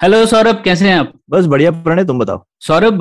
[0.00, 1.12] Hello Saurabh कैसे हैं आप?
[1.30, 2.98] बस बढ़िया प्रणय, तुम बताओ। सौरभ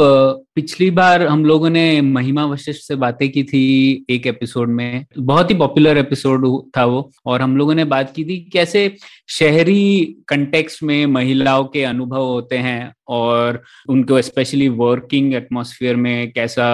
[0.56, 5.52] पिछली बार हम लोगों ने महिमा वशिष्ठ से बातें की थी एक एपिसोड में। बहुत
[5.52, 6.46] ही पॉपुलर एपिसोड
[6.78, 8.96] था वो। और हम लोगों ने बात की थी कैसे
[9.30, 16.68] शहरी कंटेक्स्ट में महिलाओं के अनुभव होते हैं और उनको स्पेशली वर्किंग एटमॉस्फेयर में कैसा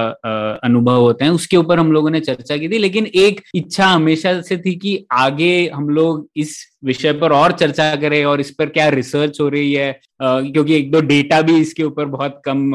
[0.64, 4.40] अनुभव होते हैं, उसके ऊपर हम लोगों ने चर्चा की थी। लेकिन एक इच्छा हमेशा
[4.42, 8.70] से थी कि आगे हम लोग इस विषय पर और चर्चा करें और इस पर
[8.70, 12.72] क्या रिसर्च हो रही है क्योंकि एक दो डेटा भी इसके ऊपर बहुत कम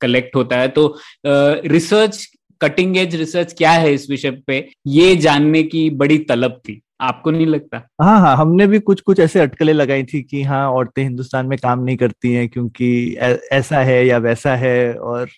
[0.00, 0.86] कलेक्ट होता है। तो
[1.26, 2.26] रिसर्च
[2.60, 4.66] कटिंग एज रिसर्च क्या है इस विषय पे?
[4.86, 7.78] ये जानने की बड़ी तलब थी। आपको नहीं लगता?
[8.02, 11.56] हाँ हाँ हमने भी कुछ कुछ ऐसे अटकलें लगाई थी कि हाँ औरतें हिंदुस्तान में
[11.58, 13.16] काम नहीं करती हैं क्योंकि
[13.52, 15.28] ऐसा है या वैसा है और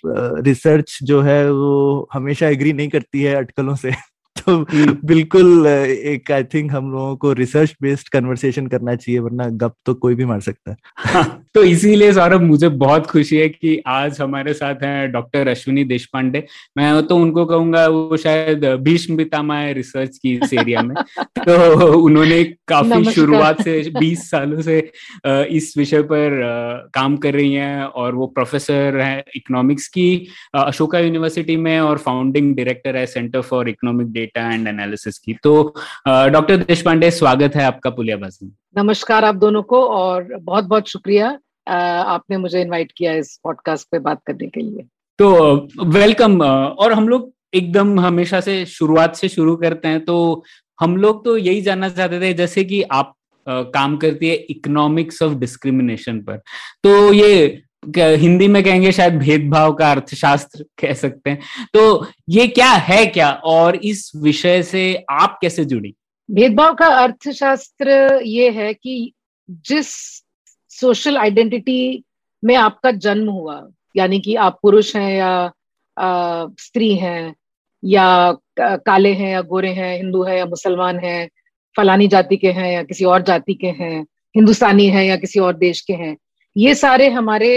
[0.45, 3.93] रिसर्च जो है वो हमेशा एग्री नहीं करती है अटकलों से।
[4.47, 4.57] तो
[5.07, 9.95] बिल्कुल एक आई थिंक हम लोगों को रिसर्च बेस्ड कन्वर्सेशन करना चाहिए वरना गप तो
[9.95, 14.21] कोई भी मार सकता है। हाँ, तो इसीलिए सौरभ मुझे बहुत खुशी है कि आज
[14.21, 16.45] हमारे साथ हैं डॉक्टर अश्विनी देशपांडे।
[16.79, 20.95] मैं तो उनको कहूँगा वो शायद भीष्म पितामह है रिसर्च की इस एरिया में।
[21.39, 24.79] तो उन्होंने काफ़ी शुरुआत से 20 सालों से
[25.27, 26.41] इस विषय पर
[26.95, 30.07] काम कर रही हैं और वो प्रोफेसर हैं इकोनॉमिक्स की
[30.55, 34.36] अशोका यूनिवर्सिटी में और फाउंडिंग डायरेक्टर है centre for economic data.
[34.39, 35.75] And analysis की। तो
[36.09, 41.28] डॉक्टर देशपांडे स्वागत है आपका पुलियाबाजी में नमस्कार आप दोनों को और बहुत बहुत शुक्रिया
[41.67, 44.87] आपने मुझे इनवाइट किया इस पॉडकास्ट पे बात करने के लिए।
[45.19, 50.44] तो वेलकम और हम लोग एकदम हमेशा से शुरुआत से शुरू करते हैं तो
[50.81, 53.12] हम लोग तो यही जानना चाहते थे जैसे कि आप
[53.47, 56.37] अ, काम करती है इकोनॉमिक्स ऑफ़ डिस्क्रिमिनेशन पर।
[56.84, 57.62] तो ये
[57.99, 61.39] हिंदी में कहेंगे शायद भेदभाव का अर्थशास्त्र कह सकते हैं।
[61.73, 63.31] तो ये क्या है क्या?
[63.31, 65.95] और इस विषय से आप कैसे जुड़ी?
[66.31, 69.13] भेदभाव का अर्थशास्त्र ये है कि
[69.51, 69.89] जिस
[70.69, 72.05] सोशल आइडेंटिटी
[72.45, 75.53] में आपका जन्म हुआ यानी कि आप पुरुष हैं या
[75.97, 77.35] अ, स्त्री हैं
[77.85, 81.29] या काले हैं या गोरे हैं हिंदू है या मुसलमान हैं
[81.77, 84.03] फलानी जाति के हैं या किसी और जाति के हैं
[84.37, 86.17] हिंदुस्तानी हैं या किसी और देश के हैं
[86.56, 87.50] ये सारे हमारे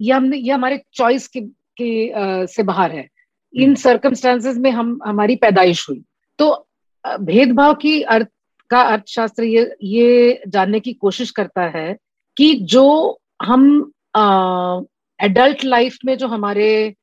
[0.00, 3.08] ये हमने ये हमारे चॉइस के, के अ, से बाहर है।
[3.54, 6.02] इन सर्कमस्टांसेस में हम हमारी पैदाइश हुई।
[6.38, 6.66] तो
[7.04, 8.28] भेदभाव की अर्थ
[8.70, 11.96] का अर्थशास्त्र ये ये जानने की कोशिश करता है
[12.36, 12.84] कि जो
[13.42, 13.92] हम
[15.20, 16.94] एडल्ट लाइफ में जो हमारे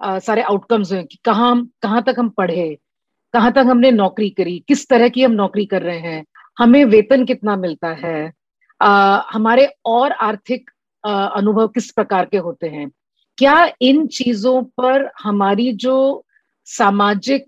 [0.00, 2.78] अ, सारे आउटकम्स हैं कि कहाँ हम कहाँ तक हम पढ़े
[3.34, 6.24] कहाँ तक हमने नौकरी करी किस तरह की हम नौकरी कर रहे हैं
[6.58, 8.32] हमें वेतन कितना मिलता है
[8.84, 10.70] हमारे और आर्थिक
[11.04, 12.90] अनुभव किस प्रकार के होते हैं?
[13.38, 16.24] क्या इन चीज़ों पर हमारी जो
[16.68, 17.46] सामाजिक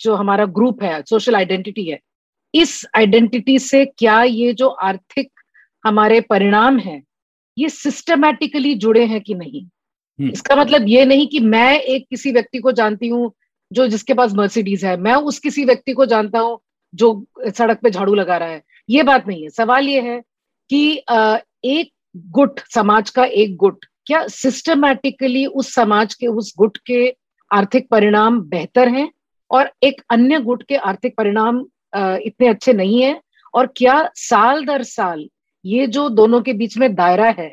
[0.00, 1.98] जो हमारा ग्रुप है सोशल आइडेंटिटी है
[2.54, 5.30] इस आइडेंटिटी से क्या ये जो आर्थिक
[5.84, 7.02] हमारे परिणाम हैं
[7.56, 9.64] ये सिस्टमैटिकली जुड़े हैं कि नहीं?
[10.18, 13.32] हम्म। इसका मतलब ये नहीं कि मैं एक किसी व्यक्ति को जानती हूँ
[13.70, 16.58] जो जिसके पास मर्सिडीज है मैं उस किसी व्यक्ति को जानता हूँ
[16.94, 20.22] जो सड़क पे झाड़ू लगा रहा है। ये बात नहीं है। सवाल ये है
[20.72, 21.04] कि
[21.64, 27.16] एक गुट समाज का एक गुट क्या सिस्टमैटिकली उस समाज के उस गुट के
[27.50, 29.10] आर्थिक परिणाम बेहतर हैं?
[29.50, 31.58] और एक अन्य गुट के आर्थिक परिणाम
[31.96, 33.20] इतने अच्छे नहीं है?
[33.54, 35.28] और क्या साल दर साल
[35.64, 37.52] ये जो दोनों के बीच में दायरा है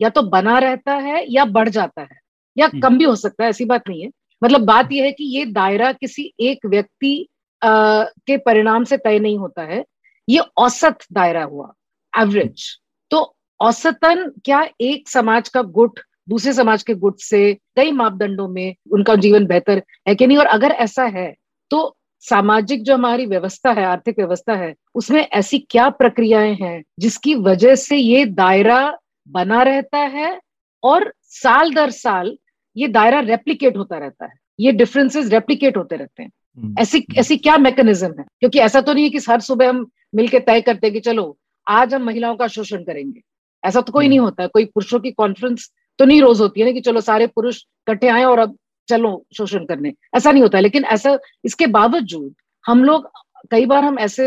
[0.00, 2.18] या तो बना रहता है या बढ़ जाता है?
[2.58, 4.10] या हम्म। कम भी हो सकता है ऐसी बात नहीं है।
[4.44, 7.28] मतलब बात यह है कि ये दायरा किसी एक व्यक्ति
[7.64, 9.84] के परिणाम से तय नहीं होता है।
[10.28, 11.72] ये औसत दायरा हुआ।
[12.18, 12.78] एवरेज
[13.10, 18.74] तो औसतन क्या एक समाज का गुट दूसरे समाज के गुट से कई मापदंडों में
[18.92, 20.38] उनका जीवन बेहतर है कि नहीं?
[20.38, 21.34] और अगर ऐसा है
[21.70, 27.34] तो सामाजिक जो हमारी व्यवस्था है आर्थिक व्यवस्था है उसमें ऐसी क्या प्रक्रियाएँ हैं जिसकी
[27.34, 28.98] वजह से ये दायरा
[29.28, 30.40] बना रहता है
[30.82, 32.36] और साल दर साल
[32.76, 34.32] ये दायरा रेप्लीकेट होता रहता है?
[34.60, 38.24] ये डिफरेंसेस रेप्लीकेट होते रहते हैं। हम्म, ऐसी ऐसी क्या मैकेनिज्म है?
[38.40, 41.38] क्योंकि ऐसा तो नहीं है कि हर सुबह हम मिलके तय करते हैं कि चलो
[41.66, 43.20] आज हम महिलाओं का शोषण करेंगे।
[43.62, 46.66] ऐसा तो कोई नहीं होता। है कोई पुरुषों की कॉन्फ्रेंस तो नहीं रोज होती है
[46.66, 48.56] ना कि चलो सारे पुरुष इकट्ठे आए और अब
[48.88, 52.34] चलो शोषण करने। ऐसा नहीं होता है। लेकिन ऐसा इसके बावजूद
[52.64, 53.08] हम लोग
[53.50, 54.26] कई बार हम ऐसे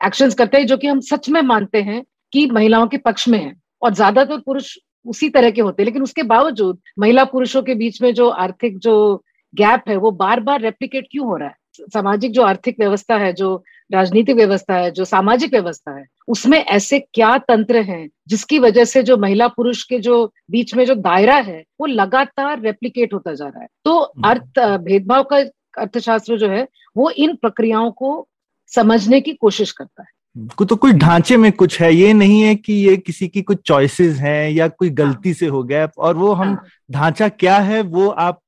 [0.00, 2.02] एक्शंस करते हैं जो कि हम सच में मानते हैं
[2.32, 4.76] कि महिलाओं के पक्ष में है और ज़्यादातर पुरुष
[5.06, 8.78] उसी तरह के होते हैं। लेकिन उसके बावजूद महिला पुरुषों के बीच में जो आर्थिक
[8.78, 9.22] जो
[9.54, 11.54] गैप है वो बार बार रेप्लीकेट क्यों हो रहा है?
[11.84, 16.98] सामाजिक जो आर्थिक व्यवस्था है जो राजनीतिक व्यवस्था है जो सामाजिक व्यवस्था है उसमें ऐसे
[17.14, 21.36] क्या तंत्र हैं जिसकी वजह से जो महिला पुरुष के जो बीच में जो दायरा
[21.40, 25.36] है वो लगातार रेप्लीकेट होता जा रहा है तो हम्म। अर्थ भेदभाव का
[25.76, 26.66] अर्थशास्त्र जो है
[26.96, 28.26] वो इन प्रक्रियाओं को
[28.72, 30.12] समझने की कोशिश करता है
[30.56, 33.58] को तो कुछ ढांचे में कुछ है ये नहीं है कि ये किसी की कुछ
[33.66, 37.80] चॉइसेस हैं या कोई गलती से हो गया और वो हम हाँ। ढांचा क्या है
[37.82, 38.40] वो आप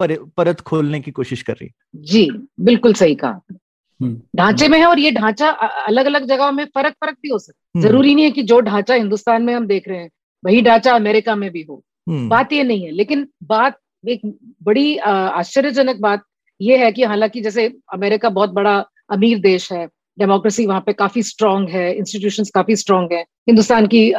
[0.00, 1.70] पर, परत खोलने की कोशिश कर रही
[2.04, 2.30] जी
[2.60, 3.56] बिल्कुल सही कहा हम्म।
[4.02, 5.48] ढांचे में है और ये ढांचा
[5.86, 8.42] अलग अलग जगहों में फ़र्क फ़र्क भी हो सकता है। हम्म। ज़रूरी नहीं है कि
[8.42, 10.10] जो ढांचा हिंदुस्तान में हम देख रहे हैं
[10.44, 14.20] वही ढांचा अमेरिका में भी हो। हम्म, बात ये नहीं है लेकिन बात एक
[14.62, 16.22] बड़ी आश्चर्यजनक बात
[16.60, 18.78] ये है कि हालाँकि जैसे अमेरिका बहुत बड़ा
[19.10, 19.86] अमीर देश है
[20.18, 24.10] डेमोक्रेसी वहाँ पे काफ़ी स्ट्रांग है इंस्टीट्यूशंस काफ़ी स्ट्रांग है हिंदुस्तान की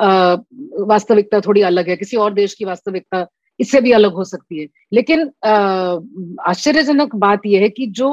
[0.85, 3.25] वास्तविकता थोड़ी अलग है किसी और देश की वास्तविकता
[3.59, 5.21] इससे भी अलग हो सकती है। लेकिन
[6.47, 8.09] आश्चर्यजनक बात यह है कि जो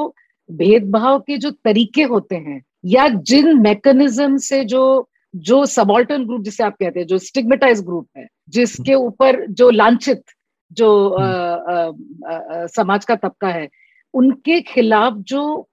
[0.51, 6.63] भेदभाव के जो तरीके होते हैं या जिन मैकेनिज्म से जो जो सबॉल्टन ग्रुप जिसे
[6.63, 10.23] आप कहते हैं जो स्टिग्मेटाइज ग्रुप है जिसके ऊपर जो लांछित
[10.71, 11.91] जो अ, अ,
[12.33, 13.69] अ, समाज का तबका है
[14.13, 15.69] उनके खिलाफ जो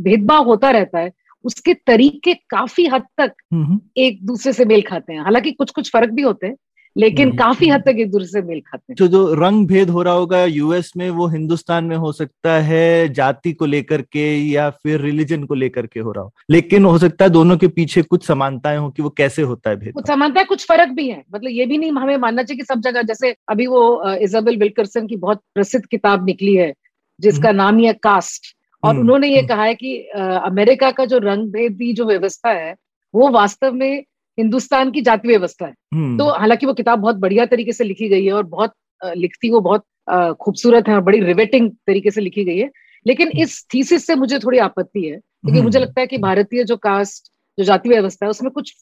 [0.00, 1.12] भेदभाव होता रहता है
[1.44, 5.70] उसके तरीके काफ़ी हद तक हम्म, हम्म, एक दूसरे से मेल खाते हैं। हालाँकि कुछ
[5.70, 6.56] कुछ फ़र्क भी होते हैं
[6.96, 9.90] लेकिन हम्म। काफ़ी हद तक एक दूसरे से मेल खाते हैं। जो जो रंग भेद
[9.90, 14.26] हो रहा होगा यूएस में वो हिंदुस्तान में हो सकता है जाति को लेकर के
[14.36, 17.68] या फिर रिलीजन को लेकर के हो रहा हो। लेकिन हो सकता है दोनों के
[17.68, 20.88] पीछे कुछ समानताएँ हो कि वो कैसे होता है भेद। कुछ समानता है कुछ फ़र्क
[20.88, 24.12] भी है। मतलब ये भी नहीं हमें मानना चाहिए कि सब जगह जैसे अभी वो
[24.14, 26.72] इजाबेल विल्करसन की बहुत प्रसिद्ध किताब निकली है
[27.20, 29.96] जिसका नाम ही है कास्ट। और हम्म, उन्होंने ये हम्म। कहा है कि
[30.44, 32.74] अमेरिका का जो रंग भेदी जो व्यवस्था है
[33.14, 34.04] वो वास्तव में
[34.38, 38.08] हिंदुस्तान की जाति व्यवस्था है। हम्म, तो हालाँकि वो किताब बहुत बढ़िया तरीके से लिखी
[38.08, 38.72] गई है और बहुत
[39.04, 39.84] लिखती वो बहुत
[40.40, 42.70] खूबसूरत है और बड़ी रिवेटिंग तरीके से लिखी गई है।
[43.06, 46.64] लेकिन इस थीसिस से मुझे थोड़ी आपत्ति है क्योंकि हम्म, मुझे लगता है कि भारतीय
[46.64, 48.74] जो कास्ट जो जाति व्यवस्था है उसमें कुछ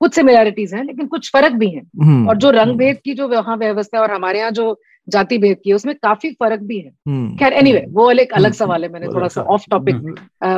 [0.00, 3.28] कुछ सिमिलैरिटीज हैं लेकिन कुछ फ़र्क भी हैं। हम्म, और जो रंग भेद की जो
[3.28, 6.78] वहाँ व्यवस्था है और हमारे यहाँ जो जाति भेद की है उसमें काफ़ी फ़र्क भी
[6.78, 9.62] है। हम्म, खैर एनीवे anyway, वो एक अलग हम्म, सवाल है मैंने थोड़ा सा ऑफ़
[9.70, 10.14] टॉपिक हम्म,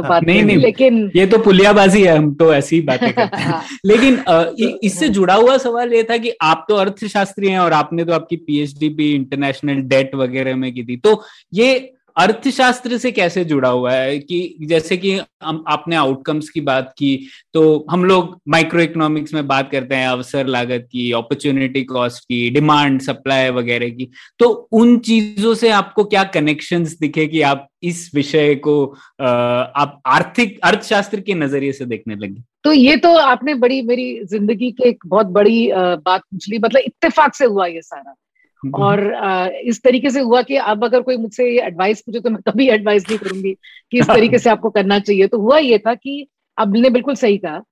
[0.08, 3.48] बात नहीं, नहीं। लेकिन ये तो पुलियाबाजी है हम तो ऐसी ही बातें करते हैं।
[3.52, 4.18] हाँ, लेकिन
[4.82, 8.36] इससे जुड़ा हुआ सवाल ये था कि आप तो अर्थशास्त्री हैं और आपने तो आपकी
[8.36, 11.22] पीएचडी भी इंटरनेशनल डेट वगैरह में की थी। तो
[11.54, 15.12] ये अर्थशास्त्र से कैसे जुड़ा हुआ है कि जैसे कि
[15.42, 17.14] हम आपने आउटकम्स की बात की
[17.54, 22.48] तो हम लोग माइक्रो इकोनॉमिक्स में बात करते हैं, अवसर लागत की अपॉर्चुनिटी कॉस्ट की
[22.50, 28.10] डिमांड सप्लाई वगैरह की। तो उन चीज़ों से आपको क्या कनेक्शंस दिखे कि आप इस
[28.14, 28.84] विषय को
[29.20, 32.42] आप आर्थिक, अर्थशास्त्र के नज़रिए से देखने लगे?
[32.64, 36.82] तो ये तो आपने बड़ी मेरी ज़िंदगी की एक बहुत बड़ी बात पूछ ली। मतलब
[36.86, 38.14] इत्तेफाक से हुआ ये सारा।
[38.62, 42.30] और अ, इस तरीके से हुआ कि अब अगर कोई मुझसे ये एडवाइस पूछे तो
[42.30, 43.52] मैं कभी एडवाइस नहीं करूँगी
[43.92, 46.26] कि इस तरीके से आपको करना चाहिए। तो हुआ ये था कि
[46.58, 47.62] अब ने बिल्कुल सही कहा।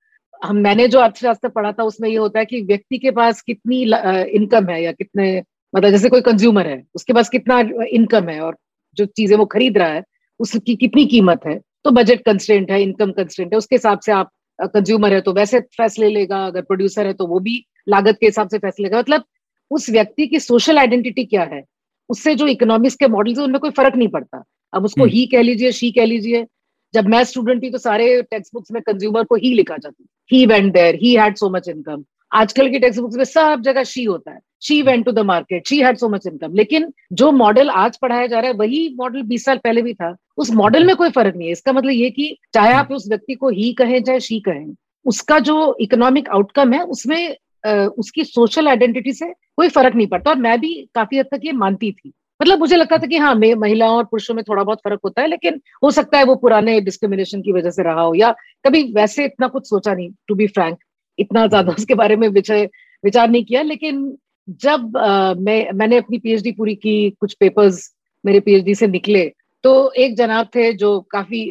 [0.41, 3.81] हम मैंने जो अर्थशास्त्र पढ़ा था उसमें ये होता है कि व्यक्ति के पास कितनी
[4.31, 5.25] इनकम है या कितने
[5.73, 7.59] मतलब जैसे कोई कंज्यूमर है उसके पास कितना
[7.89, 8.55] इनकम है और
[8.97, 10.03] जो चीज़ें वो खरीद रहा है
[10.39, 14.31] उसकी कितनी कीमत है तो बजट कंस्टेंट है इनकम कंस्टेंट है उसके हिसाब से आप
[14.59, 18.49] कंज्यूमर है तो वैसे फैसले लेगा अगर प्रोड्यूसर है तो वो भी लागत के हिसाब
[18.49, 19.23] से फैसले लेगा। मतलब
[19.71, 21.63] उस व्यक्ति की सोशल आइडेंटिटी क्या है?
[22.09, 25.25] उससे जो इकोनॉमिक्स के मॉडल्स है उनमें कोई फ़र्क नहीं पड़ता। अब उसको हम्म। ही
[25.25, 26.45] कह लीजिए शी कह लीजिए।
[26.93, 30.45] जब मैं स्टूडेंट थी तो सारे टेक्स्ट बुक्स में कंज्यूमर को ही लिखा जाता he
[30.45, 34.03] went there he had so much income आजकल की टेक्स्ट बुक्स में सब जगह शी
[34.03, 37.69] होता है। She went to the market she had so much income लेकिन जो मॉडल
[37.69, 40.95] आज पढ़ाया जा रहा है वही मॉडल बीस साल पहले भी था। उस मॉडल में
[40.95, 44.01] कोई फ़र्क नहीं है। इसका मतलब ये कि चाहे आप उस व्यक्ति को ही कहें
[44.03, 44.73] चाहे शी कहें
[45.05, 50.37] उसका जो इकोनॉमिक आउटकम है उसमें उसकी सोशल आइडेंटिटी से कोई फ़र्क नहीं पड़ता। और
[50.37, 53.55] मैं भी काफ़ी हद तक ये मानती थी। मतलब मुझे लगता था कि हाँ मे-
[53.57, 56.79] महिलाओं और पुरुषों में थोड़ा बहुत फ़र्क होता है लेकिन हो सकता है वो पुराने
[56.81, 58.31] डिस्क्रिमिनेशन की वजह से रहा हो या
[58.65, 60.77] कभी वैसे इतना कुछ सोचा नहीं टू बी फ्रैंक
[61.19, 64.17] इतना ज़्यादा उसके बारे में विचार नहीं किया। लेकिन
[64.61, 67.91] जब अ, मैं मैंने अपनी पीएचडी पूरी की कुछ पेपर्स
[68.25, 69.25] मेरे पीएचडी से निकले
[69.63, 71.41] तो एक जनाब थे जो काफ़ी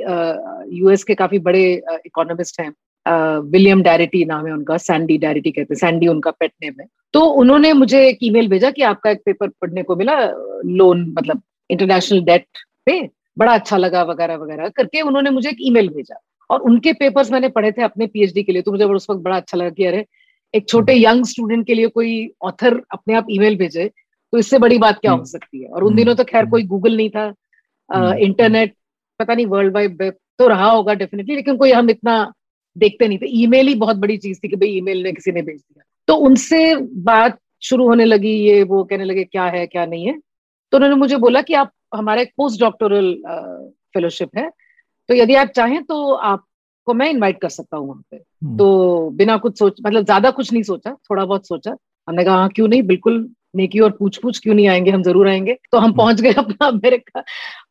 [0.79, 1.63] यूएस के काफ़ी बड़े
[2.07, 2.73] इकोनॉमिस्ट हैं।
[3.07, 7.21] विलियम डैरिटी नाम है उनका सैंडी डैरिटी कहते हैं सैंडी उनका पेट नेम है। तो
[7.21, 10.19] उन्होंने मुझे एक ईमेल भेजा कि आपका एक पेपर पढ़ने को मिला
[10.67, 12.47] लोन मतलब इंटरनेशनल डेट
[12.87, 13.01] पे
[13.39, 17.49] बड़ा अच्छा लगा वगैरह वगैरह करके उन्होंने मुझे एक ईमेल भेजा। और उनके पेपर्स मैंने
[17.49, 20.05] पढ़े थे अपने पीएचडी के लिए तो मुझे उस वक्त बड़ा अच्छा लगा कि अरे
[20.55, 22.11] एक छोटे यंग स्टूडेंट के लिए कोई
[22.43, 23.87] ऑथर अपने आप ईमेल भेजे
[24.33, 25.69] तो इससे बड़ी बात क्या हो सकती है?
[25.69, 27.33] और उन दिनों तो खैर कोई गूगल नहीं था।
[27.91, 28.75] हम्म, इंटरनेट
[29.21, 32.33] पता नहीं वर्ल्ड वाइड वेब तो रहा होगा डेफिनेटली लेकिन कोई हम इतना
[32.77, 35.43] देखते नहीं थे। ईमेल ही बहुत बड़ी चीज़ थी कि भाई ईमेल ने किसी ने
[35.43, 36.75] भेज दिया। तो उनसे
[37.05, 40.19] बात शुरू होने लगी ये वो कहने लगे क्या है क्या नहीं है?
[40.73, 43.13] तो उन्होंने मुझे बोला कि आप हमारा एक पोस्ट डॉक्टोरल
[43.95, 44.49] फेलोशिप है।
[45.09, 49.11] तो यदि आप चाहें तो आपको मैं इनवाइट कर सकता हूँ वहाँ पे। हम्म। तो
[49.11, 51.77] बिना कुछ सोच मतलब ज़्यादा कुछ नहीं सोचा थोड़ा बहुत सोचा।
[52.09, 52.83] हमने कहा हाँ क्यों नहीं?
[52.83, 54.91] बिल्कुल नेकी और पूछ पूछ क्यों नहीं आएँगे?
[54.91, 57.23] हम ज़रूर आएँगे। तो हम पहुँच गए अपना अमेरिका।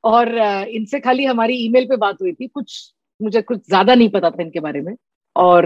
[0.04, 0.38] और
[0.68, 2.80] इनसे खाली हमारी ईमेल पे बात हुई थी। कुछ
[3.22, 4.96] मुझे कुछ ज़्यादा नहीं पता था इनके बारे में।
[5.36, 5.66] और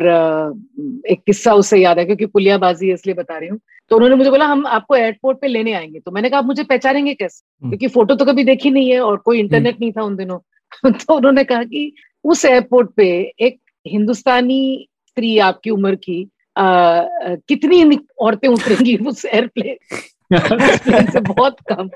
[1.09, 4.29] एक किस्सा उससे याद है क्योंकि पुलियाबाजी है इसलिए बता रही हूँ। तो उन्होंने मुझे
[4.29, 7.43] बोला हम आपको एयरपोर्ट पे लेने आएँगे। तो मैंने कहा आप मुझे पहचानेंगे कैसे?
[7.61, 10.39] हम्म। क्योंकि फ़ोटो तो कभी देखी नहीं है और कोई इंटरनेट नहीं था उन दिनों।
[10.91, 11.93] तो उन्होंने कहा कि
[12.25, 13.07] उस एयरपोर्ट पे
[13.39, 16.23] एक हिंदुस्तानी स्त्री आपकी उम्र की
[16.55, 16.63] अ,
[17.47, 19.75] कितनी औरतें उतरेंगी उस एयरप्लेन
[21.27, 21.89] बहुत कम।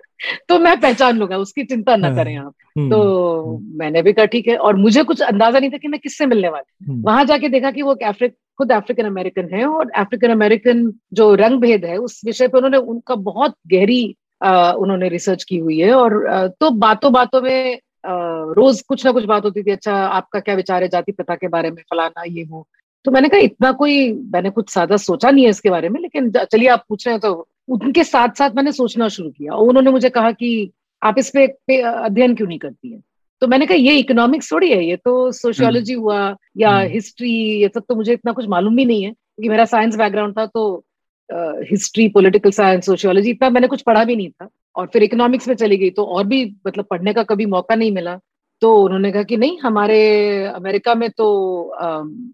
[0.49, 4.47] तो मैं पहचान लूँगा उसकी चिंता ना करें आप। हम्म, तो मैंने भी कहा ठीक
[4.47, 7.49] है। और मुझे कुछ अंदाज़ा नहीं था कि मैं किससे मिलने वाली। हम्म, वहाँ जाके
[7.49, 11.97] देखा कि वो अफ्रीक खुद अफ्रीकन अमेरिकन है और अफ्रीकन अमेरिकन जो रंग भेद है
[11.97, 16.69] उस विषय पे उन्होंने उनका बहुत गहरी अ, उन्होंने रिसर्च की हुई है और तो
[16.69, 17.79] बातों बातों में अ,
[18.53, 21.47] रोज कुछ ना कुछ बात होती थी अच्छा आपका क्या विचार है जाति प्रथा के
[21.47, 21.81] बारे में?
[21.83, 22.67] फलाना ये वो?
[23.05, 26.29] तो मैंने कहा इतना कोई मैंने कुछ ज़्यादा सोचा नहीं है इसके बारे में लेकिन
[26.31, 29.91] चलिए आप पूछ रहे हैं तो उनके साथ साथ मैंने सोचना शुरू किया और उन्होंने
[29.91, 30.71] मुझे कहा कि
[31.01, 33.01] आप इस पे, पे अध्ययन क्यों नहीं करती है?
[33.41, 37.31] तो मैंने कहा ये इकोनॉमिक्स थोड़ी है ये तो सोशियोलॉजी हुआ या हम्म। हिस्ट्री
[37.61, 40.45] ये सब तो मुझे इतना कुछ मालूम भी नहीं है क्योंकि मेरा साइंस बैकग्राउंड था
[40.45, 40.83] तो
[41.71, 45.55] हिस्ट्री पॉलिटिकल साइंस सोशियोलॉजी इतना मैंने कुछ पढ़ा भी नहीं था और फिर इकोनॉमिक्स में
[45.55, 48.19] चली गई तो और भी मतलब पढ़ने का कभी मौका नहीं मिला।
[48.61, 49.99] तो उन्होंने कहा कि नहीं हमारे
[50.45, 52.31] अमेरिका में तो अम,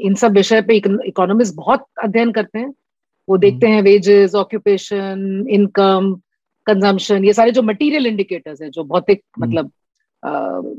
[0.00, 2.72] इन सब विषय पे इकोनॉमिस्ट बहुत अध्ययन करते हैं
[3.28, 6.14] वो देखते हैं वेजेस ऑक्यूपेशन इनकम
[6.66, 9.70] कंजम्पशन ये सारे जो मटेरियल इंडिकेटर्स हैं जो भौतिक हम्म। मतलब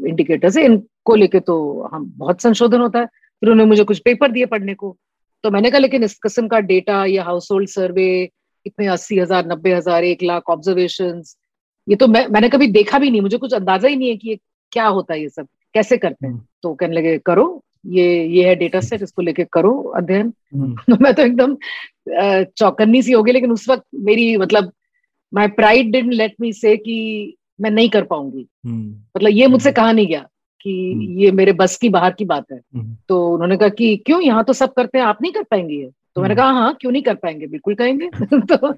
[0.07, 1.55] इंडिकेटर्स है इनको लेके तो
[1.93, 4.95] हम बहुत संशोधन होता है। फिर उन्होंने मुझे कुछ पेपर दिए पढ़ने को।
[5.43, 8.07] तो मैंने कहा लेकिन इस किस्म का डेटा या हाउस होल्ड सर्वे
[8.65, 11.21] इतने अस्सी हज़ार नब्बे हज़ार एक लाख ऑब्जर्वेशन
[11.87, 14.29] ये तो मैं मैंने कभी देखा भी नहीं। मुझे कुछ अंदाज़ा ही नहीं है कि
[14.29, 14.39] ये
[14.71, 16.33] क्या होता है ये सब। कैसे करते हैं?
[16.33, 17.45] हम्म। तो कहने लगे करो
[17.85, 21.57] ये ये है डेटा सेट इसको लेके करो अध्ययन। तो मैं तो एकदम
[22.57, 24.71] चौकन्नी सी हो गई लेकिन उस वक्त मेरी मतलब
[25.33, 29.69] my pride didn't let me say कि मैं नहीं कर पाऊँगी। हम्म, मतलब ये मुझसे
[29.69, 30.27] हम्म। कहा नहीं गया
[30.61, 30.71] कि।
[31.23, 32.59] ये मेरे बस की बाहर की बात है।
[33.09, 35.91] तो उन्होंने कहा कि क्यों यहाँ तो सब करते हैं आप नहीं कर पाएँगे ये?
[36.15, 37.47] तो मैंने। कहा हाँ क्यों नहीं कर पाएँगे?
[37.47, 38.09] बिल्कुल कहेंगे।
[38.55, 38.73] तो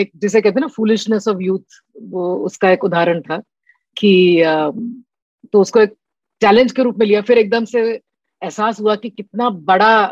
[0.00, 3.38] एक जिसे कहते हैं ना फूलिशनेस ऑफ़ यूथ वो उसका एक उदाहरण था
[3.96, 4.42] कि
[5.52, 5.94] तो उसको एक
[6.42, 10.06] चैलेंज के रूप में लिया। फिर एकदम से एहसास हुआ कि कितना बड़ा,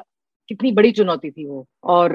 [0.49, 2.13] कितनी बड़ी चुनौती थी वो। और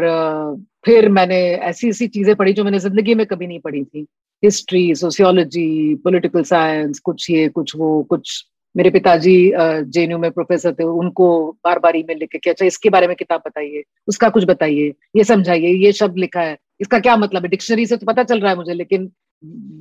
[0.86, 4.06] फिर मैंने ऐसी ऐसी चीज़ें पढ़ी जो मैंने ज़िंदगी में कभी नहीं पढ़ी थी।
[4.44, 8.44] हिस्ट्री, सोशियोलॉजी, पॉलिटिकल साइंस, कुछ ये, कुछ वो, कुछ
[8.76, 11.28] मेरे पिताजी जेएनयू में प्रोफेसर थे, उनको
[11.66, 15.24] बार बार ईमेल लिखे कि अच्छा इसके बारे में किताब बताइए, उसका कुछ बताइए, ये
[15.24, 17.50] समझाइए, ये शब्द लिखा है। इसका क्या मतलब है?
[17.50, 19.10] डिक्शनरी से तो पता चल रहा है मुझे, लेकिन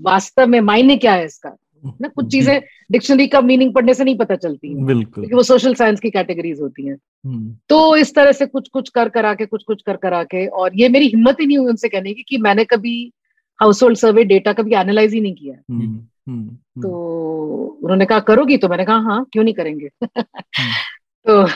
[0.02, 1.56] वास्तव में मायने क्या है इसका?
[1.86, 2.62] ना कुछ चीज़ें
[2.92, 6.60] डिक्शनरी का मीनिंग पढ़ने से नहीं पता चलती बिल्कुल। क्योंकि वो सोशल साइंस की कैटेगरीज
[6.60, 9.96] होती हैं। हम्म, तो इस तरह से कुछ कुछ कर करा के कुछ कुछ कर
[9.96, 13.12] करा के और ये मेरी हिम्मत ही नहीं हुई उनसे कहने की कि मैंने कभी
[13.60, 18.20] हाउस होल्ड सर्वे डेटा कभी एनालाइज ही नहीं किया। है। हम्म, हम्म, तो उन्होंने कहा
[18.20, 18.56] करोगी?
[18.56, 19.88] तो मैंने कहा हाँ क्यों नहीं करेंगे?
[21.28, 21.46] तो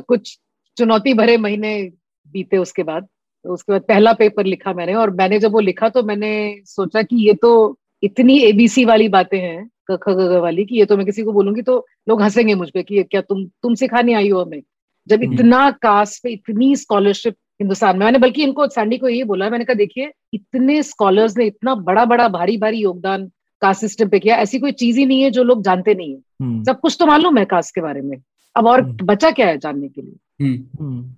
[0.00, 0.38] कुछ
[0.76, 1.90] चुनौती भरे महीने
[2.32, 3.08] बीते उसके बाद।
[3.44, 7.02] तो उसके बाद पहला पेपर लिखा मैंने और मैंने जब वो लिखा तो मैंने सोचा
[7.02, 10.08] कि ये तो इतनी एबीसी वाली बातें हैं क ख
[10.42, 13.02] वाली कि ये तो मैं किसी को बोलूँगी तो लोग हंसेंगे मुझ पे कि ये
[13.02, 14.62] क्या तुम तुम सिखाने आई हो हमें
[15.06, 19.24] जब हम्म। इतना कास्ट पे इतनी स्कॉलरशिप हिंदुस्तान में मैंने बल्कि इनको सैंडी को यही
[19.24, 23.30] बोला मैंने कहा देखिए इतने स्कॉलर्स ने इतना बड़ा बड़ा भारी भारी योगदान
[23.62, 26.20] कास्ट सिस्टम पे किया ऐसी कोई चीज़ ही नहीं है जो लोग जानते नहीं है।
[26.42, 28.16] हम्म, सब कुछ तो मालूम है कास्ट के बारे में।
[28.56, 30.16] अब और हम्म। बचा क्या है जानने के लिए?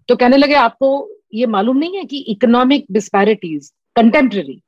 [0.09, 4.61] तो कहने लगे आपको ये मालूम नहीं है कि इकोनॉमिक डिस्पैरिटीज कंटेम्प्रेरी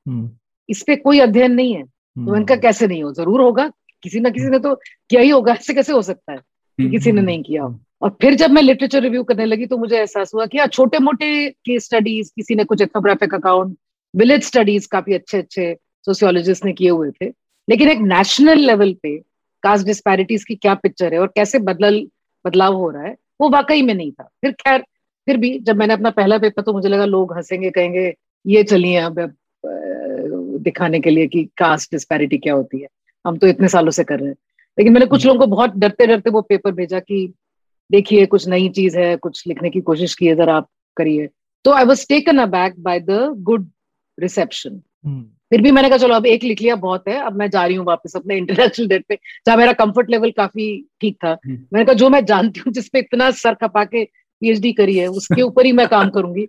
[0.69, 1.85] इस पे कोई अध्ययन नहीं है?
[2.17, 3.13] तो हम्म, इनका कैसे नहीं हो?
[3.13, 3.71] ज़रूर होगा।
[4.03, 4.75] किसी ना किसी ने तो
[5.11, 6.39] किया ही होगा। ऐसे कैसे हो सकता है?
[6.79, 9.77] कि किसी ने नहीं किया हो। और फिर जब मैं लिटरेचर रिव्यू करने लगी तो
[9.79, 13.77] मुझे एहसास हुआ कि छोटे मोटे केस स्टडीज़ किसी ने कुछ एथनोग्राफिक अकाउंट
[14.17, 17.27] विलेज स्टडीज़ काफ़ी अच्छे अच्छे सोशियोलॉजिस्ट ने किए हुए थे।
[17.69, 19.17] लेकिन एक नेशनल लेवल पे
[19.63, 22.07] कास्ट डिस्पैरिटीज की क्या पिक्चर है और कैसे बदल
[22.45, 24.85] बदलाव हो रहा है वो वाकई में नहीं था। फिर खैर
[25.27, 28.15] फिर भी जब मैंने अपना पहला पेपर तो मुझे लगा लोग हंसेंगे कहेंगे
[28.47, 29.33] ये चलिए अब अब,
[30.65, 32.87] दिखाने के लिए कि कास्ट डिस्पैरिटी क्या होती है।
[33.27, 34.37] हम तो इतने सालों से कर रहे हैं।
[34.79, 37.35] लेकिन मैंने कुछ लोगों को बहुत डरते डरते वो पेपर भेजा कि
[37.91, 41.29] देखिए कुछ नई चीज़ है कुछ लिखने की कोशिश की जरा आप करिए।
[41.65, 43.71] तो I was taken aback by the good
[44.21, 44.81] reception
[45.51, 47.77] फिर भी मैंने कहा चलो अब एक लिख लिया बहुत है अब मैं जा रही
[47.77, 51.85] हूँ वापस अपने इंटरनेशनल डेट पे जहाँ मेरा कंफर्ट लेवल काफ़ी ठीक था। हम्म। मैंने
[51.85, 54.05] कहा जो मैं जानती हूँ जिसपे इतना सर खपा के
[54.41, 56.49] पीएचडी करी है उसके ऊपर ही मैं काम करूँगी।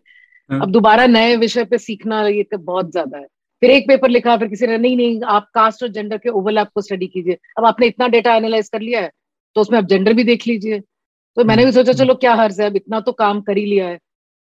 [0.51, 3.27] हाँ। अब दोबारा नए विषय पे सीखना ये तो बहुत ज़्यादा है।
[3.65, 6.67] फिर एक पेपर लिखा, फिर किसी ने, नहीं नहीं, आप कास्ट और जेंडर के ओवरलैप
[6.75, 9.09] को स्टडी कीजिए। अब आपने इतना डेटा एनालाइज कर लिया है
[9.55, 12.67] तो उसमें आप जेंडर भी देख लीजिए। तो मैंने भी सोचा, चलो क्या हर्ज है,
[12.67, 13.97] अब इतना तो काम कर ही लिया है।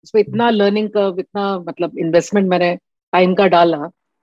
[0.03, 2.75] उस पर इतना लर्निंग कर्व इतना मतलब इन्वेस्टमेंट मैंने
[3.13, 3.77] टाइम का डाला।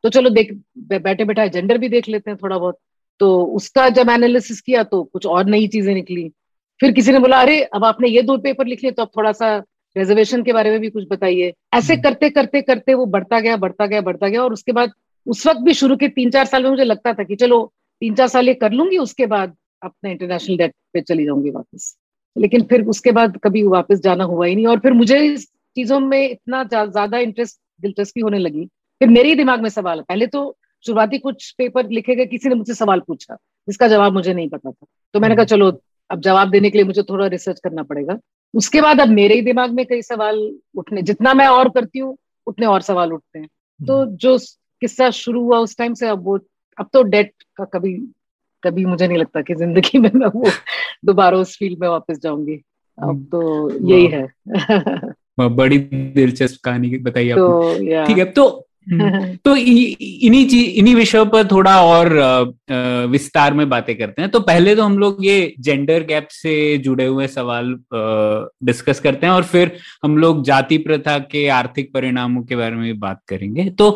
[0.04, 2.78] तो चलो देख बैठे बैठा जेंडर भी देख लेते हैं थोड़ा बहुत।
[3.20, 6.28] तो उसका जब एनालिसिस किया तो कुछ और नई चीज़ें निकली।
[6.80, 9.32] फिर किसी ने बोला, अरे, अब आपने ये दो पेपर लिख लिए तो अब थोड़ा
[9.32, 9.58] सा
[9.96, 13.56] रिजर्वेशन के बारे में भी कुछ बताइए। ऐसे हम्म। करते करते करते वो बढ़ता गया
[13.56, 14.92] बढ़ता गया बढ़ता गया और उसके बाद
[15.26, 17.62] उस वक्त भी शुरू के तीन चार साल में मुझे लगता था कि चलो
[18.02, 21.96] तीन चार साल ये कर लूँगी उसके बाद अपने इंटरनेशनल डेट पे चली जाऊँगी वापस।
[22.36, 26.00] लेकिन फिर उसके बाद कभी वापस जाना हुआ ही नहीं और फिर मुझे इस चीज़ों
[26.00, 28.64] में इतना ज़्यादा इंटरेस्ट दिलचस्पी होने लगी।
[29.00, 32.54] फिर मेरे ही दिमाग में सवाल पहले तो शुरुआती कुछ पेपर लिखे गए किसी ने
[32.54, 33.34] मुझसे सवाल पूछा
[33.68, 35.70] जिसका जवाब मुझे नहीं पता था। तो मैंने कहा चलो
[36.10, 38.18] अब जवाब देने के लिए मुझे थोड़ा रिसर्च करना पड़ेगा।
[38.54, 42.16] उसके बाद अब मेरे ही दिमाग में कई सवाल उठने जितना मैं और करती हूँ
[42.46, 43.48] उतने और सवाल उठते हैं।
[43.86, 44.38] तो जो
[44.80, 46.38] किस्सा शुरू हुआ उस टाइम से अब वो
[46.80, 48.12] अब तो डेट का कभी
[48.62, 50.50] कभी मुझे नहीं लगता कि ज़िंदगी में मैं वो
[51.04, 52.62] दोबारा उस फ़ील्ड में वापस जाऊँगी।
[53.02, 54.28] अब तो यही है।
[55.40, 58.65] बड़ी दिलचस्प कहानी बताई आपने। तो या। ठीक है तो
[59.44, 62.12] तो इन्हीं चीज़ इन्हीं विषयों पर थोड़ा और
[63.10, 67.06] विस्तार में बातें करते हैं। तो पहले तो हम लोग ये जेंडर गैप से जुड़े
[67.06, 67.74] हुए सवाल
[68.64, 69.72] डिस्कस करते हैं और फिर
[70.04, 73.90] हम लोग जाति प्रथा के आर्थिक परिणामों के बारे में भी बात करेंगे। तो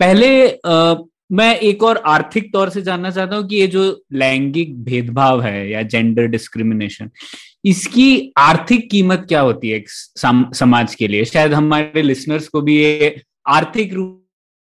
[0.00, 0.94] पहले अ,
[1.32, 5.70] मैं एक और आर्थिक तौर से जानना चाहता हूँ कि ये जो लैंगिक भेदभाव है
[5.70, 7.10] या जेंडर डिस्क्रिमिनेशन
[7.64, 11.24] इसकी आर्थिक कीमत क्या होती है सम, समाज के लिए?
[11.24, 14.20] शायद हमारे लिसनर्स को भी ये आर्थिक रूप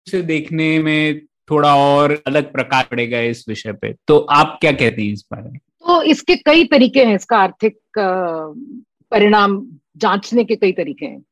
[0.07, 5.03] से देखने में थोड़ा और अलग प्रकार पड़ेगा इस विषय पे। तो आप क्या कहते
[5.03, 5.59] हैं इस बारे में?
[5.59, 9.61] तो इसके कई तरीके हैं, इसका आर्थिक परिणाम
[9.97, 11.23] जांचने के कई तरीके हैं।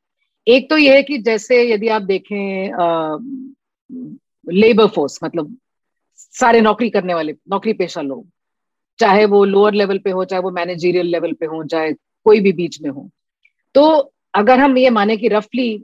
[0.46, 2.70] एक तो यह है कि जैसे यदि आप देखें
[4.46, 5.56] लेबर फोर्स मतलब
[6.16, 8.26] सारे नौकरी करने वाले, नौकरी पेशा लोग,
[8.98, 12.52] चाहे वो लोअर लेवल पे हो, चाहे वो मैनेजरियल लेवल पे हो, चाहे कोई भी
[12.52, 13.08] बीच में हो।
[13.74, 15.74] तो अगर हम ये माने कि रफली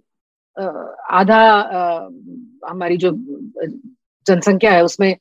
[0.56, 2.08] आधा
[2.64, 3.10] हमारी जो
[4.26, 5.14] जनसंख्या है उसमें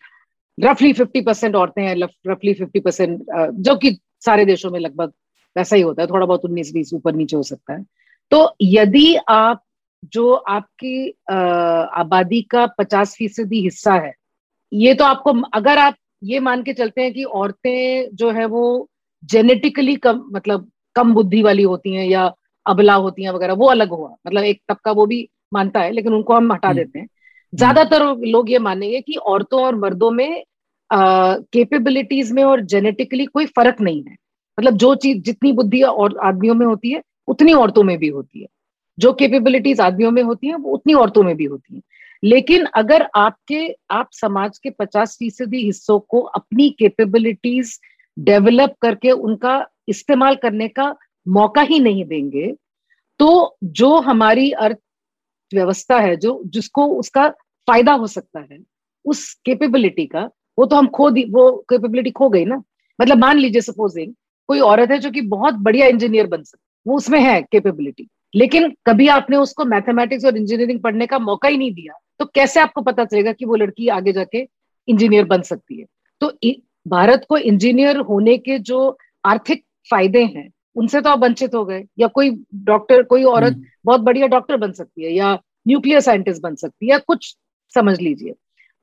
[0.58, 1.96] रफली फिफ्टी परसेंट औरतें हैं
[2.28, 3.24] रफली फिफ्टी परसेंट
[3.60, 5.12] जो कि सारे देशों में लगभग
[5.56, 7.84] वैसा ही होता है थोड़ा बहुत उन्नीस बीस ऊपर नीचे हो सकता है
[8.32, 9.62] तो यदि आप
[10.14, 11.10] जो आपकी
[11.96, 14.14] आबादी का पचास फ़ीसदी हिस्सा है
[14.72, 18.64] ये तो आपको अगर आप ये मान के चलते हैं कि औरतें जो है वो
[19.24, 22.32] जेनेटिकली कम मतलब कम बुद्धि वाली होती हैं या
[22.66, 26.14] अबला होती हैं वगैरह वो अलग हुआ मतलब एक तबका वो भी मानता है लेकिन
[26.14, 27.08] उनको हम हटा हम्म। देते हैं
[27.54, 30.44] ज़्यादातर लोग ये मानेंगे कि औरतों और मर्दों में
[30.90, 34.16] कैपेबिलिटीज में और जेनेटिकली कोई फ़र्क नहीं है।
[34.58, 38.42] मतलब जो चीज़, जितनी बुद्धि और आदमियों में होती है, उतनी औरतों में भी होती
[38.42, 38.48] है।
[38.98, 41.82] जो कैपेबिलिटीज आदमियों में होती हैं, वो उतनी औरतों में भी होती हैं।
[42.24, 47.80] लेकिन अगर आपके, आप समाज के पचास फ़ीसदी हिस्सों को अपनी कैपेबिलिटीज
[48.18, 52.54] डेवलप करके उनका इस्तेमाल करने का मौका ही नहीं देंगे
[53.20, 57.28] तो जो हमारी अर्थव्यवस्था है, जो, जिसको उसका
[57.68, 58.60] फ़ायदा हो सकता है।
[59.06, 62.62] उस कैपेबिलिटी का वो तो हम खो दी वो कैपेबिलिटी खो गई ना।
[63.00, 64.14] मतलब मान लीजिए सपोजिंग
[64.50, 68.70] कोई औरत है जो कि बहुत बढ़िया इंजीनियर बन सकती वो उसमें है कैपेबिलिटी लेकिन
[68.88, 72.82] कभी आपने उसको मैथमेटिक्स और इंजीनियरिंग पढ़ने का मौका ही नहीं दिया तो कैसे आपको
[72.82, 74.48] पता चलेगा कि वो लड़की आगे जाके
[74.88, 75.86] इंजीनियर बन सकती है?
[76.22, 76.32] तो
[76.88, 81.84] भारत को इंजीनियर होने के जो आर्थिक फ़ायदे हैं उनसे तो आप वंचित हो गए।
[82.00, 82.30] या कोई
[82.64, 85.34] डॉक्टर कोई औरत बहुत बढ़िया डॉक्टर बन सकती है या
[85.68, 87.36] न्यूक्लियर साइंटिस्ट बन सकती है या कुछ
[87.76, 88.34] समझ लीजिए।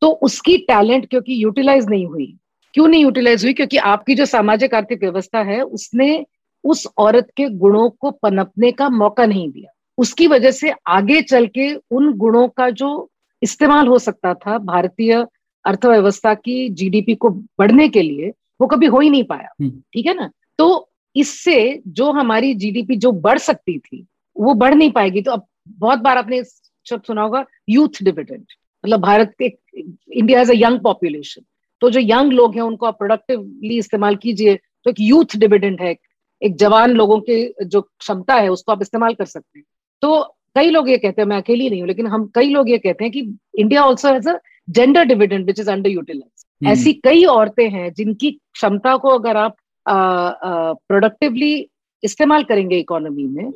[0.00, 2.36] तो उसकी टैलेंट क्योंकि यूटिलाइज नहीं हुई।
[2.74, 3.52] क्यों नहीं यूटिलाइज हुई?
[3.52, 6.26] क्योंकि आपकी जो सामाजिक आर्थिक व्यवस्था है उसने
[6.64, 11.46] उस औरत के गुणों को पनपने का मौका नहीं दिया। उसकी वजह से आगे चल
[11.46, 13.10] के उन गुणों का जो
[13.42, 15.26] इस्तेमाल हो सकता था भारतीय
[15.66, 20.06] अर्थव्यवस्था की जीडीपी को बढ़ने के लिए वो कभी हो ही नहीं पाया। हम्म। ठीक
[20.06, 20.30] है ना?
[20.58, 25.46] तो इससे जो हमारी जीडीपी जो बढ़ सकती थी वो बढ़ नहीं पाएगी। तो अब
[25.68, 26.44] बहुत बार आपने
[26.86, 28.44] शब्द सुना होगा यूथ डिविडेंड
[28.84, 31.42] मतलब भारत के India as a young population
[31.82, 35.94] तो जो यंग लोग हैं उनको आप प्रोडक्टिवली इस्तेमाल कीजिए। तो एक यूथ डिविडेंड है
[36.42, 39.64] एक जवान लोगों के जो क्षमता है उसको आप इस्तेमाल कर सकते हैं।
[40.02, 40.22] तो
[40.56, 43.04] कई लोग ये कहते हैं मैं अकेली नहीं हूँ लेकिन हम कई लोग ये कहते
[43.04, 43.20] हैं कि
[43.58, 44.38] India also has a
[44.68, 51.54] gender dividend which is underutilise ऐसी कई औरतें हैं जिनकी क्षमता को अगर आप प्रोडक्टिवली
[52.02, 53.52] इस्तेमाल करेंगे इकोनॉमी में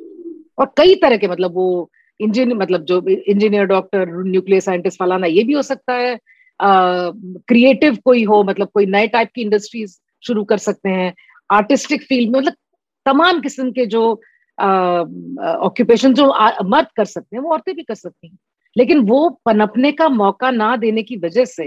[0.58, 5.44] और कई तरह के मतलब वो इंजीनियर मतलब जो इंजीनियर डॉक्टर न्यूक्लियर साइंटिस्ट फलाना ये
[5.44, 6.18] भी हो सकता है।
[6.60, 11.12] क्रिएटिव कोई हो मतलब कोई नए टाइप की इंडस्ट्रीज़ शुरू कर सकते हैं।
[11.50, 12.54] आर्टिस्टिक फ़ील्ड में मतलब
[13.06, 14.02] तमाम किस्म के जो
[14.58, 16.26] ऑक्यूपेशन जो
[16.64, 18.38] मर्द कर सकते हैं वो औरतें भी कर सकती हैं।
[18.76, 21.66] लेकिन वो पनपने का मौका ना देने की वजह से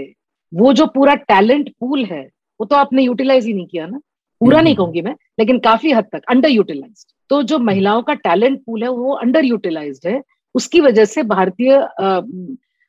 [0.52, 2.22] वो जो पूरा टैलेंट पूल है
[2.60, 4.00] वो तो आपने यूटिलाइज ही नहीं किया ना।
[4.40, 8.60] पूरा नहीं कहूँगी मैं लेकिन काफ़ी हद तक अंडर यूटिलाइज तो जो महिलाओं का टैलेंट
[8.66, 10.20] पूल है वो अंडर यूटिलाइज है।
[10.58, 11.74] उसकी वजह से भारतीय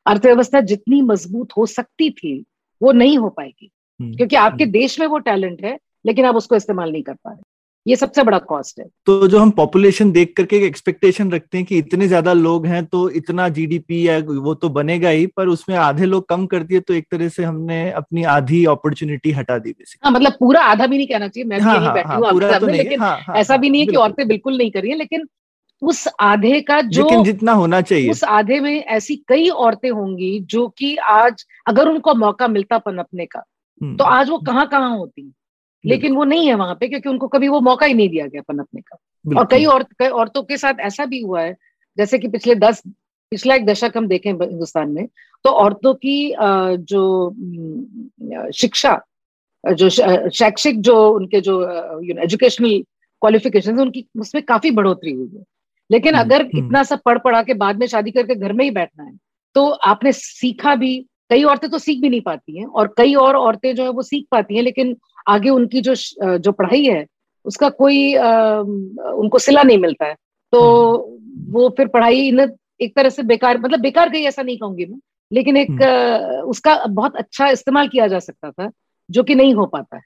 [0.06, 2.44] अर्थव्यवस्था जितनी मज़बूत हो सकती थी
[2.80, 6.92] वो नहीं हो पाएगी। क्योंकि आपके देश में वो टैलेंट है लेकिन आप उसको इस्तेमाल
[6.92, 7.42] नहीं कर पा रहे।
[7.86, 11.78] ये सबसे बड़ा कॉस्ट है। तो जो हम पॉपुलेशन देख करके एक्सपेक्टेशन रखते हैं कि
[11.78, 16.06] इतने ज़्यादा लोग हैं तो इतना जीडीपी या वो तो बनेगा ही पर उसमें आधे
[16.06, 20.12] लोग कम कर दिए तो एक तरह से हमने अपनी आधी अपॉर्चुनिटी हटा दी हाँ
[20.12, 22.76] मतलब पूरा आधा भी नहीं कहना चाहिए मैं हाँ, भी हाँ, बैठी हाँ, तो नहीं,
[22.76, 25.26] लेकिन हाँ, हाँ, ऐसा भी नहीं है कि औरतें बिल्कुल। नहीं कर है लेकिन
[25.82, 30.38] उस आधे का जो लेकिन जितना होना चाहिए। उस आधे में ऐसी कई औरतें होंगी
[30.40, 33.42] जो कि आज अगर उनको मौका मिलता पनपने का
[33.80, 35.32] हम्म। तो आज वो कहाँ कहाँ होती।
[35.84, 38.42] लेकिन वो नहीं है वहाँ पे क्योंकि उनको कभी वो मौका ही नहीं दिया गया
[38.48, 41.56] पनपने का। और कई और कई औरतों के साथ ऐसा भी हुआ है
[41.98, 42.82] जैसे कि पिछले दस
[43.32, 45.06] पिछला एक दशक हम देखें हिंदुस्तान में
[45.44, 46.34] तो औरतों की
[46.90, 47.30] जो
[48.54, 49.00] शिक्षा
[49.64, 51.60] जो शैक्षिक जो उनके जो
[52.02, 52.78] यू नो एजुकेशनल
[53.22, 55.44] क्वालिफिकेशन उनकी उसमें काफ़ी बढ़ोतरी हुई है।
[55.90, 58.64] लेकिन हम्म, अगर हम्म। इतना सब पढ़ पढ़ा के बाद में शादी करके घर में
[58.64, 59.12] ही बैठना है
[59.54, 63.36] तो आपने सीखा भी कई औरतें तो सीख भी नहीं पाती हैं और कई और
[63.36, 64.96] औरतें जो है वो सीख पाती हैं लेकिन
[65.28, 65.94] आगे उनकी जो
[66.38, 67.06] जो पढ़ाई है
[67.44, 68.58] उसका कोई आ,
[69.12, 70.14] उनको सिला नहीं मिलता है
[70.52, 70.60] तो
[70.92, 72.50] हम्म। वो फिर पढ़ाई न
[72.80, 74.98] एक तरह से बेकार मतलब बेकार गई ऐसा नहीं कहूँगी मैं
[75.32, 75.70] लेकिन एक।
[76.46, 78.70] उसका बहुत अच्छा इस्तेमाल किया जा सकता था
[79.10, 80.02] जो कि नहीं हो पाता है।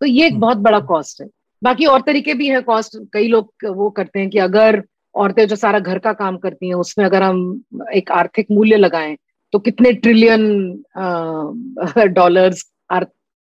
[0.00, 1.28] तो ये एक बहुत बड़ा कॉस्ट है
[1.62, 4.82] बाकी और तरीके भी है कॉस्ट कई लोग वो करते हैं कि अगर
[5.16, 7.62] औरतें जो सारा घर का काम करती हैं उसमें अगर हम
[7.94, 9.16] एक आर्थिक मूल्य लगाएँ
[9.52, 10.84] तो कितने ट्रिलियन
[12.08, 12.62] डॉलर्स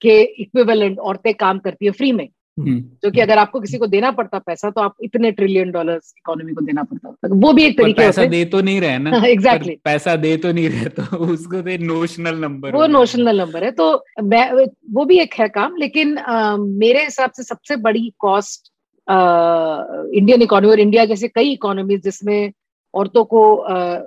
[0.01, 2.27] के इक्विवेलेंट औरतें काम करती है फ्री में।
[2.59, 5.93] हम्म। जो कि अगर आपको किसी को देना पड़ता पैसा तो आप इतने ट्रिलियन डॉलर
[5.93, 9.35] इकोनॉमी को देना पड़ता वो भी एक तरीके पैसा दे तो नहीं रहे ना। Exactly
[9.35, 9.83] exactly.
[9.83, 14.05] पैसा दे तो नहीं रहे तो उसको दे नोशनल नंबर वो नोशनल नंबर है। तो
[14.23, 18.72] मैं वो भी एक है काम लेकिन आ, मेरे हिसाब से सबसे बड़ी कॉस्ट
[19.09, 22.51] इंडियन इकोनॉमी और इंडिया जैसे कई इकोनॉमीज जिसमें
[22.93, 23.43] औरतों को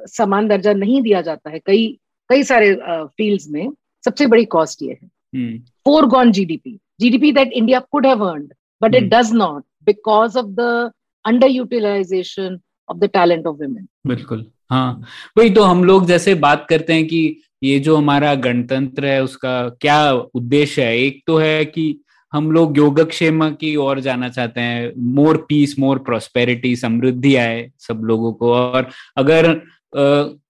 [0.09, 1.87] समान दर्जा नहीं दिया जाता है कई
[2.31, 2.75] कई सारे
[3.17, 3.71] फील्ड्स में
[4.05, 5.57] सबसे बड़ी कॉस्ट ये है hmm.
[5.87, 8.99] foregone GDP, GDP that India could have earned, but hmm.
[8.99, 10.93] it does not because of the
[11.25, 13.89] underutilization of the talent of women.
[14.07, 15.03] बिल्कुल हाँ
[15.39, 17.21] वही तो हम लोग जैसे बात करते हैं कि
[17.63, 21.85] ये जो हमारा गणतंत्र है उसका क्या उद्देश्य है एक तो है कि
[22.33, 28.01] हम लोग योगक्षेम की ओर जाना चाहते हैं। मोर पीस मोर प्रोस्पेरिटी समृद्धि आए सब
[28.05, 29.61] लोगों को। और अगर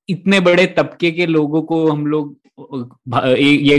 [0.09, 3.77] इतने बड़े तबके के लोगों को हम लोग ये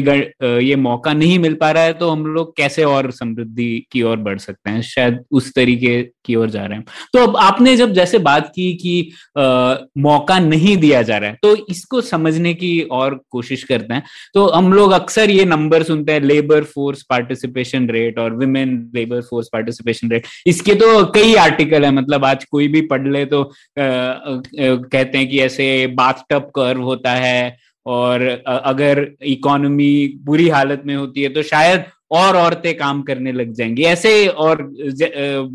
[0.64, 4.18] ये मौका नहीं मिल पा रहा है तो हम लोग कैसे और समृद्धि की ओर
[4.18, 4.82] बढ़ सकते हैं?
[4.82, 8.74] शायद उस तरीके की ओर जा रहे हैं। तो अब आपने जब जैसे बात की
[8.74, 13.94] कि आ, मौका नहीं दिया जा रहा है तो इसको समझने की और कोशिश करते
[13.94, 18.80] हैं। तो हम लोग अक्सर ये नंबर सुनते हैं लेबर फोर्स पार्टिसिपेशन रेट और women
[18.96, 23.26] labour force participation rate इसके तो कई आर्टिकल है मतलब आज कोई भी पढ़ ले
[23.26, 30.50] तो आ, आ, कहते हैं कि ऐसे बाथटब कर्व होता है और अगर इकोनॉमी बुरी
[30.50, 34.62] हालत में होती है तो शायद और औरतें काम करने लग जाएँगी। ऐसे और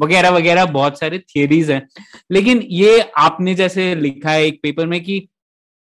[0.02, 1.88] वगैरह वगैरह बहुत सारे थियरीज हैं।
[2.30, 5.28] लेकिन ये आपने जैसे लिखा है एक पेपर में कि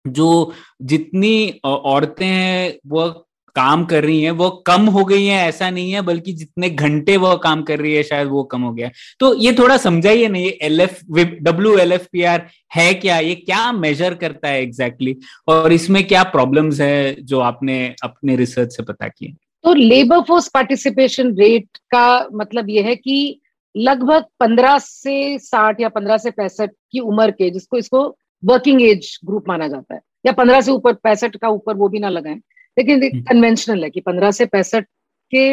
[0.07, 5.69] जो जितनी औरतें हैं, वो काम कर रही हैं, वो कम हो गई हैं, ऐसा
[5.69, 8.89] नहीं है, बल्कि जितने घंटे वो काम कर रही है, शायद वो कम हो गया
[9.19, 11.01] तो ये थोड़ा समझाइए ना, ये L F
[11.41, 13.17] W L F P R है क्या?
[13.19, 15.55] ये क्या मेजर करता है एग्जैक्टली exactly?
[15.55, 19.33] और इसमें क्या प्रॉब्लम्स है जो आपने अपने रिसर्च से पता किए?
[19.63, 23.39] तो लेबर फोर्स पार्टिसिपेशन रेट का मतलब यह है कि
[23.75, 28.07] लगभग पंद्रह से साठ या पंद्रह से पैंसठ की उम्र के, जिसको इसको
[28.43, 31.99] वर्किंग एज ग्रुप माना जाता है, या पंद्रह से ऊपर, पैंसठ का ऊपर वो भी
[31.99, 32.39] ना लगाएँ
[32.79, 34.85] लेकिन कन्वेंशनल हम्म। है कि पंद्रह से पैंसठ
[35.33, 35.45] के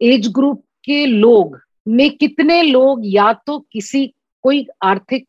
[0.00, 4.06] एज ग्रुप के लोग में कितने लोग या तो किसी
[4.44, 5.26] कोई आर्थिक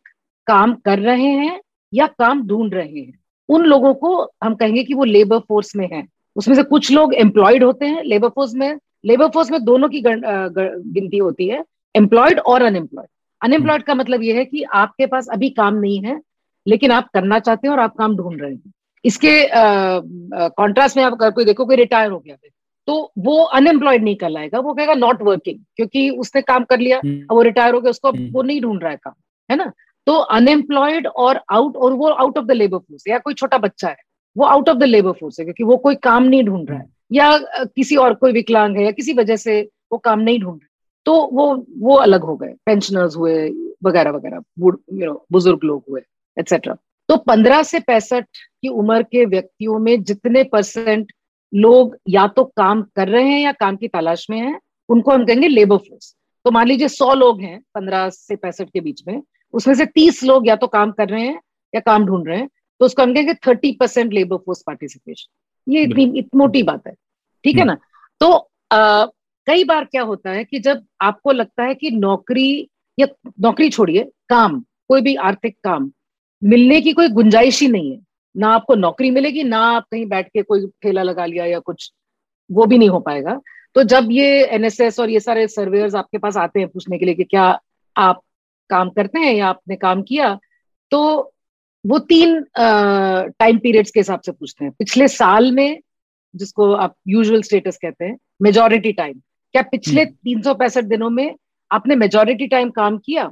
[0.47, 1.59] काम कर रहे हैं
[1.93, 5.87] या काम ढूंढ रहे हैं। उन लोगों को हम कहेंगे कि वो लेबर फोर्स में
[5.93, 9.89] है। उसमें से कुछ लोग एम्प्लॉयड होते हैं लेबर फोर्स में। लेबर फोर्स में दोनों
[9.89, 11.63] की गिनती होती है
[11.95, 13.09] एम्प्लॉयड और अनएम्प्लॉयड
[13.41, 16.19] अनएम्प्लॉयड का मतलब यह है कि आपके पास अभी काम नहीं है
[16.67, 18.71] लेकिन आप करना चाहते हैं और आप काम ढूंढ रहे हैं।
[19.05, 22.35] इसके कॉन्ट्रास्ट में आप अगर कोई देखो कोई रिटायर हो गया
[22.87, 27.21] तो वो अनएम्प्लॉयड नहीं कहलाएगा वो कहेगा नॉट वर्किंग क्योंकि उसने काम कर लिया हम्म।
[27.21, 29.13] अब वो रिटायर हो गया उसको हम्म। वो नहीं ढूंढ रहा है काम
[29.49, 29.71] है ना
[30.07, 33.89] तो अनएम्प्लॉयड और आउट और वो out of the labour force या कोई छोटा बच्चा
[33.89, 33.97] है
[34.35, 36.89] वो out of the labour force है क्योंकि वो कोई काम नहीं ढूंढ रहा है
[37.11, 40.67] या किसी और कोई विकलांग है या किसी वजह से वो काम नहीं ढूंढ रहे
[41.05, 41.45] तो वो
[41.79, 43.35] वो अलग हो गए पेंशनर्स हुए
[43.83, 46.01] वगैरह वगैरह यू नो बुज़ुर्ग लोग हुए
[46.37, 46.75] एक्सेट्रा
[47.09, 51.11] तो पंद्रह से पैंसठ की उम्र के व्यक्तियों में जितने परसेंट
[51.53, 55.25] लोग या तो काम कर रहे हैं या काम की तलाश में हैं उनको हम
[55.25, 59.23] कहेंगे लेबर फोर्स तो मान लीजिए सौ लोग हैं पंद्रह से पैंसठ के बीच में
[59.53, 61.41] उसमें से तीस लोग या तो काम कर रहे हैं
[61.75, 65.81] या काम ढूंढ रहे हैं तो उसको हम कहेंगे thirty percent labour force participation ये
[65.81, 66.93] इतनी इतनी मोटी बात है
[67.43, 67.77] ठीक है ना?
[68.19, 69.05] तो आ,
[69.45, 72.69] कई बार क्या होता है कि जब आपको लगता है कि नौकरी
[72.99, 73.07] या
[73.41, 75.91] नौकरी छोड़िए काम कोई भी आर्थिक काम
[76.41, 77.99] मिलने की कोई गुंजाइश ही नहीं है।
[78.35, 81.91] ना आपको नौकरी मिलेगी ना आप कहीं बैठ के कोई ठेला लगा लिया या कुछ
[82.49, 83.39] वो भी नहीं हो पाएगा।
[83.75, 87.15] तो जब ये एनएसएस और ये सारे सर्वेयर्स आपके पास आते हैं पूछने के लिए
[87.15, 87.43] कि क्या
[87.95, 88.21] आप
[88.69, 90.37] काम करते हैं या आपने काम किया
[90.91, 91.01] तो
[91.85, 95.79] वो तीन टाइम पीरियड्स के हिसाब से पूछते हैं। पिछले साल में
[96.33, 99.13] जिसको आप यूजुअल स्टेटस कहते हैं मेजोरिटी टाइम
[99.53, 101.35] क्या पिछले हम्म। तीन दिनों में
[101.71, 103.23] आपने मेजोरिटी टाइम काम किया?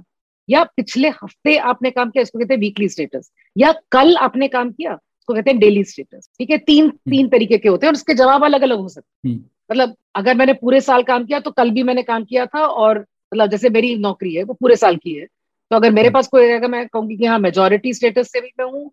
[0.50, 4.72] या पिछले हफ़्ते आपने काम किया इसको कहते हैं वीकली स्टेटस या कल आपने काम
[4.72, 6.58] किया इसको कहते हैं डेली स्टेटस ठीक है?
[6.58, 9.36] तीन हम्म। तीन तरीके के होते हैं और उसके जवाब अलग अलग हो सकते हैं।
[9.36, 12.66] हम्म। मतलब अगर मैंने पूरे साल काम किया तो कल भी मैंने काम किया था
[12.66, 15.26] और मतलब जैसे मेरी नौकरी है वो पूरे साल की है।
[15.72, 18.66] तो अगर मेरे पास कोई रहेगा मैं कहूँगी कि हाँ मेजोरिटी स्टेटस से भी मैं
[18.66, 18.92] हूँ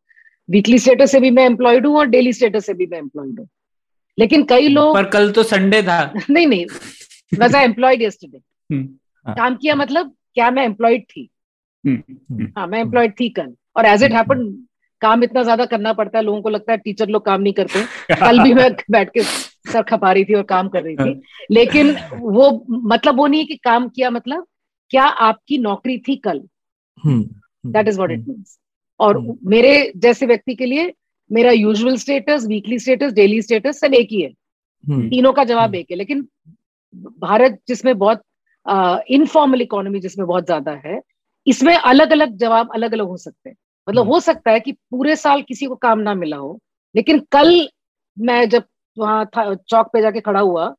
[0.51, 3.49] वीकली स्टेटस से भी मैं एम्प्लॉयड हूँ और डेली स्टेटस से भी मैं एम्प्लॉयड हूँ।
[4.19, 6.67] लेकिन कई लोग पर कल तो संडे था। नहीं नहीं।
[7.55, 8.39] आई एम्प्लॉयड यस्टरडे
[9.27, 11.21] काम किया मतलब क्या मैं एम्प्लॉयड थी?
[11.21, 11.34] हम्म।
[11.87, 14.47] हाँ मैं एम्प्लॉयड थी कल। और एज इट हैपन
[15.03, 17.83] काम इतना ज़्यादा करना पड़ता है लोगों को लगता है टीचर लोग काम नहीं करते।
[18.15, 21.47] कल भी मैं बैठ के सर खपा रही थी और काम कर रही थी। हाँ।
[21.51, 24.47] लेकिन वो मतलब वो नहीं है कि काम किया मतलब
[24.91, 26.43] क्या आपकी नौकरी थी कल?
[27.07, 28.59] That is what it means
[29.01, 30.93] और। मेरे जैसे व्यक्ति के लिए
[31.31, 34.29] मेरा usual status weekly status daily status सब एक ही है।
[35.09, 36.27] तीनों का जवाब एक है। लेकिन
[37.21, 38.23] भारत जिसमें बहुत
[39.11, 41.01] इनफॉर्मल इकोनॉमी जिसमें बहुत ज़्यादा है
[41.47, 43.57] इसमें अलग अलग जवाब अलग अलग हो सकते हैं।
[43.89, 46.59] मतलब हम्म। हो सकता है कि पूरे साल किसी को काम ना मिला हो
[46.95, 47.69] लेकिन कल
[48.17, 48.65] मैं जब
[48.97, 50.75] वहाँ चौक पे जाके खड़ा हुआ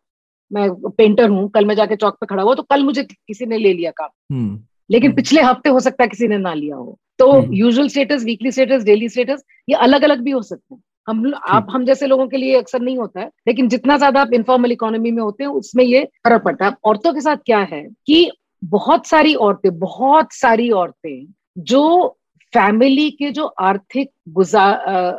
[0.51, 3.57] मैं पेंटर हूँ कल मैं जाके चौक पे खड़ा हुआ तो कल मुझे किसी ने
[3.57, 6.75] ले लिया काम। हम्म। लेकिन हम्म। पिछले हफ़्ते हो सकता है किसी ने ना लिया
[6.75, 10.81] हो। तो usual status weekly status daily status ये अलग अलग भी हो सकते हैं।
[11.07, 14.33] हम आप हम जैसे लोगों के लिए अक्सर नहीं होता है लेकिन जितना ज़्यादा आप
[14.33, 17.81] इनफॉर्मल इकोनॉमी में होते हैं उसमें ये फ़र्क पड़ता है। औरतों के साथ क्या है
[18.07, 18.29] कि
[18.69, 21.25] बहुत सारी औरतें बहुत सारी औरतें
[21.57, 22.07] जो
[22.53, 24.73] फैमिली के जो आर्थिक गुजार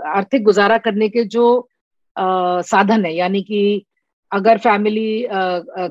[0.06, 1.68] आर्थिक गुजारा करने के जो
[2.16, 3.84] आ, साधन है यानी कि
[4.32, 5.26] अगर फैमिली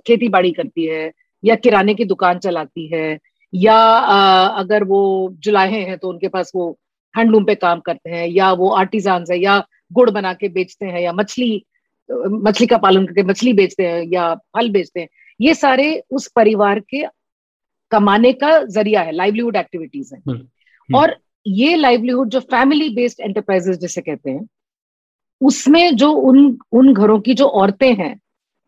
[0.08, 1.12] खेती बाड़ी करती है
[1.44, 3.20] या किराने की दुकान चलाती है
[3.54, 6.78] या आ, अगर वो जुलाहे हैं तो उनके पास वो
[7.18, 9.64] हैंडलूम पे काम करते हैं या वो आर्टिजान है या
[9.94, 11.66] गुड़ बना के बेचते हैं या मछली
[12.30, 15.08] मछली का पालन करके मछली बेचते हैं या फल बेचते हैं
[15.42, 17.04] ये सारे उस परिवार के
[17.92, 20.22] कमाने का ज़रिया है लाइवलीहुड एक्टिविटीज़ है।
[20.90, 21.16] और
[21.48, 24.48] ये लाइवलीहुड जो फैमिली बेस्ड एंटरप्राइजेस जिसे कहते हैं
[25.42, 28.20] उसमें जो उन उन घरों की जो औरतें हैं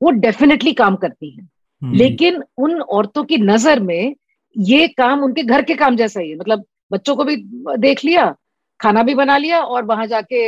[0.02, 1.50] वो डेफिनेटली काम करती हैं।
[1.82, 4.16] हम्म। लेकिन उन औरतों की नज़र में
[4.58, 7.36] ये काम उनके घर के काम जैसा ही है। मतलब बच्चों को भी
[7.78, 8.36] देख लिया
[8.80, 10.40] खाना भी बना लिया और वहाँ जाके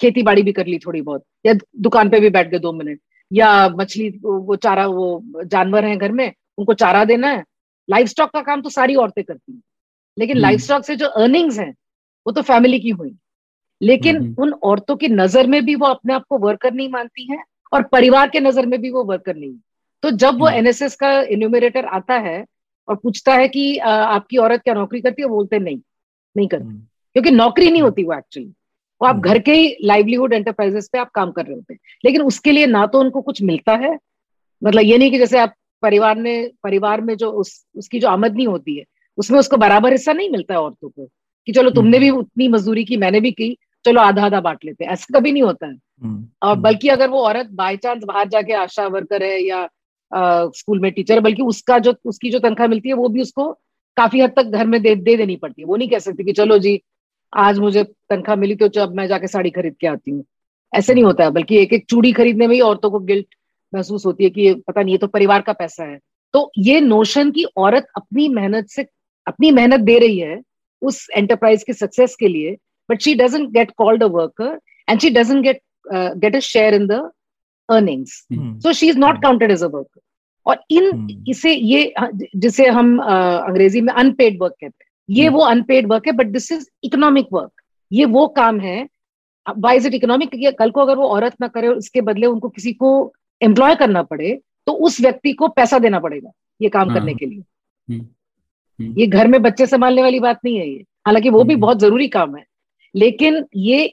[0.00, 3.00] खेती बाड़ी भी कर ली थोड़ी बहुत। या दुकान पे भी बैठ गए दो मिनट।
[3.32, 7.44] या मछली वो चारा वो जानवर है घर में उनको चारा देना है।
[7.88, 9.62] लाइफ स्टॉक का काम तो सारी औरतें करती हैं।
[10.16, 11.70] लेकिन लाइफ हम्म। स्टॉक से जो अर्निंग्स हैं
[12.26, 13.14] वो तो फैमिली की हुई।
[13.80, 17.26] लेकिन हम्म। उन औरतों की नज़र में भी वो अपने आप को वर्कर नहीं मानती
[17.30, 17.42] हैं
[17.72, 19.54] और परिवार के नज़र में भी वो वर्कर नहीं
[20.02, 22.44] तो जब वो एनएसएस हम्म। का इन्यूमरेटर आता है
[22.88, 25.28] और पूछता है कि आपकी औरत क्या नौकरी करती है?
[25.28, 25.78] बोलते नहीं
[26.36, 26.74] नहीं करती।
[27.16, 28.48] क्योंकि नौकरी नहीं होती वो एक्चुअली
[29.00, 32.22] वो आप घर के ही लाइवलीहुड एंटरप्राइजेस पे आप काम कर रहे होते हैं। लेकिन
[32.22, 33.96] उसके लिए ना तो उनको कुछ मिलता है।
[34.62, 38.44] मतलब ये नहीं कि जैसे आप परिवार ने परिवार में जो उस उसकी जो आमदनी
[38.44, 38.84] होती है
[39.18, 41.08] उसमें उसको बराबर हिस्सा नहीं मिलता है औरतों को
[41.46, 44.84] कि चलो तुमने भी उतनी मजदूरी की मैंने भी की चलो आधा आधा बांट लेते
[44.84, 48.04] हैं। ऐसा कभी नहीं होता है। हम्म, और हम्म। बल्कि अगर वो औरत बाई चांस
[48.04, 49.68] बाहर जाके आशा वर्कर है या
[50.56, 53.52] स्कूल में टीचर है बल्कि उसका जो उसकी जो तनख्वाह मिलती है वो भी उसको
[53.96, 56.32] काफ़ी हद तक घर में दे दे देनी पड़ती है। वो नहीं कह सकती कि
[56.32, 56.80] चलो जी
[57.32, 60.24] आज मुझे तनख्वाह मिली तो अब मैं जाके साड़ी खरीद के आती हूँ।
[60.72, 63.34] ऐसे नहीं होता है। बल्कि एक एक चूड़ी खरीदने में ही औरतों को गिल्ट
[63.74, 65.98] महसूस होती है कि पता नहीं ये तो परिवार का पैसा है।
[66.34, 68.86] तो ये नोशन की औरत अपनी मेहनत से
[69.26, 70.40] अपनी मेहनत दे रही है
[70.82, 72.56] उस एंटरप्राइज के सक्सेस के लिए
[72.88, 75.60] but she doesn't get called a worker and she doesn't get
[75.92, 77.10] get a share in the
[77.68, 80.00] earnings so she is not counted as a worker
[80.46, 81.28] और इन hmm.
[81.28, 81.94] इसे ये
[82.36, 85.34] जिसे हम uh, अंग्रेज़ी में अनपेड वर्क कहते हैं। ये hmm.
[85.34, 88.86] वो अनपेड वर्क है but this is economic work ये वो काम है।
[89.46, 92.72] वाई इज़ इट इकोनॉमिक कल को अगर वो औरत ना करे इसके बदले उनको किसी
[92.72, 97.14] को एम्प्लॉय करना पड़े तो उस व्यक्ति को पैसा देना पड़ेगा ये काम हाँ। करने
[97.14, 97.42] के लिए।
[97.88, 98.00] हम्म,
[98.78, 101.60] हम्म। ये घर में बच्चे संभालने वाली बात नहीं है ये। हालाँकि वो भी हम्म।
[101.62, 102.44] बहुत ज़रूरी काम है
[102.94, 103.92] लेकिन ये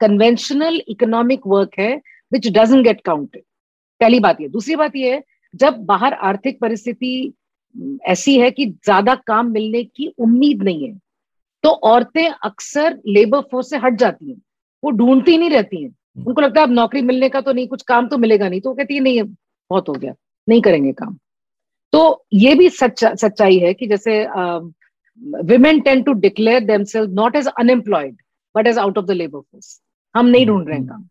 [0.00, 1.94] कन्वेंशनल इकोनॉमिक वर्क है
[2.32, 3.42] विच डजेंट गेट काउंटेड
[4.00, 5.22] पहली बात ये। दूसरी बात ये है
[5.54, 7.32] जब बाहर आर्थिक परिस्थिति
[8.08, 10.98] ऐसी है कि ज़्यादा काम मिलने की उम्मीद नहीं है
[11.64, 14.40] तो औरतें अक्सर लेबर फोर्स से हट जाती हैं।
[14.82, 17.82] वो ढूंढती नहीं रहती हैं। उनको लगता है अब नौकरी मिलने का तो नहीं कुछ
[17.82, 20.14] काम तो मिलेगा नहीं तो वो कहती है नहीं बहुत हो गया
[20.48, 21.16] नहीं करेंगे काम.
[21.92, 24.20] तो ये भी सच्चा सच्चाई है कि जैसे
[25.44, 28.16] women tend to declare them not as unemployed
[28.54, 29.80] but as out of the labour force
[30.14, 31.04] हम नहीं ढूंढ रहे हैं काम।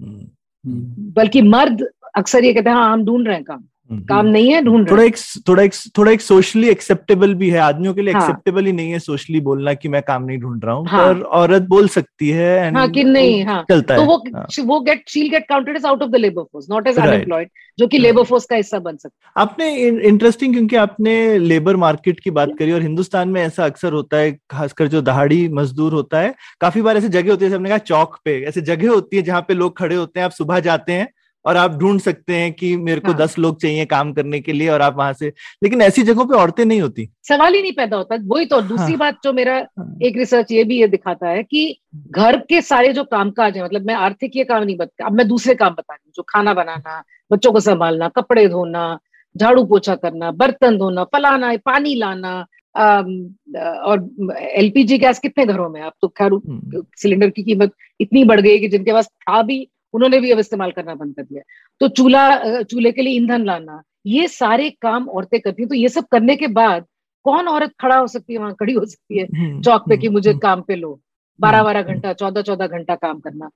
[0.00, 0.26] हम्म,
[0.64, 1.86] हम्म, बल्कि मर्द
[2.16, 4.90] अक्सर ये कहते हैं हाँ हम ढूंढ रहे हैं काम। हम्म, काम नहीं है ढूंढ
[4.90, 5.16] थोड़ा एक
[5.48, 8.90] थोड़ा एक थोड़ा एक सोशली एक्सेप्टेबल भी है आदमियों के लिए एक्सेप्टेबल हाँ। ही नहीं
[8.90, 12.28] है सोशली बोलना कि मैं काम नहीं ढूंढ रहा हूँ हाँ। पर औरत बोल सकती
[12.28, 15.28] है हैं and हाँ कि नहीं हाँ। चलता तो है वो हाँ। वो get she'll
[15.30, 18.44] get counted as out of the labour force not as unemployed जो कि लेबर फोर्स
[18.44, 19.74] का हिस्सा बन सकता आपने
[20.04, 24.32] इंटरेस्टिंग क्योंकि आपने लेबर मार्केट की बात करी और हिंदुस्तान में ऐसा अक्सर होता है
[24.50, 28.18] खासकर जो दहाड़ी मजदूर होता है काफ़ी बार ऐसी जगह होती है हमने कहा चौक
[28.24, 31.08] पे ऐसे जगह होती है जहाँ पे लोग खड़े होते हैं आप सुबह जाते हैं
[31.44, 34.52] और आप ढूंढ सकते हैं कि मेरे को हाँ। दस लोग चाहिए काम करने के
[34.52, 37.72] लिए और आप वहाँ से लेकिन ऐसी जगहों पे औरतें नहीं होती सवाल ही नहीं
[37.72, 40.86] पैदा होता वही तो दूसरी हाँ। बात जो मेरा हाँ। एक रिसर्च ये भी ये
[40.88, 44.76] दिखाता है कि घर के सारे जो कामकाज है मतलब मैं आर्थिक ये काम नहीं
[44.76, 48.46] बता अब मैं दूसरे काम बता रही हूँ जो खाना बनाना बच्चों को संभालना कपड़े
[48.48, 48.98] धोना
[49.36, 52.38] झाड़ू पोछा करना बर्तन धोना फलाना पानी लाना
[52.74, 58.40] और एलपीजी गैस कितने घरों में आप तो खैर हम्म, सिलेंडर की कीमत इतनी बढ़
[58.40, 61.42] गई कि जिनके पास था भी उन्होंने भी अब इस्तेमाल करना बंद कर दिया।
[61.80, 65.88] तो चूल्हा चूल्हे के लिए ईंधन लाना ये सारे काम औरतें करती हैं। तो ये
[65.88, 66.86] सब करने के बाद
[67.24, 68.38] कौन औरत खड़ा हो सकती है?
[68.38, 71.00] वहाँ खड़ी हो सकती है। हम्म, चौक पे कि हम्म, मुझे हम्म, काम पे लो।
[71.40, 73.50] बारह बारह। घंटा चौदह चौदह घंटा काम करना।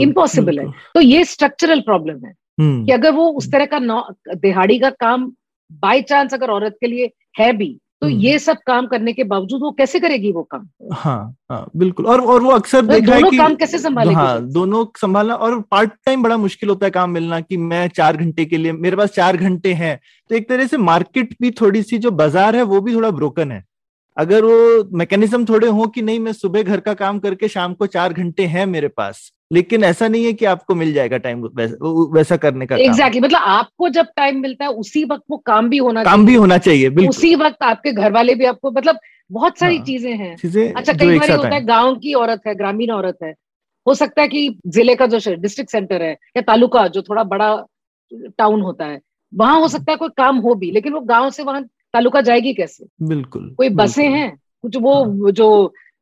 [0.00, 3.78] इम्पॉसिबल है। तो ये स्ट्रक्चरल प्रॉब्लम है कि अगर वो उस तरह का
[4.34, 5.32] दिहाड़ी का काम
[5.72, 9.24] बाय चांस अगर औरत के लिए है भी तो हम्म। ये सब काम करने के
[9.24, 10.66] बावजूद वो कैसे करेगी वो काम?
[10.92, 14.40] हाँ हाँ बिल्कुल। और और वो अक्सर तो देखा है कि काम कैसे संभालेगी हाँ
[14.42, 18.44] दोनों संभालना और पार्ट टाइम बड़ा मुश्किल होता है काम मिलना कि मैं चार घंटे
[18.44, 19.98] के लिए मेरे पास चार घंटे हैं।
[20.30, 23.52] तो एक तरह से मार्केट भी थोड़ी सी जो बाज़ार है वो भी थोड़ा ब्रोकन
[23.52, 23.64] है।
[24.16, 27.86] अगर वो मैकेनिज्म थोड़े हो कि नहीं मैं सुबह घर का काम करके शाम को
[27.86, 31.76] चार घंटे हैं मेरे पास लेकिन ऐसा नहीं है कि आपको मिल जाएगा टाइम वैसा,
[32.12, 35.76] वैसा करने का। एग्जैक्टली मतलब आपको जब टाइम मिलता है उसी वक्त वो काम भी
[35.78, 38.98] होना काम भी होना चाहिए बिल्कुल उसी वक्त आपके घर वाले भी आपको मतलब
[39.30, 42.54] बहुत सारी हाँ। चीज़ें हैं चीज़ें अच्छा कई बार होता है गाँव की औरत है
[42.54, 43.34] ग्रामीण औरत है
[43.86, 47.54] हो सकता है कि ज़िले का जो डिस्ट्रिक्ट सेंटर है या तालुका जो थोड़ा बड़ा
[48.38, 49.00] टाउन होता है
[49.32, 51.62] वहाँ हो सकता है कोई काम हो भी लेकिन वो गाँव से वहाँ
[51.94, 55.48] तालुका जाएगी कैसे बिल्कुल कोई बसें बिल्कुल। हैं कुछ वो जो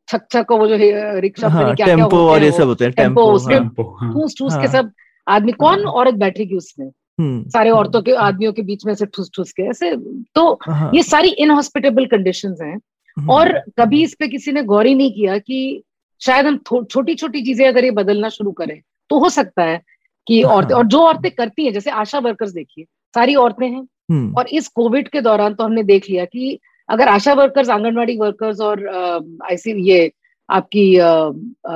[0.09, 0.77] छक छक वो जो
[1.20, 3.64] रिक्शा हाँ क्या क्या टेंपो होते और हैं ये सब होते हैं टेंपो, उसमें हाँ,
[4.01, 4.90] हाँ। ठूस ठूस के हाँ। सब
[5.27, 9.07] आदमी कौन हाँ। औरत बैठेगी उसमें हम्म, सारे औरतों के आदमियों के बीच में से
[9.07, 9.94] ठूस ठूस के ऐसे
[10.35, 12.77] तो हाँ, ये सारी इनहॉस्पिटेबल कंडीशंस हैं
[13.16, 15.83] हम्म, और कभी इस पे किसी ने गौर ही नहीं किया कि
[16.20, 19.81] शायद हम छोटी छोटी चीज़ें अगर ये बदलना शुरू करें तो हो सकता है
[20.27, 23.87] कि औरतें हाँ। और जो औरतें करती हैं जैसे आशा वर्कर्स देखिए सारी औरतें हैं
[24.37, 28.61] और इस कोविड के दौरान तो हमने देख लिया कि अगर आशा वर्कर्स आंगनवाड़ी वर्कर्स
[28.61, 28.83] और
[29.51, 30.12] ऐसी ये
[30.51, 31.09] आपकी अ,
[31.67, 31.75] अ,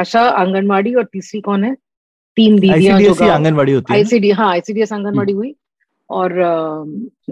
[0.00, 1.74] आशा आंगनवाड़ी और तीसरी कौन है?
[2.36, 5.54] तीन दीदियाँ जो आंगनवाड़ी होती है आईसीडी हाँ आईसीडीएस आंगनवाड़ी हुई।
[6.10, 6.32] और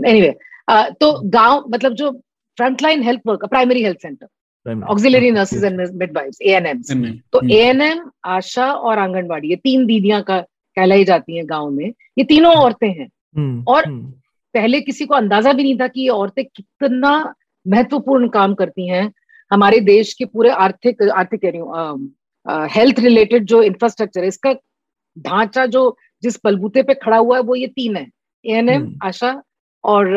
[0.07, 0.35] एनीवे
[0.71, 2.11] तो गाँव मतलब जो
[2.57, 4.27] frontline health work primary health centre
[4.69, 4.91] Primary.
[4.91, 10.23] Auxiliary nurses and midwives ANMs हम्म, तो हम्म, एएनएम आशा और आंगनवाड़ी ये तीन दीदियाँ
[10.23, 14.13] का कहलाई जाती हैं गाँव में। ये तीनों औरतें हैं। हम्म, और हम्म,
[14.55, 17.13] पहले किसी को अंदाज़ा भी नहीं था कि ये औरतें कितना
[17.67, 19.13] महत्वपूर्ण काम करती हैं
[19.51, 24.53] हमारे देश के पूरे आर्थिक आर्थिक कह रही हूँ हेल्थ रिलेटेड जो इंफ्रास्ट्रक्चर है इसका
[25.17, 25.85] ढांचा जो
[26.23, 28.07] जिस बलबूते पे खड़ा हुआ है वो ये तीन है
[28.45, 29.41] एएनएम हम्म। आशा
[29.85, 30.17] और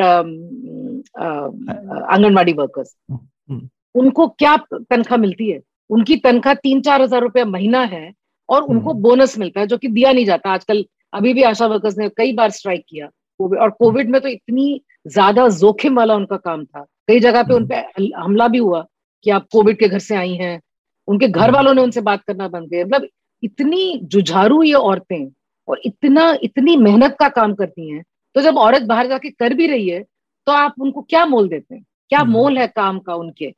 [1.20, 7.82] आंगनवाड़ी वर्कर्स हम्म। उनको क्या तनख्वाह मिलती है उनकी तनख्वाह तीन चार हज़ार रुपया महीना
[7.86, 8.12] है
[8.50, 11.68] और उनको हम्म। बोनस मिलता है जो कि दिया नहीं जाता आजकल अभी भी आशा
[11.68, 13.08] वर्कर्स ने कई बार स्ट्राइक किया।
[13.40, 17.54] कोविड और कोविड में तो इतनी ज़्यादा जोखिम वाला उनका काम था। कई जगह पे
[17.54, 17.76] उन पे
[18.16, 18.86] हमला भी हुआ
[19.26, 20.60] कि आप कोविड के घर से आई हैं।
[21.08, 23.08] उनके घर वालों ने उनसे बात करना बंद किया। मतलब
[23.44, 25.28] इतनी जुझारू ये औरतें
[25.68, 28.04] और इतना इतनी मेहनत का काम करती हैं।
[28.36, 30.02] तो जब औरत बाहर जाके कर भी रही है
[30.48, 31.84] तो आप उनको क्या मोल देते हैं?
[32.12, 33.54] क्या हम्म। मोल है काम का उनके?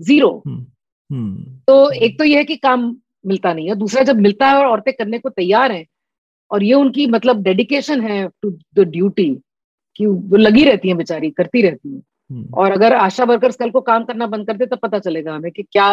[0.00, 0.64] ज़ीरो हम्म,
[1.10, 2.94] हम्म, तो एक तो यह है कि काम
[3.26, 5.84] मिलता नहीं है। दूसरा जब मिलता है और औरतें करने को तैयार हैं
[6.52, 9.28] और ये उनकी मतलब डेडिकेशन है टू द ड्यूटी
[9.96, 13.70] कि वो लगी रहती है बेचारी करती रहती हैं। हम्म, और अगर आशा वर्कर्स कल
[13.70, 15.90] को काम करना बंद कर दे तब पता चलेगा हमें कि क्या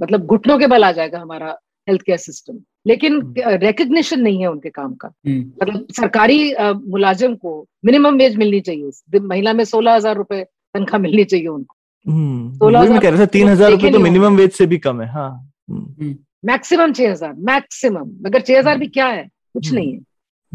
[0.00, 1.56] मतलब घुटनों के बल आ जाएगा हमारा
[1.88, 6.54] हेल्थ केयर सिस्टम लेकिन रिकग्निशन नहीं है उनके काम का। मतलब सरकारी
[6.86, 7.52] मुलाजिम को
[7.84, 11.74] मिनिमम वेज मिलनी चाहिए महीना में सोलह हज़ार रुपए तनख्वाह मिलनी चाहिए उनको।
[12.06, 15.30] हम्म, सोलह तीन हज़ार रुपए तो मिनिमम वेज से भी कम है हाँ।
[15.70, 16.14] हम्म,
[16.46, 19.28] मैक्सिमम छह हज़ार मैक्सिमम मगर छह हज़ार भी क्या है?
[19.52, 19.98] कुछ हम्म। नहीं है।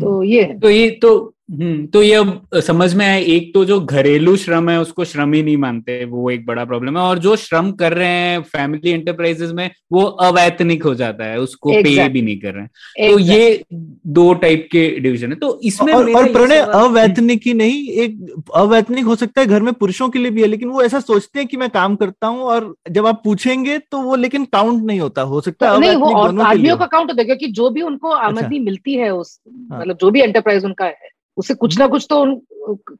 [0.01, 3.63] तो ये है। तो ये तो हम्म तो ये अब समझ में आया एक तो
[3.65, 7.19] जो घरेलू श्रम है उसको श्रम ही नहीं मानते वो एक बड़ा प्रॉब्लम है और
[7.19, 12.07] जो श्रम कर रहे हैं फैमिली एंटरप्राइजेस में वो अवैतनिक हो जाता है उसको पे
[12.09, 16.11] भी नहीं कर रहे हैं। तो ये दो टाइप के डिवीज़न है तो इसमें और,
[16.11, 20.31] और प्रणय अवैतनिक ही नहीं एक अवैतनिक हो सकता है घर में पुरुषों के लिए
[20.31, 23.21] भी है लेकिन वो ऐसा सोचते हैं कि मैं काम करता हूँ और जब आप
[23.23, 27.09] पूछेंगे तो वो लेकिन काउंट नहीं होता हो सकता है नहीं वो आदमियों का काउंट
[27.09, 29.39] होता है क्योंकि जो भी उनको आमदनी मिलती है उस
[29.71, 32.41] हाँ। मतलब जो भी एंटरप्राइज उनका है उससे कुछ ना कुछ तो उन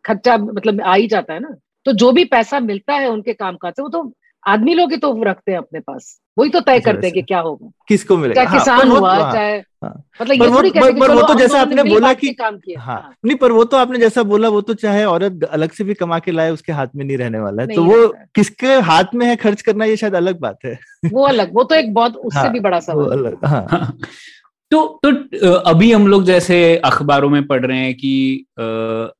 [0.05, 1.55] खर्चा मतलब आ ही जाता है ना।
[1.85, 4.13] तो जो भी पैसा मिलता है उनके काम काज से वो तो
[4.47, 7.21] आदमी लोग ही तो रखते हैं अपने पास। वही तो तय अच्छा, करते हैं कि
[7.21, 8.43] क्या होगा। किसको मिलेगा?
[8.43, 11.15] चाहे हाँ, किसान हुआ हाँ, चाहे हाँ। मतलब पर ये वो- थोड़ी कहते पर- पर
[11.15, 13.99] वो तो जैसा आपने बोला कि- काम किया। हाँ। हाँ, नहीं पर वो तो आपने
[13.99, 17.05] जैसा बोला वो तो चाहे औरत अलग से भी कमा के लाए उसके हाथ में
[17.05, 20.39] नहीं रहने वाला है। तो वो किसके हाथ में है खर्च करना ये शायद अलग
[20.39, 20.79] बात है।
[21.11, 23.97] वो अलग वो तो एक बहुत उससे हाँ, भी बड़ा सवाल अलग हाँ। हाँ।
[24.73, 26.55] तो तो अभी हम लोग जैसे
[26.85, 28.45] अखबारों में पढ़ रहे हैं कि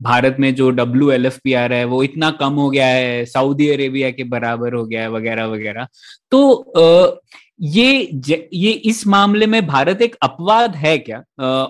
[0.03, 3.25] भारत में जो W L F P R है, वो इतना कम हो गया है
[3.25, 5.87] सऊदी अरेबिया के बराबर हो गया है, वगैरह वगैरह।
[6.31, 7.21] तो
[7.61, 8.19] ये
[8.53, 11.23] ये इस मामले में भारत एक अपवाद है क्या?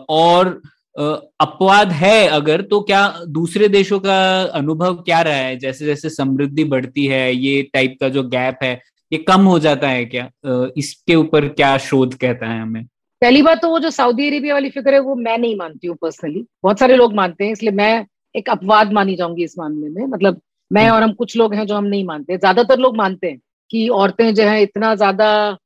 [0.09, 0.61] और
[0.95, 4.17] अपवाद है अगर तो क्या दूसरे देशों का
[4.53, 5.57] अनुभव क्या रहा है?
[5.59, 8.73] जैसे जैसे समृद्धि बढ़ती है, ये टाइप का जो गैप है,
[9.11, 10.29] ये कम हो जाता है क्या?
[10.77, 12.85] इसके ऊपर क्या शोध कहता है हमें?
[13.23, 15.95] पहली बात तो वो जो सऊदी अरेबिया वाली फिगर है वो मैं नहीं मानती हूँ
[16.01, 18.05] पर्सनली बहुत सारे लोग मानते हैं इसलिए मैं
[18.35, 21.75] एक अपवाद मानी जाऊँगी इस मामले में। मतलब मैं और हम कुछ लोग हैं जो
[21.75, 23.39] हम नहीं मानते। ज़्यादातर लोग मानते हैं
[23.71, 25.57] कि औरतें जो है इतना ज़्यादा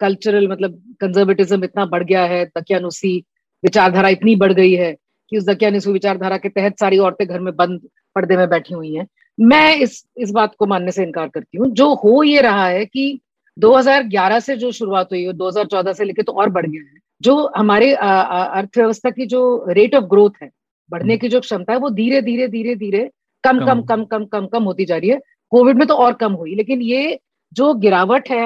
[0.00, 3.16] कल्चरल मतलब कंजर्वेटिज्म इतना बढ़ गया है दकियानुसी
[3.62, 4.92] विचारधारा इतनी बढ़ गई है
[5.32, 7.80] कि उस दकियानुसी विचारधारा के तहत सारी औरतें घर में बंद
[8.16, 9.06] पर्दे में बैठी हुई हैं।
[9.38, 12.84] मैं इस इस बात को मानने से इनकार करती हूँ। जो हो ये रहा है
[12.84, 13.20] कि
[13.60, 17.36] 2011 से जो शुरुआत हुई है 2014 से लेके तो और बढ़ गया है। जो
[17.56, 19.40] हमारे अर्थव्यवस्था की जो
[19.70, 20.50] रेट ऑफ़ ग्रोथ है
[20.90, 23.08] बढ़ने की जो क्षमता है वो धीरे धीरे धीरे धीरे
[23.44, 25.20] कम कम कम कम कम कम कम होती जा रही है।
[25.52, 27.18] कोविड में तो और कम हुई लेकिन ये
[27.52, 28.44] जो गिरावट है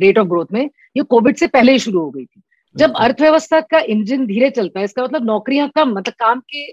[0.00, 0.62] रेट ऑफ़ ग्रोथ में
[0.96, 2.42] ये कोविड से पहले ही शुरू हो गई थी।
[2.76, 6.66] जब अर्थव्यवस्था का इंजन धीरे चलता है इसका मतलब नौकरियाँ कम मतलब काम के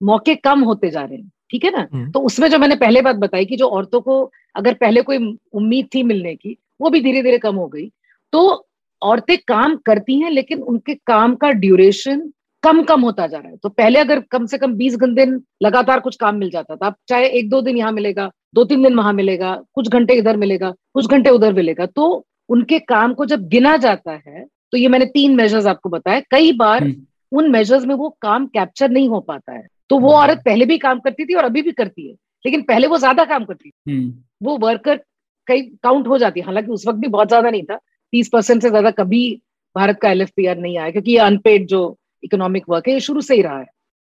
[0.00, 1.86] मौके कम होते जा रहे हैं ठीक है ना?
[1.92, 4.22] हम्म। तो उसमें जो मैंने पहले बात बताई कि जो औरतों को
[4.56, 5.18] अगर पहले कोई
[5.52, 7.90] उम्मीद थी मिलने की वो भी धीरे धीरे कम हो गई।
[8.32, 8.66] तो
[9.02, 12.30] औरतें काम करती हैं लेकिन उनके काम का ड्यूरेशन
[12.62, 16.00] कम कम होता जा रहा है। तो पहले अगर कम से कम बीस दिन लगातार
[16.00, 18.94] कुछ काम मिल जाता था अब चाहे एक दो दिन यहाँ मिलेगा दो तीन दिन
[18.94, 23.46] वहाँ मिलेगा कुछ घंटे इधर मिलेगा कुछ घंटे उधर मिलेगा तो उनके काम को जब
[23.48, 27.84] गिना जाता है तो ये मैंने तीन मेजर्स आपको बताया। कई बार हम्म। उन मेजर्स
[27.84, 30.98] में वो काम कैप्चर नहीं हो पाता है। तो वो हम्म। औरत पहले भी काम
[31.00, 32.14] करती थी और अभी भी करती है
[32.44, 34.12] लेकिन पहले वो ज़्यादा काम करती थी। हम्म,
[34.42, 35.00] वो वर्कर
[35.48, 37.76] कई काउंट हो जाती है। हालाँकि उस वक्त भी बहुत ज़्यादा नहीं था।
[38.12, 39.22] तीस परसेंट से ज़्यादा कभी
[39.76, 43.34] भारत का एलएफपीआर नहीं आया क्योंकि ये अनपेड जो इकोनॉमिक वर्क है ये शुरू से
[43.34, 43.66] ही रहा है।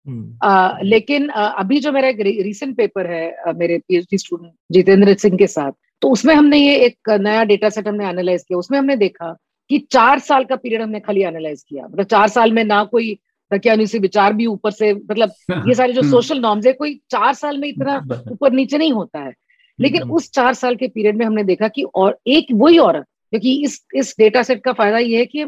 [0.08, 4.54] हम्म, आ, लेकिन आ, अभी जो मेरा एक रीसेंट पेपर है आ, मेरे पीएचडी स्टूडेंट
[4.72, 5.72] जितेंद्र सिंह के साथ
[6.02, 9.36] तो उसमें हमने ये एक नया डेटा सेट हमने एनालाइज किया। उसमें हमने देखा
[9.70, 13.18] कि चार साल का पीरियड हमने खाली एनालाइज किया। मतलब चार साल में ना कोई
[13.52, 15.32] दकियानुसी विचार भी ऊपर से मतलब
[15.68, 17.98] ये सारे जो हम्म। सोशल नॉर्म्स है कोई चार साल में इतना
[18.32, 19.34] ऊपर नीचे नहीं होता है।
[19.80, 23.06] लेकिन हम्म। उस चार साल के पीरियड में हमने देखा कि और एक वही औरत
[23.30, 25.46] क्योंकि इस इस डेटा सेट का फ़ायदा ये है कि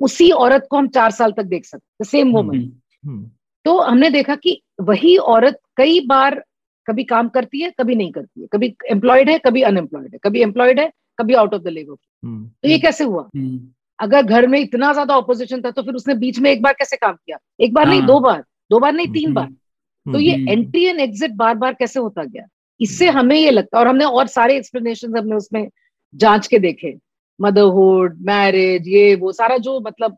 [0.00, 2.72] उसी औरत को हम चार साल तक देख सकते सेम वुमन हम्म,
[3.04, 3.30] हम्म,
[3.64, 6.42] तो हमने देखा कि वही औरत कई बार
[6.86, 10.42] कभी काम करती है कभी नहीं करती है कभी एम्प्लॉयड है कभी अनएम्प्लॉयड है कभी
[10.42, 13.28] एम्प्लॉयड है कभी आउट ऑफ़ द लेबर हम्म, तो ये कैसे हुआ?
[13.36, 13.60] हम्म,
[13.98, 16.96] अगर घर में इतना ज़्यादा ऑपोजिशन था तो फिर उसने बीच में एक बार कैसे
[16.96, 17.38] काम किया?
[17.60, 20.48] एक बार नहीं हाँ। दो बार दो बार नहीं तीन हम्म, बार। तो ये हम्म।
[20.48, 22.46] एंट्री एंड एग्जिट बार बार कैसे होता गया?
[22.80, 25.68] इससे हमें ये लगता और हमने और सारे एक्सप्लेनेशन हमने उसमें
[26.14, 26.94] जाँच के देखे।
[27.40, 30.16] मदरहुड मैरिज ये वो सारा जो मतलब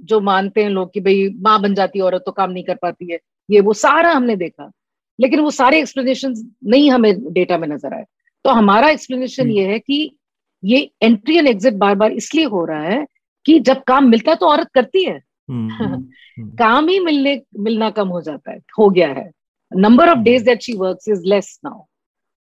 [0.00, 2.74] जो मानते हैं लोग कि भाई माँ बन जाती है औरत तो काम नहीं कर
[2.74, 3.18] पाती है
[3.50, 4.70] ये वो सारा हमने देखा।
[5.20, 6.34] लेकिन वो सारे एक्सप्लेनेशन
[6.64, 8.04] नहीं हमें डेटा में नज़र आए।
[8.44, 10.16] तो हमारा एक्सप्लेनेशन हम्म। ये है कि
[10.64, 13.06] ये एंट्री एंड एग्जिट बार बार इसलिए हो रहा है
[13.46, 15.20] कि जब काम मिलता है तो औरत करती है।
[15.50, 19.30] हम्म, हम्म, काम ही मिलने मिलना कम हो जाता है हो गया है।
[19.76, 20.24] Number of hmm.
[20.24, 21.82] Days that she works is less now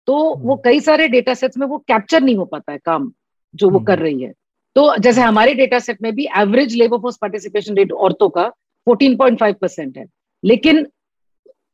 [0.07, 3.11] तो वो हम्म। कई सारे डेटा सेट्स में वो कैप्चर नहीं हो पाता है काम
[3.55, 4.33] जो वो हम्म। कर रही है।
[4.75, 8.51] तो जैसे हमारे डेटा सेट में भी average labour force participation rate औरतों का
[8.87, 10.05] 14.5 परसेंट है।
[10.43, 10.87] लेकिन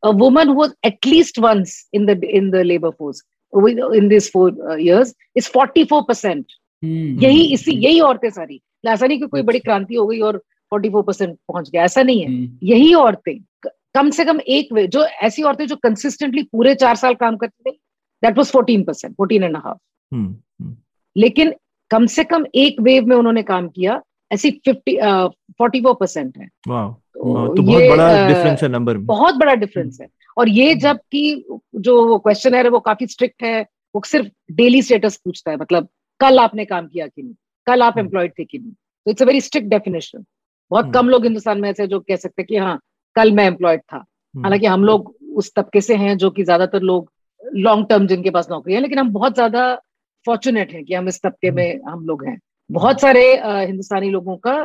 [0.06, 3.24] woman was at least once in the in the labour force
[3.96, 6.44] in this uh, years is 44 percent
[6.84, 10.38] हम्म, यही इसी यही औरतें सारी। ऐसा नहीं कि कोई बड़ी क्रांति हो गई और
[10.70, 14.74] फोर्टी फोर परसेंट पहुँच गया ऐसा नहीं है। हम्म, यही औरतें कम से कम एक
[14.74, 17.80] वे जो ऐसी औरतें जो कंसिस्टेंटली पूरे चार साल काम करती थी
[18.24, 19.78] that was fourteen percent fourteen and half
[21.16, 21.54] लेकिन
[21.92, 24.02] कम से कम एक वेव में उन्होंने काम किया
[24.32, 24.98] ऐसी फिफ्टी
[25.54, 29.98] फोर्टी फोर परसेंट है। तो तो बहुत बड़ा डिफरेंस है नंबर में। बहुत बड़ा डिफरेंस
[30.02, 30.08] है।
[30.38, 31.44] और ये जबकि
[31.78, 33.62] जो क्वेश्चन है वो काफ़ी स्ट्रिक्ट है
[33.96, 35.88] वो सिर्फ़ डेली स्टेटस पूछता है मतलब
[36.20, 37.34] कल आपने काम किया कि नहीं?
[37.68, 38.72] कल आप। एम्प्लॉयड थे कि नहीं?
[38.72, 40.24] तो it's a very strict definition
[40.72, 42.80] बहुत। कम लोग हिंदुस्तान में ऐसे जो कह सकते हैं कि हाँ
[43.16, 44.04] कल मैं एम्प्लॉयड था।
[44.36, 47.12] हालाँकि हम लोग उस तबके से हैं जो कि ज़्यादातर लोग
[47.56, 49.74] लॉन्ग टर्म जिनके पास नौकरी है लेकिन हम बहुत ज़्यादा
[50.26, 52.38] फॉर्चुनेट हैं कि हम इस तबके में हम लोग हैं।
[52.70, 54.56] बहुत सारे हिंदुस्तानी लोगों का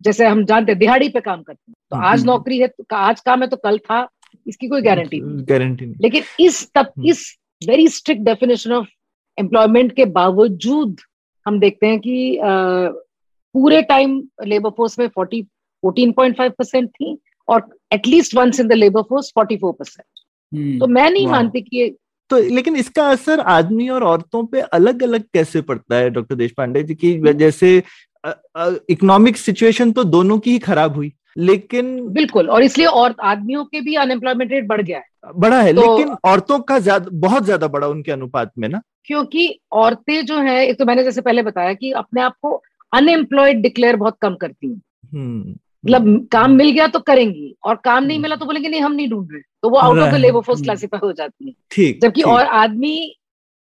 [0.00, 2.96] जैसे हम जानते हैं दिहाड़ी पे काम करते हैं। तो आज हम्म। नौकरी है तो
[2.96, 4.06] आज काम है तो कल था
[4.46, 7.24] इसकी कोई गारंटी नहीं। गारंटी नहीं। लेकिन इस तब हम्म। इस
[7.62, 8.86] very strict definition of
[9.38, 11.00] employment के बावजूद
[11.46, 15.42] हम देखते हैं कि पूरे टाइम लेबर फोर्स में forty
[15.82, 17.16] fourteen point five percent थी
[17.48, 20.21] और at least once in the labour force forty four percent हम्म,
[20.54, 21.96] तो मैं नहीं मानती कि
[22.30, 26.52] तो लेकिन इसका असर आदमी और औरतों पे अलग अलग कैसे पड़ता है डॉक्टर देश
[26.52, 27.82] पांडे जी की जैसे
[28.26, 33.80] इकोनॉमिक सिचुएशन तो दोनों की ही खराब हुई लेकिन बिल्कुल और इसलिए और आदमियों के
[33.80, 35.04] भी अनएम्प्लॉयमेंट रेट बढ़ गया है।
[35.36, 39.60] बड़ा है तो- लेकिन औरतों का ज़्यादा बहुत ज़्यादा बड़ा उनके अनुपात में ना। क्योंकि
[39.72, 43.96] औरतें जो है एक तो मैंने जैसे पहले बताया कि अपने आप को अनएम्प्लॉयड डिक्लेयर
[43.96, 44.82] बहुत कम करती हैं।
[45.14, 45.54] हम्म।
[45.86, 49.08] मतलब काम मिल गया तो करेंगी और काम नहीं मिला तो बोलेंगे नहीं हम नहीं
[49.10, 50.62] ढूंढ रहे तो वो out of the labour force.
[50.62, 52.96] Classify हो जाती है। ठीक जबकि और आदमी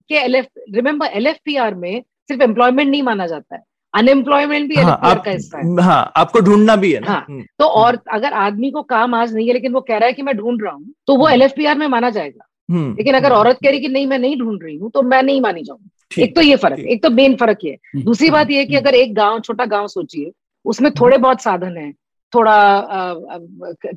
[0.09, 3.61] के L F remember L F P R में सिर्फ़ एम्प्लॉयमेंट नहीं माना जाता है।
[3.93, 7.43] अनएम्प्लॉयमेंट भी हाँ आप का हिस्सा है। हाँ आपको ढूंढना भी है ना। हाँ। हम्म,
[7.59, 10.21] तो और अगर आदमी को काम आज नहीं है लेकिन वो कह रहा है कि
[10.21, 13.15] मैं ढूंढ रहा हूँ तो वो। एल एफ़ पी आर में माना जाएगा। हम्म, लेकिन
[13.15, 15.41] अगर हम्म, औरत कह रही कि नहीं मैं नहीं ढूंढ रही हूँ तो मैं नहीं
[15.41, 18.57] मानी जाऊँगी। एक तो ये फ़र्क एक तो मेन फ़र्क ये है। दूसरी बात ये
[18.57, 20.31] है कि। अगर एक गाँव छोटा गाँव सोचिए
[20.65, 21.93] उसमें थोड़े बहुत साधन है।
[22.33, 22.55] थोड़ा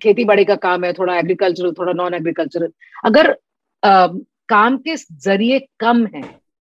[0.02, 2.72] खेती बाड़ी का काम है थोड़ा एग्रीकल्चरल थोड़ा नॉन एग्रीकल्चरल
[3.04, 4.06] अगर अ,
[4.48, 6.22] काम के ज़रिए कम है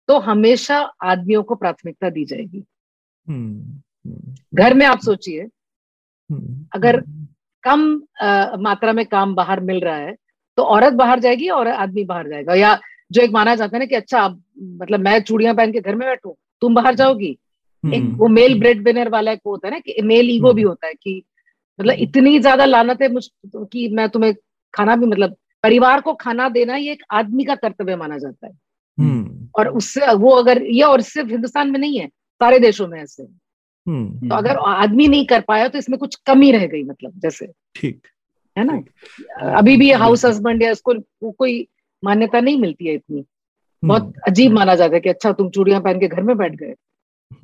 [0.09, 2.63] तो हमेशा आदमियों को प्राथमिकता दी जाएगी।
[3.27, 3.61] हम्म,
[4.05, 7.01] हम्म, घर में आप सोचिए हम्म, अगर
[7.65, 7.83] कम
[8.21, 10.15] अ, मात्रा में काम बाहर मिल रहा है
[10.59, 12.79] तो औरत बाहर जाएगी और आदमी बाहर जाएगा। या
[13.13, 16.07] जो एक माना जाता है ना कि अच्छा मतलब मैं चूड़ियाँ पहन के घर में
[16.09, 17.37] बैठू तुम बाहर जाओगी।
[17.85, 20.87] एक वो मेल ब्रेड विनर वाला एक होता है ना कि मेल ईगो भी। होता
[20.87, 21.23] है कि
[21.79, 24.35] मतलब इतनी ज़्यादा लानत है मुझ कि मैं तुम्हें
[24.75, 28.53] खाना भी मतलब परिवार को खाना देना ये एक आदमी का कर्तव्य माना जाता है।
[28.99, 32.07] हम्म, और उससे वो अगर ये और सिर्फ़ हिंदुस्तान में नहीं है
[32.41, 36.51] सारे देशों में ऐसे। हम्म, तो अगर आदमी नहीं कर पाया तो इसमें कुछ कमी
[36.53, 38.07] रह गई मतलब जैसे। ठीक।
[38.57, 38.83] है ना।
[39.59, 40.95] अभी भी हाउस। हस्बैंड या इसको
[41.31, 41.67] कोई
[42.03, 43.25] मान्यता नहीं मिलती है इतनी।
[43.83, 46.55] बहुत हम्म, अजीब माना जाता है कि अच्छा तुम चूड़ियाँ पहन के घर में बैठ
[46.55, 46.75] गए।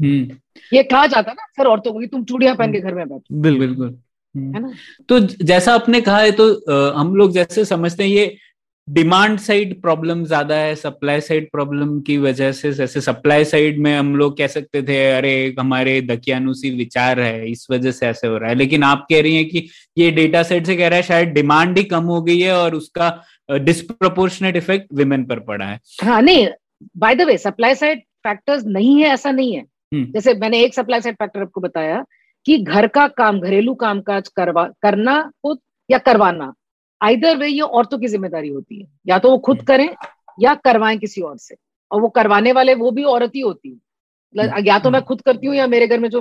[0.03, 0.37] हम्म,
[0.73, 3.09] ये कहा जाता है ना सर औरतों को कि तुम चूड़ियाँ पहन के घर में
[3.09, 3.97] बैठो। बिल्कुल हम्म।
[4.35, 4.73] है ना?
[5.09, 8.37] तो जैसा आपने कहा है तो हम लोग जैसे समझते हैं ये
[8.89, 13.95] डिमांड साइड प्रॉब्लम ज़्यादा है सप्लाई साइड प्रॉब्लम की वजह से जैसे सप्लाई साइड में
[13.97, 18.39] हम लोग कह सकते थे अरे हमारे दकियानुसी विचार है इस वजह से ऐसे हो
[18.39, 21.03] रहा है। लेकिन आप कह रही हैं कि ये डेटा सेट से कह रहा है
[21.03, 23.11] शायद डिमांड ही कम हो गई है और उसका
[23.51, 26.47] डिस्प्रोपोर्शनेट इफ़ेक्ट विमेन पर पड़ा है। हाँ नहीं
[26.97, 30.75] by the way supply side factors नहीं है ऐसा नहीं है। हम्म। जैसे मैंने एक
[30.75, 32.05] सप्लाई साइड फैक्टर आपको बताया
[32.47, 35.59] कि घर का काम घरेलू कामकाज करवा करना खुद
[35.91, 36.53] या करवाना।
[37.01, 39.89] आइदर वे ये औरतों की ज़िम्मेदारी होती है। या तो वो खुद हम्म। करें
[40.41, 41.57] या करवाएँ किसी और से।
[41.91, 43.75] और वो करवाने वाले वो भी औरत ही होती है।
[44.35, 46.21] मतलब या तो मैं खुद करती हूँ या मेरे घर में जो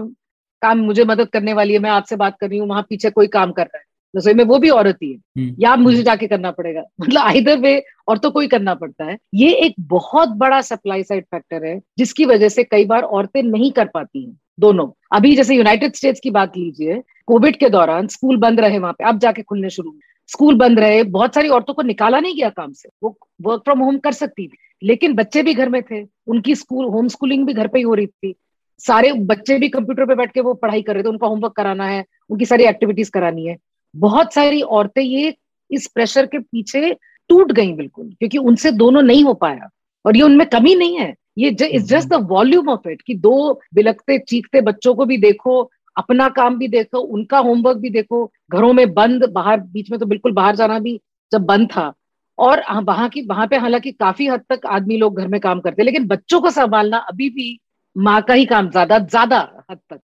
[0.61, 3.27] काम मुझे मदद करने वाली है मैं आपसे बात कर रही हूँ वहाँ पीछे कोई
[3.27, 3.83] काम कर रहा है।
[4.15, 7.57] रसोई में वो भी औरत ही है। हम्म, या मुझे जाके करना पड़ेगा। मतलब आइदर
[7.57, 11.79] वे और तो कोई करना पड़ता है। ये एक बहुत बड़ा सप्लाई साइड फैक्टर है
[11.97, 16.19] जिसकी वजह से कई बार औरतें नहीं कर पाती हैं। दोनों। अभी जैसे यूनाइटेड स्टेट्स
[16.19, 19.95] की बात लीजिए कोविड के दौरान स्कूल बंद रहे वहाँ पे, अब जाके खुलने शुरू
[20.27, 23.79] स्कूल बंद रहे, बहुत सारी औरतों को निकाला नहीं गया काम से। वो वर्क फ्रॉम
[23.79, 27.53] होम कर सकती थी, लेकिन बच्चे भी घर में थे, उनकी स्कूल होम स्कूलिंग भी
[27.53, 28.35] घर पे ही हो रही थी।
[28.79, 31.87] सारे बच्चे भी कंप्यूटर पे बैठ के वो पढ़ाई कर रहे थे, उनका होमवर्क कराना
[31.87, 33.57] है, उनकी सारी एक्टिविटीज़ करानी है।
[33.95, 35.35] बहुत सारी औरतें ये
[35.71, 36.95] इस प्रेशर के पीछे
[37.29, 39.69] टूट गई बिल्कुल, क्योंकि उनसे दोनों नहीं हो पाया।
[40.05, 43.61] और ये उनमें कमी नहीं है। ये is just the volume of it कि दो
[43.73, 45.61] बिलकते चीखते बच्चों को भी देखो
[45.95, 50.05] अपना काम भी देखो उनका होमवर्क भी देखो घरों में बंद बाहर बीच में तो
[50.05, 50.99] बिल्कुल बाहर जाना भी
[51.31, 51.91] जब बंद था।
[52.37, 55.83] और वहाँ की वहाँ पे हालाँकि काफ़ी हद तक आदमी लोग घर में काम करते
[55.83, 57.59] लेकिन बच्चों को संभालना अभी भी
[57.95, 59.37] माँ का ही काम ज़्यादा ज़्यादा
[59.71, 59.99] हद तक।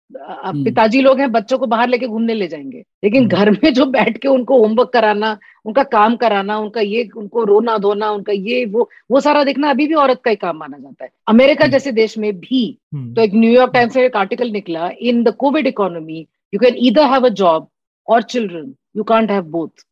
[0.44, 3.72] हम्म। पिताजी लोग हैं बच्चों को बाहर लेके घूमने ले जाएँगे। लेकिन हम्म। घर में
[3.74, 8.32] जो बैठ के उनको होमवर्क कराना उनका काम कराना उनका ये उनको रोना धोना उनका
[8.32, 11.64] ये वो वो सारा देखना अभी भी औरत का ही काम माना जाता है। अमेरिका
[11.64, 12.64] हम्म। जैसे देश में भी
[12.94, 17.06] तो एक न्यूयॉर्क टाइम्स में एक आर्टिकल निकला in the Covid economy you can either
[17.06, 17.68] have a job
[18.08, 19.84] or children you can't have both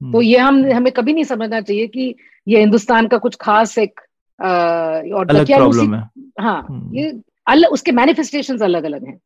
[0.00, 2.14] तो ये हम हमें कभी नहीं समझना चाहिए कि
[2.46, 4.00] ये हिंदुस्तान का कुछ खास एक
[4.40, 6.02] और अलग प्रॉब्लम है।
[6.36, 9.18] हाँ हम्म। ये अलग उसके मैनिफेस्टेशन अलग अलग हैं।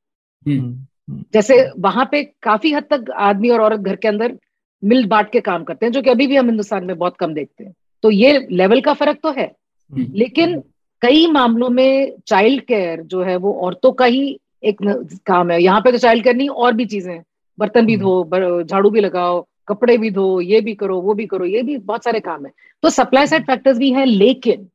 [0.47, 4.39] हम्म, हम्म, जैसे वहाँ पे काफ़ी हद तक आदमी और औरत घर के अंदर
[4.83, 7.35] मिल बांट के काम करते हैं जो कि अभी भी हम हिंदुस्तान में बहुत कम
[7.35, 9.53] देखते हैं। तो ये लेवल का फ़र्क तो है।
[9.93, 10.63] लेकिन
[11.03, 14.77] कई मामलों में चाइल्ड केयर जो है वो औरतों का ही एक
[15.27, 17.25] काम है। यहाँ पे तो चाइल्ड केयर नहीं और भी चीज़ें हैं।
[17.59, 21.45] बर्तन भी। धो झाड़ू भी लगाओ कपड़े भी धो ये भी करो वो भी करो
[21.45, 22.53] ये भी बहुत सारे काम है।
[22.83, 24.69] तो सप्लाई साइड फैक्टर्स भी हैं लेकिन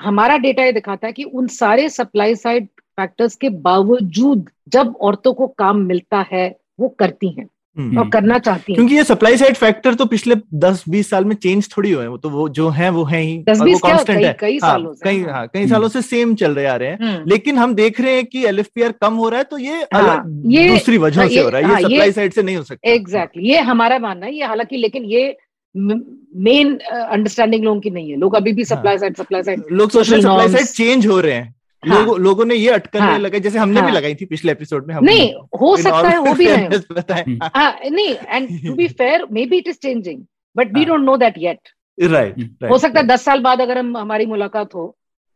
[0.00, 5.32] हमारा डेटा ये दिखाता है कि उन सारे सप्लाई साइड फैक्टर्स के बावजूद जब औरतों
[5.32, 9.36] को काम मिलता है वो करती हैं हम्म। और करना चाहती हैं। क्योंकि ये सप्लाई
[9.36, 12.68] साइड फैक्टर तो पिछले 10-20 साल में चेंज थोड़ी हुए हैं। वो तो वो जो
[12.68, 15.20] हैं वो हैं ही। 10-20 और वो कांस्टेंट कई- है। कई हाँ, सालों से, कई
[15.20, 18.00] हाँ। हाँ कई सालों से सेम चल रहे आ रहे हैं। हम्म। लेकिन हम देख
[18.00, 20.26] रहे हैं कि एलएफपीआर कम हो रहा है तो ये हाँ, अलग
[20.72, 23.48] दूसरी वजह से हो रहा है। हाँ, ये- सप्लाई साइड से नहीं हो सकता। एग्जैक्टली
[23.48, 25.36] ये हमारा मानना है ये हालाँकि लेकिन ये
[25.74, 30.02] मेन अंडरस्टैंडिंग लोगों की नहीं है लोग अभी भी। सप्लाई साइड सप्लाई साइड लोग हैं
[30.04, 33.58] सप्लाई साइड चेंज हो रहे हैं हाँ। लोगों लोगों ने ये अटकलने हाँ। लगाई जैसे
[33.58, 36.46] हमने हाँ, भी। लगाई थी पिछले एपिसोड में हम नहीं हो सकता है हो भी
[36.46, 40.22] रहे हो बताएँ हम्म। हाँ नहीं and to be fair maybe it is changing
[40.56, 40.84] but we.
[40.84, 41.68] Don't know that yet
[41.98, 44.94] right हो सकता है दस साल बाद अगर हम हमारी मुलाकात हो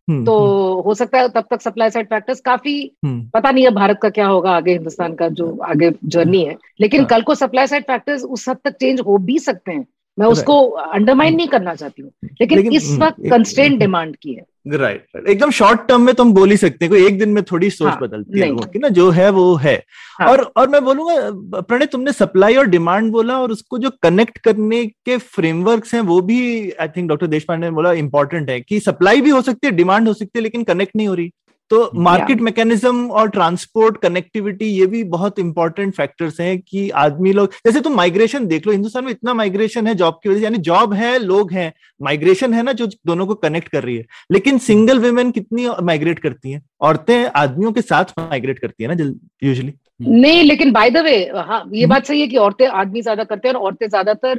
[0.08, 2.74] हम्म, तो हो सकता है तब तक सप्लाई साइड फैक्टर्स काफ़ी
[3.04, 6.56] हम्म, पता नहीं है भारत का क्या होगा आगे हिंदुस्तान का जो आगे जर्नी है
[6.80, 9.86] लेकिन हाँ। कल को सप्लाई साइड फैक्टर्स उस हद तक चेंज हो भी सकते हैं
[10.18, 14.34] मैं उसको अंडरमाइन नहीं करना चाहती हूँ। लेकिन, लेकिन, इस हम्म, वक्त कंस्टेंट डिमांड की
[14.34, 17.18] है। राइट राइट एकदम शॉर्ट टर्म में तो हम बोल ही सकते हैं कोई एक
[17.18, 19.84] दिन में थोड़ी सोच हाँ, बदलती है। लोगों की ना जो है वो है।
[20.20, 24.38] हाँ। और और मैं बोलूँगा प्रणय तुमने सप्लाई और डिमांड बोला और उसको जो कनेक्ट
[24.38, 28.80] करने के फ्रेमवर्क्स हैं वो भी आई थिंक डॉक्टर देशपांडे ने बोला इंपॉर्टेंट है कि
[28.80, 31.32] सप्लाई भी हो सकती है डिमांड हो सकती है लेकिन कनेक्ट नहीं हो रही।
[31.70, 37.52] तो मार्केट मैकेनिज्म और ट्रांसपोर्ट कनेक्टिविटी ये भी बहुत इंपॉर्टेंट फैक्टर्स हैं कि आदमी लोग
[37.66, 40.58] जैसे तुम माइग्रेशन देख लो हिंदुस्तान में इतना माइग्रेशन है जॉब की वजह से यानी
[40.68, 44.58] जॉब है लोग हैं माइग्रेशन है ना जो दोनों को कनेक्ट कर रही है। लेकिन
[44.58, 46.62] सिंगल वुमेन कितनी माइग्रेट करती हैं?
[46.80, 49.12] औरतें आदमियों के साथ माइग्रेट करती है ना
[49.42, 53.02] यूजली नहीं लेकिन बाय द वे हाँ ये हम्म। बात सही है कि औरतें आदमी
[53.02, 54.38] ज़्यादा करते हैं और औरतें ज़्यादातर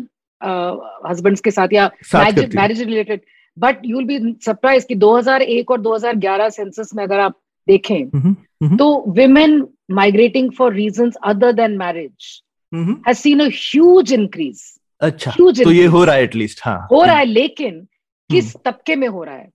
[1.07, 3.21] हस्बैंड्स के साथ या marriage related
[3.58, 8.78] but you'll be surprise कि 2001 और 2011 सेंसस में अगर आप देखें हम्म, हम्म,
[8.78, 12.43] तो women migrating reasons other than marriage
[12.74, 14.82] hmm, has seen a huge increase.
[15.01, 17.88] अच्छा huge तो ये हो रहा है एटलीस्ट हाँ। हो रहा है लेकिन
[18.32, 19.49] किस तबके में हो रहा है?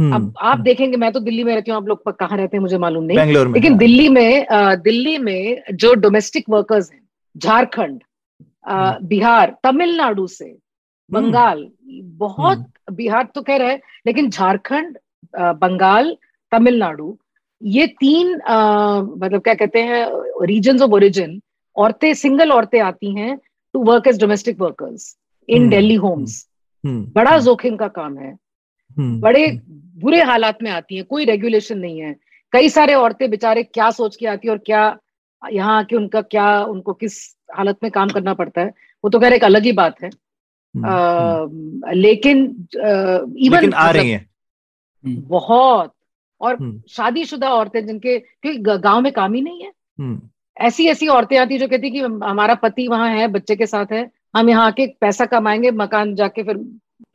[0.00, 2.78] अब आप देखेंगे मैं तो दिल्ली में रहती हूँ आप लोग कहाँ रहते हैं मुझे
[2.78, 8.00] मालूम नहीं। बेंगलोर में लेकिन हाँ। दिल्ली में दिल्ली में जो डोमेस्टिक वर्कर्स हैं झारखंड।
[9.02, 10.58] बिहार तमिलनाडु से
[11.12, 11.66] बंगाल।
[12.18, 14.98] बहुत बिहार तो कह रहे हैं लेकिन झारखंड
[15.60, 16.16] बंगाल
[16.52, 17.16] तमिलनाडु
[17.62, 18.56] ये तीन अ,
[19.00, 20.04] मतलब क्या कहते हैं
[20.46, 21.40] रीजन ऑफ़ ओरिजिन
[21.76, 23.36] औरतें सिंगल औरतें आती हैं
[23.74, 25.16] to work as domestic workers
[25.48, 26.46] in hmm, Delhi homes
[26.84, 28.30] हम्म, बड़ा हम्म, जोखिम का काम है।
[28.96, 32.14] हम्म, बड़े हम्म, बुरे हालात में आती हैं कोई रेगुलेशन नहीं है।
[32.52, 34.82] कई सारे औरतें बेचारे क्या सोच के आती है और क्या
[35.42, 37.18] यहाँ आके उनका क्या उनको किस
[37.56, 38.72] हालत में काम करना पड़ता है
[39.04, 40.10] वो तो खैर एक अलग ही बात है।
[40.74, 42.44] हम्म, हम्म। लेकिन
[42.74, 44.26] इवन लेकिन आ रही हैं।
[45.04, 45.92] बहुत।
[46.40, 50.20] और हम्म, शादीशुदा औरतें जिनके क्योंकि गाँव में काम ही नहीं है। हम्म,
[50.56, 54.10] ऐसी ऐसी औरतें आती जो कहती कि हमारा पति वहाँ है बच्चे के साथ है
[54.36, 56.56] हम यहाँ आके पैसा कमाएँगे मकान जाके फिर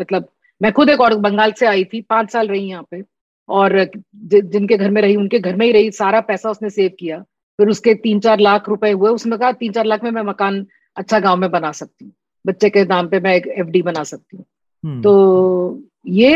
[0.02, 0.28] मतलब
[0.62, 3.04] मैं खुद एक और बंगाल से आई थी पाँच साल रही यहाँ पे
[3.50, 6.92] और जि, जिनके घर में रही उनके घर में ही रही सारा पैसा उसने सेव
[7.00, 7.20] किया।
[7.60, 10.66] फिर उसके तीन चार लाख रुपए हुए उसने कहा तीन चार लाख में मैं मकान
[10.98, 12.14] अच्छा गाँव में बना सकती हूँ।
[12.46, 14.46] बच्चे के नाम पे मैं एक एफडी बना सकती हूँ।
[14.84, 16.34] हम्म, तो ये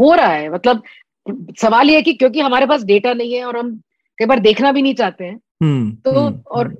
[0.00, 0.82] हो रहा है मतलब
[1.60, 3.74] सवाल ये है कि क्योंकि हमारे पास डेटा नहीं है और हम
[4.18, 6.72] कई बार देखना भी नहीं चाहते हैं हम्म, तो हम्म, और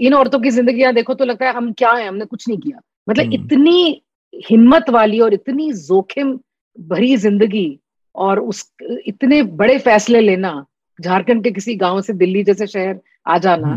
[0.00, 2.80] इन औरतों की ज़िंदगी देखो तो लगता है हम क्या है हमने कुछ नहीं किया।
[3.08, 4.02] मतलब। इतनी
[4.50, 6.38] हिम्मत वाली और इतनी जोखिम
[6.80, 7.80] भरी ज़िंदगी
[8.14, 8.72] और उस
[9.06, 10.66] इतने बड़े फैसले लेना
[10.98, 13.72] झारखंड के किसी गाँव से दिल्ली जैसे शहर आ जाना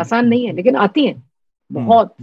[0.00, 1.22] आसान नहीं है लेकिन आती हैं
[1.70, 2.14] बहुत।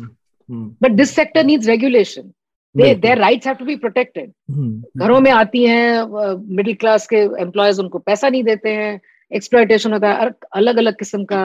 [0.53, 2.31] हम्म, हम्म, but this sector needs regulation
[2.75, 7.17] बिल्कुल, their rights have to be protected हम्म, घरों में आती हैं मिडिल क्लास के
[7.41, 8.99] एम्प्लॉयज़ उनको पैसा नहीं देते हैं
[9.31, 11.41] एक्सप्लॉयटेशन होता है अलग अलग किस्म का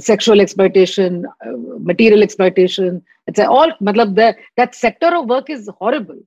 [0.00, 1.22] sexual exploitation
[1.88, 6.20] material exploitation it's all मतलब that sector of work is horrible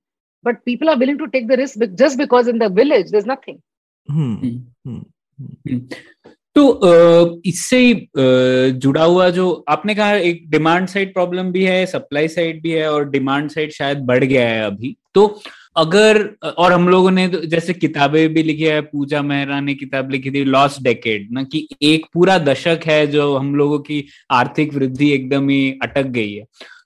[0.46, 3.32] but people are willing to take the risk just because in the village there is
[3.32, 3.58] nothing
[6.56, 7.82] तो इससे
[8.18, 12.92] जुड़ा हुआ जो आपने कहा एक डिमांड साइड प्रॉब्लम भी है सप्लाई साइड भी है
[12.92, 15.42] और डिमांड साइड शायद बढ़ गया है अभी। तो
[15.78, 16.18] अगर,
[16.58, 20.32] और हम लोगों ने तो जैसे किताबें भी लिखी है, पूजा मेहरा ने किताब लिखी
[20.32, 25.12] थी लॉस्ट डेकेड ना कि एक पूरा दशक है जो हम लोगों की आर्थिक वृद्धि
[25.12, 26.44] एकदम ही अटक गई है।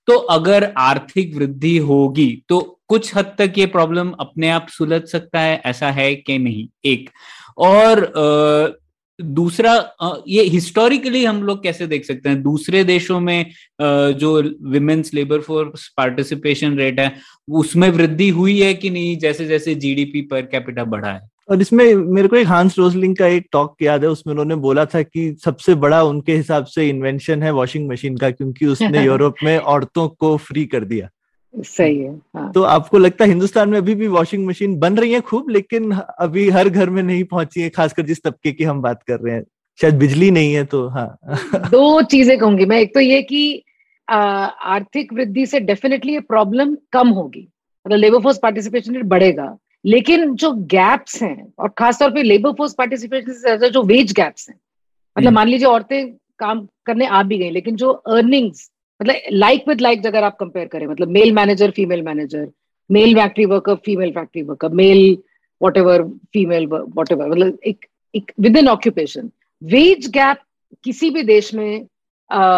[0.07, 2.59] तो अगर आर्थिक वृद्धि होगी तो
[2.89, 6.67] कुछ हद तक ये प्रॉब्लम अपने आप सुलझ सकता है, ऐसा है कि नहीं?
[6.85, 7.09] एक।
[7.57, 8.81] और
[9.21, 12.41] दूसरा ये हिस्टोरिकली हम लोग कैसे देख सकते हैं?
[12.43, 13.45] दूसरे देशों में
[13.81, 14.41] जो
[14.71, 17.11] women's labour force participation rate है
[17.49, 19.17] उसमें वृद्धि हुई है कि नहीं?
[19.17, 23.27] जैसे जैसे जीडीपी पर कैपिटा बढ़ा है। और इसमें मेरे को एक हांस रोजलिंग का
[23.27, 27.43] एक टॉक याद है उसमें उन्होंने बोला था कि सबसे बड़ा उनके हिसाब से इन्वेंशन
[27.43, 31.09] है वॉशिंग मशीन का क्योंकि उसने यूरोप में औरतों को फ्री कर दिया।
[31.53, 35.11] सही है हाँ। तो आपको लगता है हिंदुस्तान में अभी भी वॉशिंग मशीन बन रही
[35.13, 38.81] है खूब लेकिन अभी हर घर में नहीं पहुँची है खासकर जिस तबके की हम
[38.81, 39.43] बात कर रहे हैं।
[39.79, 41.17] शायद बिजली नहीं है तो हाँ।
[41.55, 43.63] दो चीज़ें कहूँगी मैं। एक तो ये कि
[44.07, 47.47] आर्थिक वृद्धि से डेफिनेटली ये प्रॉब्लम कम होगी।
[47.85, 52.73] मतलब लेबर फोर्स पार्टिसिपेशन रेट बढ़ेगा। लेकिन जो गैप्स हैं और खासतौर पे लेबर फोर्स
[52.73, 57.23] पार्टिसिपेशन से ज़्यादा जो वेज गैप्स हैं मतलब हम्म। मान लीजिए औरतें काम करने आ
[57.23, 58.69] भी गई लेकिन जो अर्निंग्स
[59.01, 62.47] मतलब लाइक विद लाइक अगर आप कंपेयर करें मतलब male manager female manager
[62.89, 65.17] male factory worker female factory worker male
[65.77, 66.65] whatever female
[67.11, 67.85] whatever मतलब एक
[68.15, 69.29] एक within occupation
[69.61, 70.37] wage gap
[70.83, 71.85] किसी भी देश में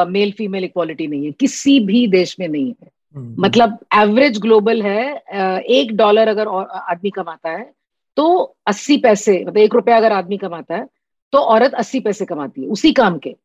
[0.09, 2.89] मेल फीमेल इक्वालिटी नहीं है किसी भी देश में नहीं है।
[3.39, 7.71] मतलब एवरेज ग्लोबल है अ, एक डॉलर अगर आदमी कमाता है
[8.17, 10.88] तो अस्सी पैसे मतलब एक रुपया अगर आदमी कमाता है
[11.33, 13.36] तो औरत अस्सी पैसे कमाती है उसी काम के।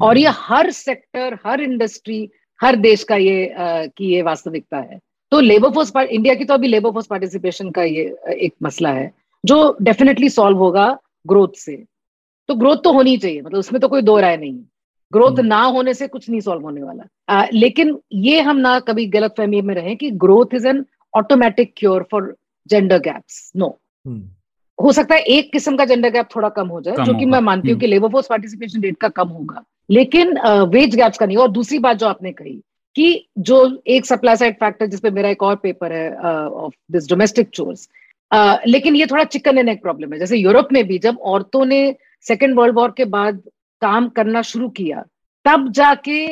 [0.00, 2.30] और ये हर सेक्टर हर इंडस्ट्री
[2.62, 4.98] हर देश का ये अ, की ये वास्तविकता है।
[5.30, 9.12] तो लेबर फोर्स इंडिया की तो अभी लेबर फोर्स पार्टिसिपेशन का ये एक मसला है
[9.44, 11.84] जो डेफिनेटली सॉल्व होगा ग्रोथ से।
[12.48, 14.64] तो ग्रोथ तो होनी चाहिए मतलब उसमें तो कोई दो राय नहीं। है
[15.12, 18.80] ग्रोथ हम्म। ना होने से कुछ नहीं सॉल्व होने वाला। अ, लेकिन ये हम ना
[18.80, 22.36] कभी गलत फहमी में रहे कि growth is an automatic cure for
[22.68, 24.30] gender gaps no हम्म,
[24.78, 27.24] हो सकता है एक किस्म का जेंडर गैप थोड़ा कम हो जाए कम जो कि
[27.26, 30.38] मैं मानती हूँ। कि लेबर फोर्स पार्टिसिपेशन रेट का कम होगा। लेकिन
[30.70, 32.60] वेज गैप्स का नहीं। और दूसरी बात जो आपने कही
[32.96, 37.48] कि जो एक सप्लाई साइड फैक्टर जिसपे मेरा एक और पेपर है ऑफ़ दिस डोमेस्टिक
[37.54, 37.88] चोर्स
[38.66, 41.94] लेकिन ये थोड़ा चिकन एंड एग प्रॉब्लम है। जैसे यूरोप में भी जब औरतों ने
[42.26, 43.40] सेकेंड वर्ल्ड वॉर के बाद
[43.82, 45.04] काम करना शुरू किया
[45.46, 46.26] तब जाके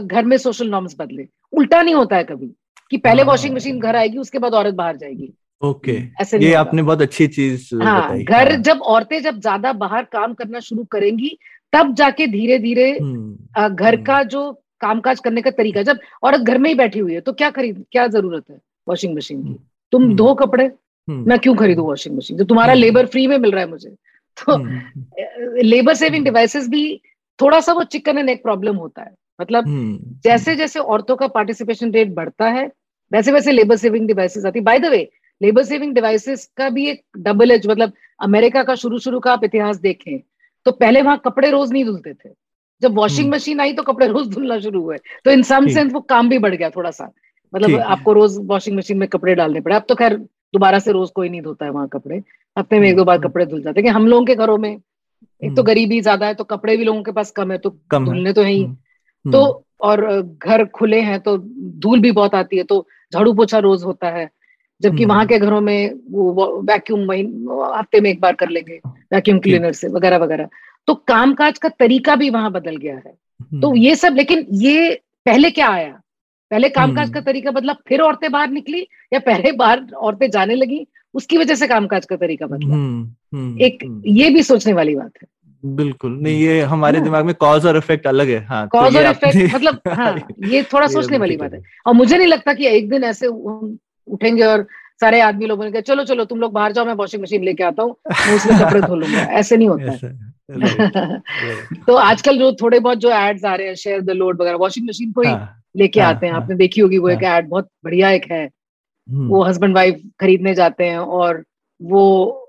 [0.00, 2.50] घर में सोशल नॉर्म्स बदले। उल्टा नहीं होता है कभी
[2.90, 5.32] कि पहले हाँ। वॉशिंग मशीन घर आएगी उसके बाद औरत बाहर जाएगी।
[5.62, 10.04] ओके। ऐसे ये आपने बहुत अच्छी चीज़ हाँ घर हाँ, जब औरतें जब ज़्यादा बाहर
[10.12, 11.36] काम करना शुरू करेंगी
[11.72, 14.50] तब जाके धीरे धीरे हम्म, घर हम्म। का जो
[14.80, 17.84] कामकाज करने का तरीका जब औरत घर में ही बैठी हुई है तो क्या खरीद
[17.92, 19.48] क्या ज़रूरत है वॉशिंग मशीन की?
[19.48, 19.58] हम्म,
[19.92, 23.26] तुम हम्म। धो कपड़े हम्म, मैं क्यों खरीदू वॉशिंग मशीन जो तुम्हारा हम्म। लेबर फ्री
[23.26, 23.90] में मिल रहा है मुझे
[24.36, 24.80] तो हम्म,
[25.62, 27.00] लेबर सेविंग डिवाइसेस भी
[27.38, 31.26] थोड़ा सा वो चिकन एंड एक प्रॉब्लम होता है। मतलब हम्म, जैसे जैसे औरतों का
[31.28, 32.70] पार्टिसिपेशन रेट बढ़ता है
[33.12, 35.08] वैसे वैसे लेबर सेविंग डिवाइसेस आती by the way
[35.40, 39.44] labour saving devices का भी एक डबल एज मतलब अमेरिका का शुरू शुरू का आप
[39.44, 40.18] इतिहास देखें
[40.66, 42.30] तो पहले वहाँ कपड़े रोज नहीं धुलते थे।
[42.82, 45.92] जब वॉशिंग हम्म। मशीन आई तो कपड़े रोज धुलना शुरू हुए। तो इन सम सेंस
[45.92, 47.10] वो काम भी बढ़ गया थोड़ा सा
[47.52, 51.10] मतलब आपको रोज वॉशिंग मशीन में कपड़े डालने पड़े। अब तो खैर दोबारा से रोज
[51.10, 52.16] कोई नहीं धोता है वहाँ कपड़े।
[52.56, 54.70] हफ़्ते में एक दो बार हम्म। कपड़े धुल जाते हैं। हम लोगों के घरों में
[54.70, 54.80] एक
[55.42, 58.04] तो हम्म। गरीबी ज़्यादा है तो कपड़े भी लोगों के पास कम है तो कम।
[58.04, 62.56] धुलने तो है ही। हम्म, तो और घर खुले हैं तो धूल भी बहुत आती
[62.56, 64.28] है तो झाड़ू पोछा रोज होता है।
[64.82, 67.10] जबकि हम्म। वहाँ के घरों में वो वैक्यूम
[67.78, 68.80] हफ़्ते में एक बार कर लेंगे
[69.12, 70.48] वैक्यूम क्लीनर से वगैरह वगैरह।
[70.88, 73.12] तो कामकाज का तरीका भी वहाँ बदल गया है।
[73.42, 76.00] हम्म, तो ये सब लेकिन ये पहले क्या आया?
[76.50, 80.54] पहले कामकाज हम्म। का तरीका बदला फिर औरतें बाहर निकली या पहले बाहर औरतें जाने
[80.54, 85.28] लगी उसकी वजह से कामकाज का तरीका बदला। एक ये भी सोचने वाली बात है।
[85.64, 89.04] बिल्कुल नहीं ये हमारे। दिमाग में कॉज और इफ़ेक्ट अलग है। हाँ तो कॉज ये
[89.04, 92.52] और इफ़ेक्ट मतलब हाँ ये थोड़ा ये सोचने वाली बात है। और मुझे नहीं लगता
[92.54, 93.26] कि एक दिन ऐसे
[94.10, 94.66] उठेंगे और
[95.00, 97.64] सारे आदमी लोगों ने कहा चलो चलो तुम लोग बाहर जाओ मैं वॉशिंग मशीन लेके
[97.64, 101.20] आता हूँ मैं उसमें कपड़े धो लूँगा। ऐसे नहीं होता है। Right,
[101.86, 104.88] तो आजकल जो थोड़े बहुत जो एड्स आ रहे हैं शेयर द लोड वगैरह वॉशिंग
[104.88, 107.48] मशीन को ही हाँ, लेके हाँ, आते हैं। हाँ, आपने देखी होगी वो एक एड
[107.48, 108.50] बहुत बढ़िया एक है।
[109.10, 111.44] हम्म, वो हस्बैंड वाइफ खरीदने जाते हैं और
[111.82, 112.48] वो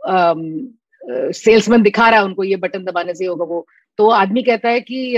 [1.31, 4.81] सेल्समैन दिखा रहा है उनको ये बटन दबाने से होगा वो। तो आदमी कहता है
[4.81, 5.15] कि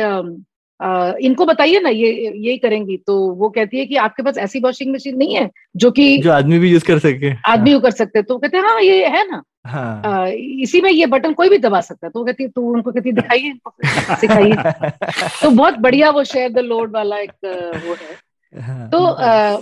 [0.82, 4.60] अ, इनको बताइए ना ये यही करेंगी। तो वो कहती है कि आपके पास ऐसी
[4.60, 7.92] वॉशिंग मशीन नहीं है जो कि जो आदमी भी यूज़ कर सके। आदमी को कर
[7.92, 11.50] सकते तो कहते हैं हाँ ये है ना। हाँ। अ, इसी में ये बटन कोई
[11.50, 13.54] भी दबा सकता है। तो वो कहती है तो उनको कहती है दिखाइए
[14.16, 14.56] सिखाइए।
[15.44, 17.32] तो बहुत बढ़िया वो शेयर द लोड वाला एक
[17.86, 19.62] वो है। हाँ, तो अ,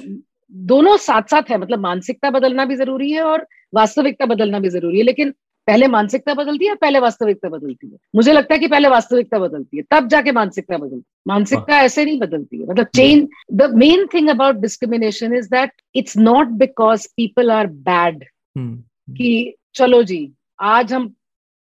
[0.52, 4.98] दोनों साथ साथ है। मतलब मानसिकता बदलना भी ज़रूरी है और वास्तविकता बदलना भी ज़रूरी
[4.98, 5.34] है। लेकिन
[5.70, 9.78] पहले मानसिकता बदलती है पहले वास्तविकता बदलती है। मुझे लगता है कि पहले वास्तविकता बदलती
[9.78, 14.06] है तब जाके मानसिकता बदलती है। मानसिकता ऐसे नहीं बदलती है। मतलब change the main
[14.14, 18.24] thing about discrimination is that it's not because people are bad
[18.58, 20.22] हम्म कि चलो जी
[20.60, 21.08] आज हम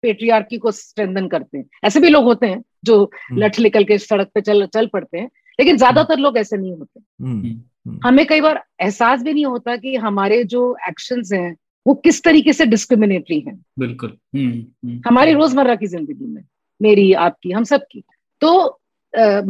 [0.02, 3.98] पेट्रियार्की को स्ट्रेंथन करते हैं। ऐसे भी लोग होते हैं जो हम्म। लठ निकल के
[3.98, 5.28] सड़क पे चल चल पड़ते हैं
[5.58, 9.94] लेकिन ज़्यादातर लोग ऐसे नहीं होते। हम्म हमें कई बार एहसास भी नहीं होता कि
[9.96, 11.56] हमारे जो एक्शंस हैं
[11.88, 13.58] वो किस तरीके से डिस्क्रिमिनेटरी है?
[13.78, 16.42] बिल्कुल। हम्म, हम्म, हमारी रोज़मर्रा की ज़िंदगी में
[16.80, 18.02] मेरी आपकी हम सबकी।
[18.40, 18.80] तो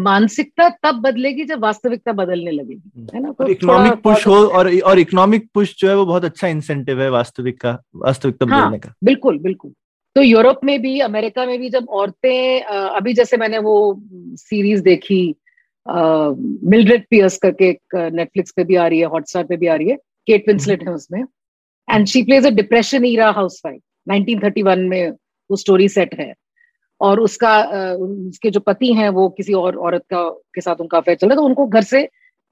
[0.02, 3.32] मानसिकता तब बदलेगी जब वास्तविकता बदलने लगेगी है ना?
[3.32, 7.10] तो इकोनॉमिक पुश हो और और इकोनॉमिक पुश जो है वो बहुत अच्छा इंसेंटिव है
[7.10, 9.72] वास्तविक का वास्तविकता हाँ। बदलने का। बिल्कुल बिल्कुल।
[10.16, 13.74] तो यूरोप में भी अमेरिका में भी जब औरतें अभी जैसे मैंने वो
[14.36, 15.22] सीरीज़ देखी
[15.86, 19.88] मिल्ड्रेड पियर्स करके एक नेटफ्लिक्स पे भी आ रही है हॉटस्टार पे भी आ रही
[19.88, 21.22] है केट विंसलेट है उसमें।
[21.88, 23.30] And she plays a depression era
[23.66, 26.32] housewife 1931 में वो स्टोरी सेट है।
[27.00, 27.50] और उसका
[27.96, 30.22] उसके जो पति हैं वो किसी और औरत का
[30.54, 32.08] के साथ उनका अफेयर चल रहा है तो उनको घर से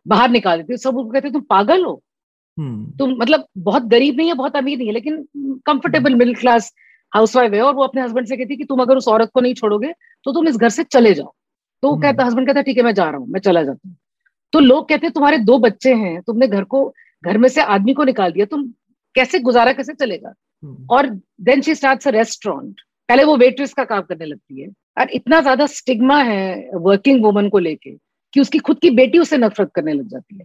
[0.07, 2.03] बाहर निकाल देते सब उनको कहते तुम पागल हो।
[2.59, 5.23] हम्म। तुम मतलब बहुत गरीब नहीं है बहुत अमीर नहीं है लेकिन
[5.67, 6.73] कंफर्टेबल मिडिल क्लास
[7.13, 9.55] हाउसवाइफ है। और वो अपने हस्बैंड से कहती कि तुम अगर उस औरत को नहीं
[9.55, 9.93] छोड़ोगे
[10.27, 11.33] तो तुम इस घर से चले जाओ।
[11.83, 13.89] तो वो हम्म। कहता हस्बैंड कहता ठीक है मैं जा रहा हूँ मैं चला जाता
[13.89, 13.97] हूँ।
[14.53, 16.85] तो लोग कहते तुम्हारे दो बच्चे हैं तुमने घर को
[17.25, 18.63] घर में से आदमी को निकाल दिया तुम
[19.17, 20.35] कैसे गुजारा कैसे चलेगा?
[20.65, 21.07] हम्म, और
[21.41, 22.75] then she starts a restaurant
[23.09, 27.49] पहले वो वेट्रेस का काम करने लगती है। और इतना ज़्यादा स्टिग्मा है वर्किंग वुमन
[27.49, 27.91] को लेके
[28.33, 30.45] कि उसकी खुद की बेटी उससे नफरत करने लग जाती है।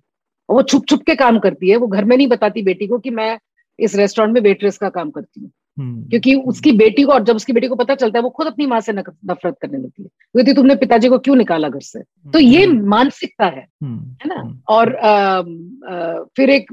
[0.49, 2.97] और वो छुप छुप के काम करती है। वो घर में नहीं बताती बेटी को
[2.97, 3.39] कि मैं
[3.79, 7.35] इस रेस्टोरेंट में वेट्रेस का काम करती हूँ। हम्म, क्योंकि उसकी बेटी को और जब
[7.35, 10.09] उसकी बेटी को पता चलता है वो खुद अपनी माँ से नफरत करने लगती है।
[10.37, 11.99] कहती तुमने पिताजी को क्यों निकाला घर से?
[12.31, 14.35] तो ये मानसिकता है हम्म, है ना?
[14.35, 16.65] हम्म, और अम, अ, फिर एक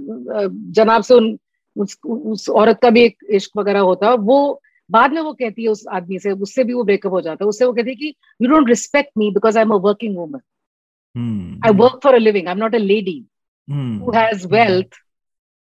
[0.71, 1.39] जनाब से उन
[1.79, 4.61] उस, उस औरत का भी एक इश्क वगैरह होता है वो
[4.91, 7.49] बाद में वो कहती है उस आदमी से उससे भी वो ब्रेकअप हो जाता है।
[7.49, 10.41] उससे वो कहती है कि you don't respect me because I am a working woman
[11.67, 13.19] I work for a living I am not a lady
[14.03, 15.01] who has wealth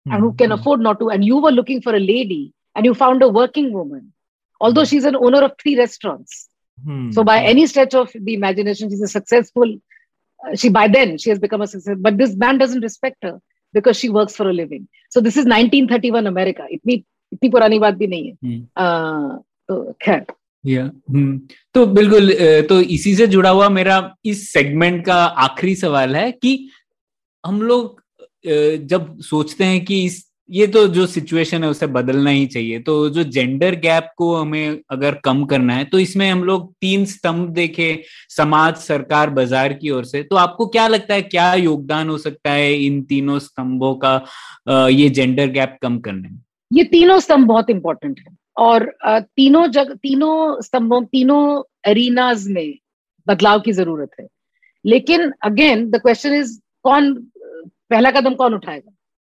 [0.07, 2.43] and who can afford not to and you were looking for a lady
[2.77, 4.11] and you found a working woman
[4.61, 6.49] although she is an owner of three restaurants
[7.15, 9.79] so by any stretch of the imagination she is a successful
[10.55, 13.41] she by then she has become a success but this man doesn't respect her.
[13.75, 16.95] Because she work for a living so this is 1931 America इतनी
[17.33, 20.27] इतनी पुरानी बात भी नहीं है। Uh, तो खैर।
[20.67, 21.41] या हम्म
[21.75, 26.69] तो बिल्कुल तो इसी से जुड़ा हुआ मेरा इस सेगमेंट का आखिरी सवाल है कि
[27.47, 28.03] हम लोग
[28.87, 33.09] जब सोचते हैं कि इस ये तो जो सिचुएशन है उसे बदलना ही चाहिए। तो
[33.11, 37.49] जो जेंडर गैप को हमें अगर कम करना है तो इसमें हम लोग तीन स्तंभ
[37.51, 37.89] देखे
[38.31, 42.51] समाज सरकार बाज़ार की ओर से। तो आपको क्या लगता है क्या योगदान हो सकता
[42.51, 44.15] है इन तीनों स्तंभों का
[44.89, 46.39] ये जेंडर गैप कम करने में?
[46.71, 52.75] ये तीनों स्तंभ बहुत इंपॉर्टेंट है। और तीनों जग तीनों स्तंभों तीनों एरिनाज में
[53.27, 54.27] बदलाव की ज़रूरत है।
[54.85, 57.13] लेकिन अगेन द क्वेश्चन इज़ कौन
[57.91, 58.91] पहला कदम कौन उठाएगा?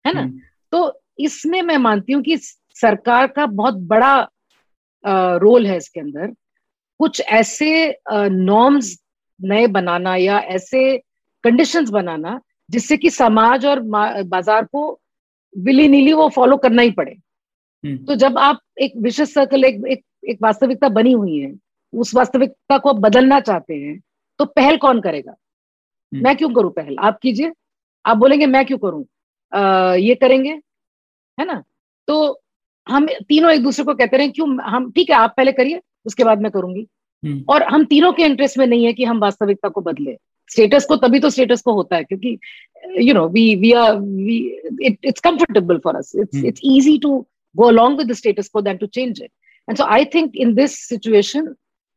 [0.04, 0.20] है ना?
[0.20, 0.40] हम्म।
[0.72, 4.16] तो इसमें मैं मानती हूँ कि सरकार का बहुत बड़ा
[5.38, 6.32] रोल है इसके अंदर।
[7.00, 8.96] कुछ ऐसे नॉर्म्स
[9.40, 10.96] नए बनाना या ऐसे
[11.44, 12.40] कंडीशंस बनाना
[12.70, 15.00] जिससे कि समाज और बाज़ार को
[15.54, 19.82] विली नीली वो फॉलो करना ही पड़े। हम्म। तो जब आप एक विशेष सर्कल एक,
[19.86, 21.54] एक एक वास्तविकता बनी हुई है
[21.92, 23.98] उस वास्तविकता को आप बदलना चाहते हैं
[24.40, 25.34] तो पहल कौन करेगा?
[26.12, 26.96] हम्म। मैं क्यों करूँ पहल?
[26.98, 27.52] आप कीजिए।
[28.04, 29.04] आप बोलेंगे मैं क्यों करूँ?
[29.52, 30.50] ये करेंगे
[31.38, 31.62] है ना?
[32.08, 32.40] तो
[32.86, 36.24] हम तीनों एक दूसरे को कहते रहे क्यों हम ठीक है आप पहले करिए उसके
[36.24, 36.86] बाद मैं करूँगी।
[37.22, 40.16] हम्म। और हम तीनों के इंटरेस्ट में नहीं है कि हम वास्तविकता को बदले।
[40.50, 42.38] स्टेटस को तभी तो स्टेटस को होता है क्योंकि
[43.00, 44.36] you know we we are we
[44.86, 47.16] it it's comfortable for us it's it's easy to
[47.54, 49.30] go along with the status quo that to change it
[49.68, 51.54] and so I think in this situation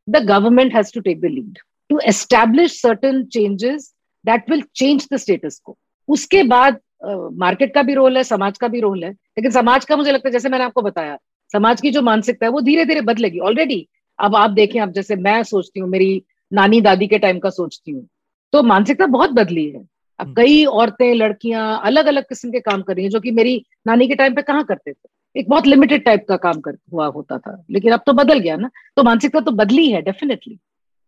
[0.08, 1.58] the government has to take the lead
[1.90, 3.92] to establish certain changes
[4.24, 5.76] that will change the status quo
[6.08, 9.96] उसके बाद market का भी role है समाज का भी role है लेकिन समाज का
[9.96, 11.16] मुझे लगता है जैसे मैंने आपको बताया
[11.54, 13.86] समाज की जो मानसिकता है वो धीरे धीरे बदलेगी ऑलरेडी
[14.18, 16.22] अब आप देखें अब जैसे मैं सोचती हूँ मेरी
[16.52, 18.06] नानी दादी के टाइम का सोचती हूँ
[18.52, 19.80] तो मानसिकता बहुत बदली है
[20.20, 23.30] अब हम्म। कई औरतें लड़कियाँ अलग अलग किस्म के काम कर रही हैं जो कि
[23.30, 26.76] मेरी नानी के टाइम पे कहाँ करते थे एक बहुत लिमिटेड टाइप का काम कर
[26.92, 30.58] हुआ होता था लेकिन अब तो बदल गया ना तो मानसिकता तो बदली है डेफिनेटली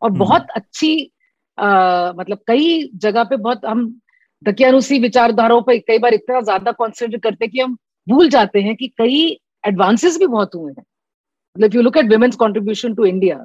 [0.02, 1.10] और हम्म। बहुत अच्छी
[1.58, 3.84] आ, मतलब कई जगह पे बहुत हम
[4.46, 7.76] धकियान उसी विचारधाराओं पर कई बार इतना ज़्यादा कॉन्सेंट्रेट करते कि हम
[8.06, 9.20] भूल जाते हैं कि कई
[9.66, 10.84] एडवांसेस भी बहुत हुए हैं।
[11.56, 13.36] मतलब you look at women's contribution to India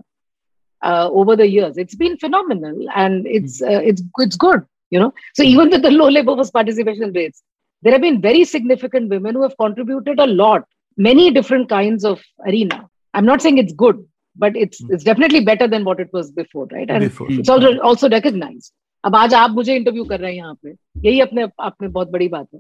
[1.21, 5.69] over the years it's been phenomenal and it's it's it's good you know so even
[5.69, 7.43] with the low labour was participation rates
[7.83, 10.65] there have been very significant women who have contributed a lot
[10.97, 14.05] many different kinds of arena I am not saying it's good
[14.37, 18.71] but it's it's definitely better than what it was before right and it's also recognised
[19.03, 20.69] अब आज आप मुझे interview कर रहे हैं यहाँ पे।
[21.05, 22.59] यही अपने आप में बहुत बड़ी बात है।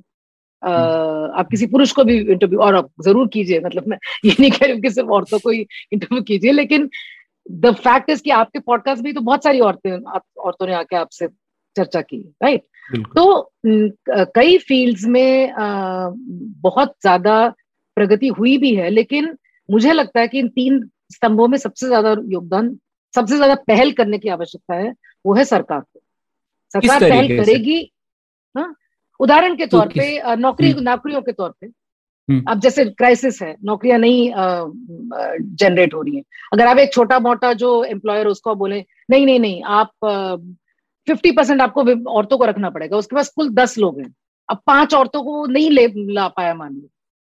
[0.61, 0.69] अ,
[1.39, 4.65] आप किसी पुरुष को भी इंटरव्यू और आप ज़रूर कीजिए मतलब मैं ये नहीं कह
[4.65, 6.89] रही हूँ कि सिर्फ़ औरतों को ही इंटरव्यू कीजिए लेकिन
[7.45, 10.95] द फैक्ट इज़ कि आपके पॉडकास्ट में तो बहुत सारी औरतें आप औरतों ने आके
[10.95, 11.27] आपसे
[11.75, 12.61] चर्चा की राइट
[13.15, 13.51] तो
[14.35, 16.13] कई फील्ड्स में अ,
[16.61, 17.47] बहुत ज़्यादा
[17.97, 19.35] प्रगति हुई भी है लेकिन
[19.69, 20.81] मुझे लगता है कि इन तीन
[21.13, 22.77] स्तंभों में सबसे ज़्यादा योगदान
[23.13, 24.93] सबसे ज़्यादा पहल करने की आवश्यकता है
[25.25, 25.99] वो है सरकार को।
[26.73, 27.79] सरकार पहल करेगी
[28.55, 28.73] हाँ?
[29.19, 31.67] उदाहरण के तो तौर पे नौकरी हम्म। नौकरियों के तौर पे।
[32.29, 34.29] हम्म। अब जैसे क्राइसिस है नौकरियाँ नहीं
[35.55, 39.39] जनरेट हो रही हैं। अगर आप एक छोटा मोटा जो एम्प्लॉयर उसको बोले नहीं नहीं
[39.39, 39.91] नहीं आप
[41.07, 44.13] फिफ्टी परसेंट आपको औरतों को रखना पड़ेगा उसके पास कुल दस लोग हैं।
[44.49, 46.89] अब पाँच औरतों को वो नहीं ले ला पाया मान लो।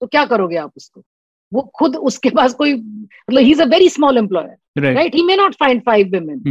[0.01, 1.03] तो क्या करोगे आप उसको?
[1.51, 5.35] वो खुद उसके पास कोई मतलब ही is a very small employer right he may
[5.37, 6.45] not find five five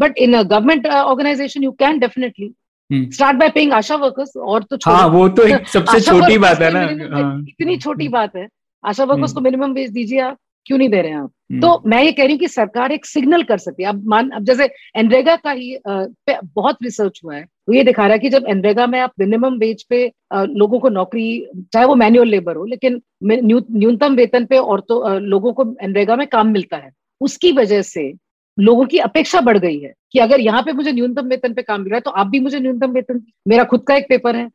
[0.00, 2.54] women in but organization you can definitely organization you can definitely
[2.92, 3.04] Hmm.
[3.10, 6.72] start by paying ASHA workers और तो। हाँ वो तो एक सबसे छोटी बात है
[6.72, 8.48] ना। हाँ, इतनी छोटी बात है।
[8.86, 9.34] ASHA workers Hmm.
[9.34, 10.36] को मिनिमम वेज दीजिए आप
[10.66, 11.30] क्यों नहीं दे रहे हैं आप?
[11.52, 14.04] हम्म, तो मैं ये कह रही हूँ कि सरकार एक सिग्नल कर सकती है। अब
[14.06, 18.12] मान अब जैसे एनरेगा का ही पे बहुत रिसर्च हुआ है। वो ये दिखा रहा
[18.12, 21.94] है कि जब एनरेगा में आप मिनिमम वेज पे अ, लोगों को नौकरी चाहे वो
[21.94, 26.76] मैनुअल लेबर हो लेकिन न्यूनतम वेतन पे औरतों अ, लोगों को एनरेगा में काम मिलता
[26.76, 26.90] है।
[27.20, 28.12] उसकी वजह से
[28.58, 31.80] लोगों की अपेक्षा बढ़ गई है कि अगर यहाँ पे मुझे न्यूनतम वेतन पे काम
[31.80, 34.48] मिल रहा है तो आप भी मुझे न्यूनतम वेतन मेरा खुद का एक पेपर है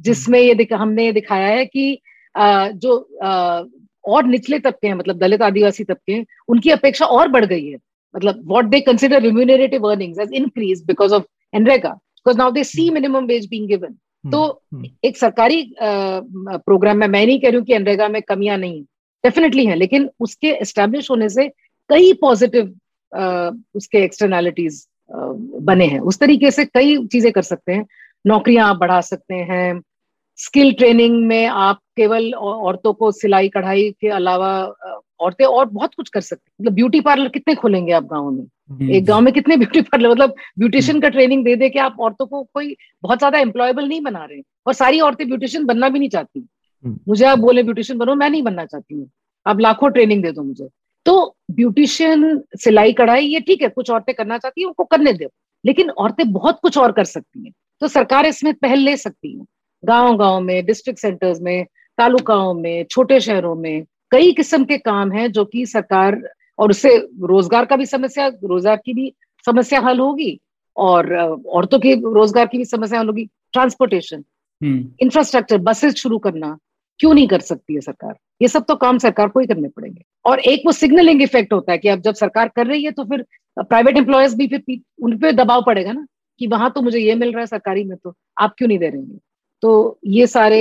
[0.00, 1.92] जिसमें ये दिखा हमने ये दिखाया है कि
[2.34, 3.64] अ, जो अ,
[4.04, 7.76] और निचले तबके हैं मतलब दलित आदिवासी तबके हैं उनकी अपेक्षा और बढ़ गई है।
[8.14, 11.24] मतलब what they consider remunerative earnings has increase because of
[11.54, 13.92] NREGA because now they see minimum wage being given
[14.24, 14.42] तो
[14.74, 18.76] हम्म, एक सरकारी प्रोग्राम में मैं नहीं कह रही हूँ कि एनरेगा में कमियाँ नहीं
[18.78, 18.82] है
[19.24, 21.48] डेफिनेटली है लेकिन उसके एस्टेब्लिश होने से
[21.90, 22.74] कई पॉजिटिव
[23.74, 27.86] उसके एक्सटर्नैलिटीज बने हैं। उस तरीके से कई चीज़ें कर सकते हैं।
[28.24, 29.80] नौकरियाँ आप बढ़ा सकते हैं।
[30.38, 34.50] स्किल ट्रेनिंग में आप केवल औरतों को सिलाई कढ़ाई के अलावा
[35.20, 38.44] औरतें और बहुत कुछ कर सकती हैं। मतलब ब्यूटी पार्लर कितने खोलेंगे आप गाँव में?
[38.90, 42.26] एक गाँव में कितने ब्यूटी पार्लर मतलब ब्यूटिशियन का ट्रेनिंग दे दे के आप औरतों
[42.26, 46.08] को कोई बहुत ज़्यादा एम्प्लॉयबल नहीं बना रहे और सारी औरतें ब्यूटिशियन बनना भी नहीं
[46.08, 46.46] चाहती।
[46.84, 49.08] हम्म। मुझे आप बोले ब्यूटिशियन बनो मैं नहीं बनना चाहती हूँ।
[49.46, 50.68] आप लाखों ट्रेनिंग दे दो मुझे।
[51.06, 55.28] तो ब्यूटिशियन सिलाई कढ़ाई ये ठीक है कुछ औरतें करना चाहती है उनको करने दो।
[55.64, 57.52] लेकिन औरतें बहुत कुछ और कर सकती हैं।
[57.82, 59.44] तो सरकार इसमें पहल ले सकती है।
[59.82, 61.64] गाँव गाँव में डिस्ट्रिक्ट सेंटर्स में
[61.98, 66.20] तालुकाओं में छोटे शहरों में कई किस्म के काम हैं जो कि सरकार
[66.58, 69.12] और उससे रोज़गार का भी समस्या रोज़गार की भी
[69.46, 70.38] समस्या हल होगी
[70.76, 74.24] और औरतों के रोज़गार की भी समस्या हल होगी। ट्रांसपोर्टेशन
[74.60, 76.56] हम्म, इंफ्रास्ट्रक्चर बसेस शुरू करना
[77.00, 78.14] क्यों नहीं कर सकती है सरकार?
[78.42, 81.72] ये सब तो काम सरकार को ही करने पड़ेंगे। और एक वो सिग्नलिंग इफ़ेक्ट होता
[81.72, 83.24] है कि अब जब सरकार कर रही है तो फिर
[83.56, 86.06] प्राइवेट एम्प्लॉयज़ भी फिर उन पर दबाव पड़ेगा ना
[86.40, 88.88] कि वहाँ तो मुझे ये मिल रहा है सरकारी में तो आप क्यों नहीं दे
[88.88, 89.18] रहे हैं?
[89.62, 90.58] तो ये सारे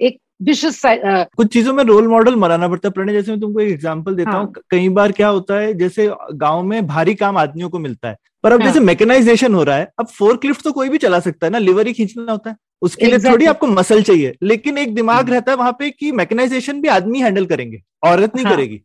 [0.00, 3.72] एक विशेष कुछ चीज़ों में रोल मॉडल बनाना पड़ता है। प्रणय जैसे मैं तुमको एक
[3.72, 7.68] एग्जांपल देता हाँ। हूँ कई बार क्या होता है जैसे गाँव में भारी काम आदमियों
[7.70, 10.72] को मिलता है पर अब हाँ। जैसे मैकेनाइजेशन हो रहा है अब फोर्क लिफ्ट तो
[10.72, 13.32] कोई भी चला सकता है ना लिवर ही खींचना होता है। उसके लिए Exactly.
[13.32, 16.88] थोड़ी आपको मसल चाहिए। लेकिन एक दिमाग हम्म। रहता है वहाँ पे कि मैकेनाइजेशन भी
[16.88, 18.80] आदमी हैंडल करेंगे। औरत नहीं हाँ। करेगी।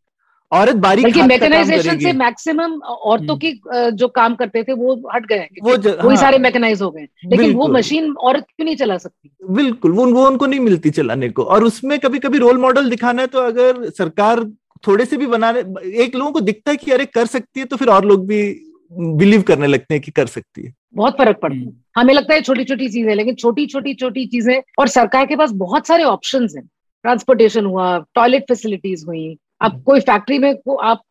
[0.51, 3.51] औरत बारीक बल्कि काम मैकेनाइजेशन से मैक्सिमम औरतों की
[3.93, 7.53] जो काम करते थे वो हट गए वो ज- हाँ। सारे मैकेनाइज हो गए लेकिन
[7.53, 9.31] वो मशीन औरत क्यों नहीं चला सकती?
[9.49, 13.21] बिल्कुल। वो वो उनको नहीं मिलती चलाने को। और उसमें कभी कभी रोल मॉडल दिखाना
[13.21, 14.43] है तो अगर सरकार
[14.87, 17.65] थोड़े से भी बना रहे एक लोगों को दिखता है कि अरे कर सकती है
[17.65, 18.43] तो फिर और लोग भी
[18.93, 22.33] बिलीव करने लगते हैं कि कर सकती है। बहुत फ़र्क पड़ता है। हम्म। हमें लगता
[22.33, 26.03] है छोटी छोटी चीज़ें लेकिन छोटी छोटी छोटी चीज़ें और सरकार के पास बहुत सारे
[26.03, 26.65] ऑप्शन हैं।
[27.05, 31.01] ट्रांसपोर्टेशन हुआ टॉयलेट फैसिलिटीज़ हुई। अब कोई फैक्ट्री में को आप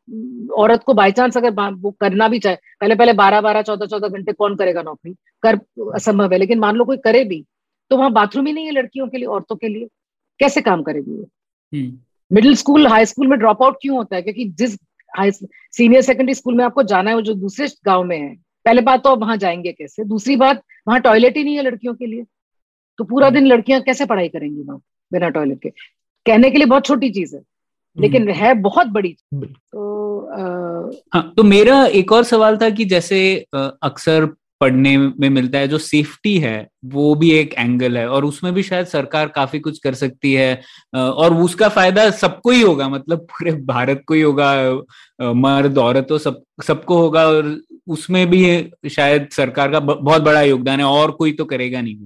[0.59, 4.09] औरत को बाई चांस अगर वो करना भी चाहे पहले पहले बारह बारह चौदह चौदह
[4.09, 5.15] घंटे कौन करेगा नौकरी?
[5.43, 5.59] कर
[5.95, 7.45] असंभव है लेकिन मान लो कोई करे भी
[7.91, 9.87] तो वहाँ बाथरूम ही नहीं है लड़कियों के लिए औरतों के लिए।
[10.41, 11.29] कैसे काम करेगी वो?
[11.73, 11.99] हम्म,
[12.31, 14.23] मिडिल स्कूल हाई स्कूल में ड्रॉप आउट क्यों होता है?
[14.23, 14.77] क्योंकि जिस
[15.13, 18.35] हाई सीनियर सेकेंडरी स्कूल में आपको जाना है वो जो दूसरे गाँव में है
[18.65, 20.05] पहले बात तो आप वहाँ जाएँगे कैसे?
[20.05, 22.25] दूसरी बात वहाँ टॉयलेट ही नहीं है लड़कियों के लिए।
[22.99, 24.81] तो पूरा दिन लड़कियाँ कैसे पढ़ाई करेंगी वहाँ
[25.13, 25.71] बिना टॉयलेट के?
[26.27, 27.43] कहने के लिए बहुत छोटी चीज़ है
[27.99, 30.43] लेकिन है बहुत बड़ी तो आ...
[31.15, 34.29] हाँ तो मेरा एक और सवाल था कि जैसे अक्सर
[34.61, 38.63] पढ़ने में मिलता है, जो सेफ्टी है, वो भी एक एंगल है और उसमें भी
[38.63, 40.61] शायद सरकार काफ़ी कुछ कर सकती है
[40.95, 44.53] और उसका फ़ायदा सबको ही होगा मतलब पूरे भारत को ही होगा
[45.35, 47.59] मर्द, औरतों सब, सबको होगा और
[47.89, 51.97] उसमें भी शायद सरकार का बहुत बड़ा योगदान है, और कोई तो करेगा नहीं।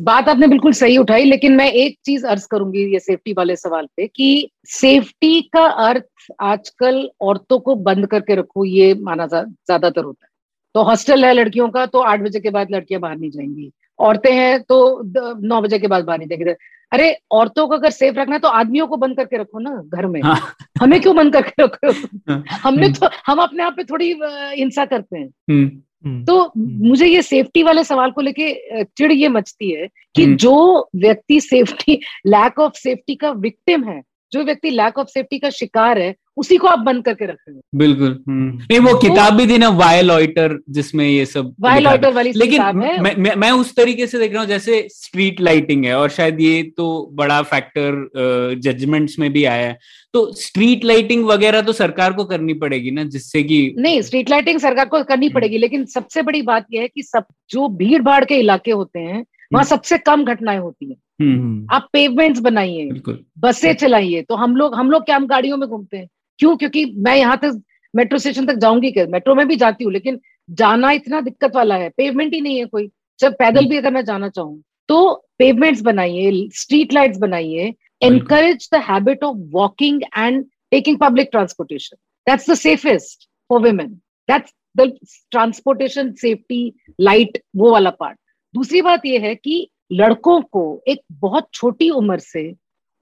[0.00, 3.86] बात आपने बिल्कुल सही उठाई, लेकिन मैं एक चीज़ अर्ज़ करूँगी ये सेफ्टी वाले सवाल
[3.96, 10.24] पे कि सेफ्टी का अर्थ आजकल औरतों को बंद करके रखो, ये माना ज़्यादातर होता
[10.24, 10.29] है।
[10.74, 14.32] तो हॉस्टल है लड़कियों का तो आठ बजे के बाद लड़कियाँ बाहर नहीं जाएँगी औरतें
[14.32, 15.02] हैं तो
[15.42, 16.56] नौ बजे के बाद बाहर नहीं जाएँगे
[16.92, 20.06] अरे औरतों को अगर सेफ़ रखना है तो आदमियों को बंद करके रखो ना घर
[20.06, 21.92] में हाँ। हमें क्यों बंद करके रखो
[22.30, 25.70] हाँ। हमने तो हम अपने आप पे थोड़ी हिंसा करते हैं हम्म।
[26.04, 30.26] हम्म। तो हम्म। मुझे ये सेफ्टी वाले सवाल को लेके चिड़ ये मचती है कि
[30.34, 34.02] जो व्यक्ति सेफ्टी लैक ऑफ़ सेफ्टी का विक्टिम है
[34.32, 37.54] जो व्यक्ति लैक ऑफ़ सेफ्टी का शिकार है उसी को आप बंद करके रख रहे
[37.54, 42.12] हो बिल्कुल हम्म। नहीं वो तो, किताब भी थी ना वायलॉइटर जिसमें ये सब वायलॉइटर
[42.12, 45.84] वाली लेकिन है मैं, मैं मैं उस तरीके से देख रहा हूँ जैसे स्ट्रीट लाइटिंग
[45.84, 49.78] है और शायद ये तो बड़ा फैक्टर जजमेंट्स में भी आया है
[50.14, 54.60] तो स्ट्रीट लाइटिंग वगैरह तो सरकार को करनी पड़ेगी ना जिससे कि नहीं स्ट्रीट लाइटिंग
[54.60, 58.02] सरकार को करनी हम्म। पड़ेगी लेकिन सबसे बड़ी बात यह है कि सब जो भीड़
[58.02, 63.00] भाड़ के इलाके होते हैं वहाँ हम्म। सबसे कम घटनाएँ होती हैं आप पेवमेंट्स बनाइए
[63.38, 66.08] बसें चलाइए तो हम लोग हम लोग क्या हम गाड़ियों में घूमते हैं।
[66.38, 66.56] क्यों?
[66.56, 67.60] क्योंकि मैं यहाँ तक
[67.94, 71.74] मेट्रो स्टेशन तक जाऊँगी क्या मेट्रो में भी जाती हूँ लेकिन जाना इतना दिक्कत वाला
[71.74, 72.90] है। पेवमेंट ही नहीं है कोई।
[73.20, 78.78] जब पैदल भी अगर मैं जाना चाहूँ तो पेवमेंट्स बनाइए स्ट्रीट लाइट्स बनाइए encourage the
[78.80, 81.98] habit of walking and taking public transportation.
[82.26, 84.00] That's the safest for women.
[84.28, 84.86] That's the
[85.34, 86.60] transportation safety
[87.08, 88.18] light वो वाला पार्ट
[88.54, 89.58] दूसरी बात ये है कि
[89.90, 92.52] लड़कों को एक बहुत छोटी उम्र से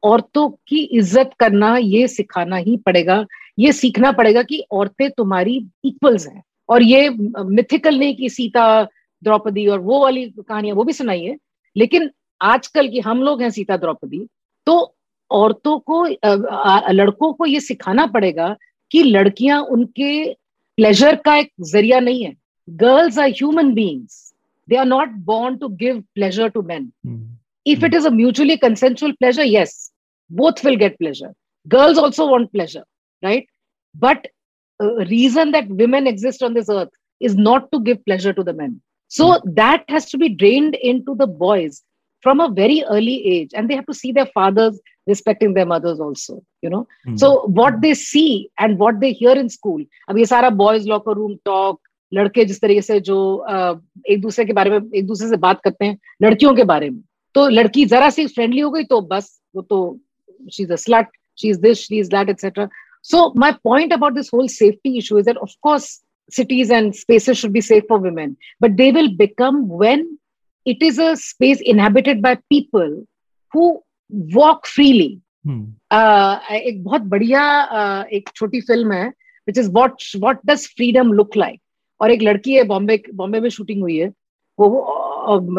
[0.02, 3.24] औरतों की इज़्ज़त करना, ये सिखाना ही पड़ेगा।
[3.58, 8.82] ये सीखना पड़ेगा कि औरतें तुम्हारी इक्वल्स हैं। और ये मिथिकल नहीं कि सीता,
[9.22, 11.36] द्रौपदी और वो वाली कहानियाँ, वो भी सुनाइए।
[11.76, 12.10] लेकिन
[12.40, 14.26] आजकल की हम लोग हैं सीता, द्रौपदी
[14.66, 14.94] तो
[15.30, 16.04] औरतों को
[16.92, 18.56] लड़कों को ये सिखाना पड़ेगा
[18.90, 20.32] कि लड़कियाँ उनके
[20.78, 22.34] प्लेजर का एक ज़रिया नहीं है।
[22.68, 24.27] Girls are human beings
[24.68, 26.92] They are not born to give pleasure to men.
[27.06, 27.26] Mm.
[27.64, 29.90] If it is a mutually consensual pleasure, yes,
[30.30, 31.34] both will get pleasure.
[31.68, 32.84] Girls also want pleasure,
[33.22, 33.46] right?
[33.94, 34.26] But
[34.82, 36.90] uh, reason that women exist on this earth
[37.20, 38.80] is not to give pleasure to the men.
[39.08, 39.54] So mm.
[39.56, 41.82] that has to be drained into the boys
[42.20, 46.00] from a very early age, and they have to see their fathers respecting their mothers
[46.00, 46.42] also.
[46.62, 47.18] You know, mm.
[47.18, 49.82] so what they see and what they hear in school.
[50.08, 51.80] I mean, Sarah boys' locker room talk
[52.14, 53.46] लड़के जिस तरीके से जो
[54.10, 57.00] एक दूसरे के बारे में एक दूसरे से बात करते हैं लड़कियों के बारे में।
[57.34, 59.98] तो लड़की जरा सी फ्रेंडली हो गई तो बस वो तो
[60.52, 62.68] she at she is this she is that etcetera
[63.02, 65.84] so my point about this whole safety issue of course
[66.32, 70.18] cities and spaces should be safe for women but they will become when
[70.66, 73.04] it is a space inhabited by people
[73.54, 73.70] who
[74.34, 75.20] walk freely
[76.66, 77.42] एक बहुत बढ़िया
[78.12, 79.08] एक छोटी film है
[79.48, 81.60] which is what what does freedom look like
[82.00, 84.08] और एक लड़की है बॉम्बे बॉम्बे में शूटिंग हुई है।
[84.58, 84.68] वो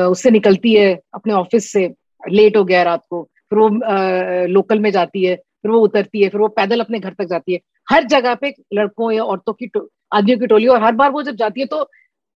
[0.01, 1.85] उससे निकलती है अपने ऑफ़िस से
[2.23, 6.21] लेट हो गया रात को। फिर वो आ, लोकल में जाती है फिर वो उतरती
[6.23, 9.53] है फिर वो पैदल अपने घर तक जाती है। हर जगह पे लड़कों या औरतों
[9.53, 9.69] की
[10.11, 11.87] आदमियों की टोली और हर बार वो जब जाती है तो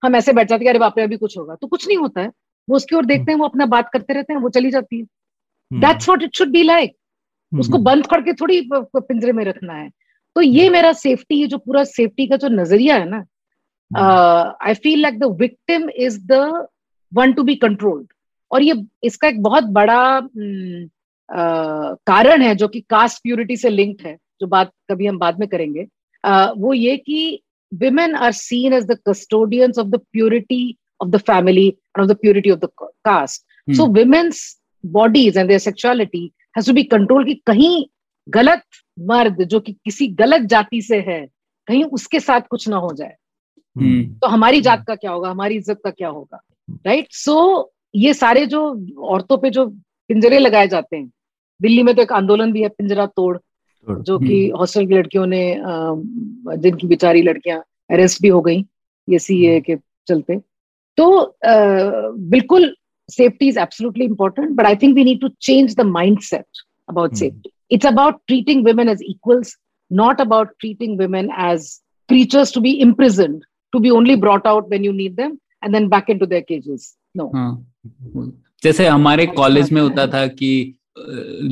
[0.02, 2.20] हम ऐसे बैठ जाते हैं अरे बाप रे अभी कुछ होगा। तो कुछ नहीं होता
[2.20, 2.28] है।
[2.68, 5.04] वो उसकी ओर देखते हैं वो अपना बात करते रहते हैं वो चली जाती है।
[5.70, 6.96] That's what it should be like
[7.52, 9.88] उसको बंद करके थोड़ी पिंजरे में रखना है।
[10.36, 13.24] तो ये मेरा सेफ्टी जो पूरा सेफ्टी का जो नज़रिया है ना
[13.92, 14.00] Hmm.
[14.00, 16.66] uh, I feel like the victim is the
[17.12, 18.06] one to be controlled.
[18.50, 20.84] और ये इसका एक बहुत बड़ा hmm,
[21.28, 25.38] uh, कारण है जो कि कास्ट प्यूरिटी से लिंक्ड है जो बात कभी हम बाद
[25.38, 25.86] में करेंगे।
[26.26, 27.42] uh, वो ये कि
[27.74, 32.50] women are seen as the custodians of the purity of the family of the purity
[32.50, 33.42] of the caste
[33.76, 37.84] so women's bodies and their sexuality has to be control कि कहीं
[38.28, 38.62] गलत
[39.00, 41.28] मर्द जो कि किसी गलत जाति से है
[41.66, 43.16] कहीं उसके साथ कुछ ना हो जाए।
[43.76, 45.30] तो हमारी जात का क्या होगा?
[45.30, 46.40] हमारी इज़्ज़त का क्या होगा?
[46.86, 48.60] राइट सो ये सारे जो
[49.14, 49.66] औरतों पे जो
[50.10, 51.06] पिंजरे लगाए जाते हैं
[51.60, 53.36] दिल्ली में तो एक आंदोलन भी है पिंजरा तोड़
[53.86, 57.58] जो कि हम्म। हॉस्टल की लड़कियों ने जिनकी बेचारी लड़कियाँ
[57.90, 58.64] अरेस्ट भी हो गई
[59.08, 59.76] ये सी ए के
[60.08, 60.38] चलते।
[60.98, 62.74] तो बिल्कुल
[63.08, 67.14] safety is absolutely important but I think we need to change the mind set about
[67.14, 69.56] safety it's about treating women as equals
[69.90, 71.64] not about treating women as
[72.08, 73.40] creatures to be imprisoned,
[73.72, 76.96] to be only brought out when you need them, and then back into their cages.
[77.14, 77.30] No.
[77.34, 77.66] हाँ.
[78.62, 80.74] जैसे हमारे college में होता था कि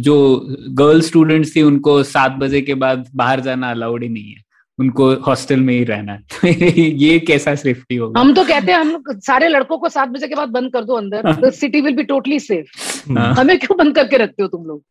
[0.07, 0.47] जो
[0.81, 4.43] girl students थी उनको सात बजे के बाद बाहर जाना अलाउड ही नहीं है
[4.81, 6.53] उनको हॉस्टल में ही रहना है।
[6.99, 8.21] ये कैसा सेफ्टी होगा?
[8.21, 10.95] हम तो कहते हैं हम सारे लड़कों को सात बजे के बाद बंद कर दो
[10.95, 14.83] अंदर। City will be totally safe हमें क्यों बंद करके रखते हो तुम लोग?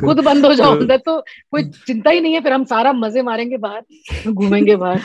[0.00, 1.20] खुद बंद हो जाओ अंदर तो
[1.50, 4.98] कोई चिंता ही नहीं है फिर हम सारा मज़े मारेंगे बाहर घूमेंगे बाहर।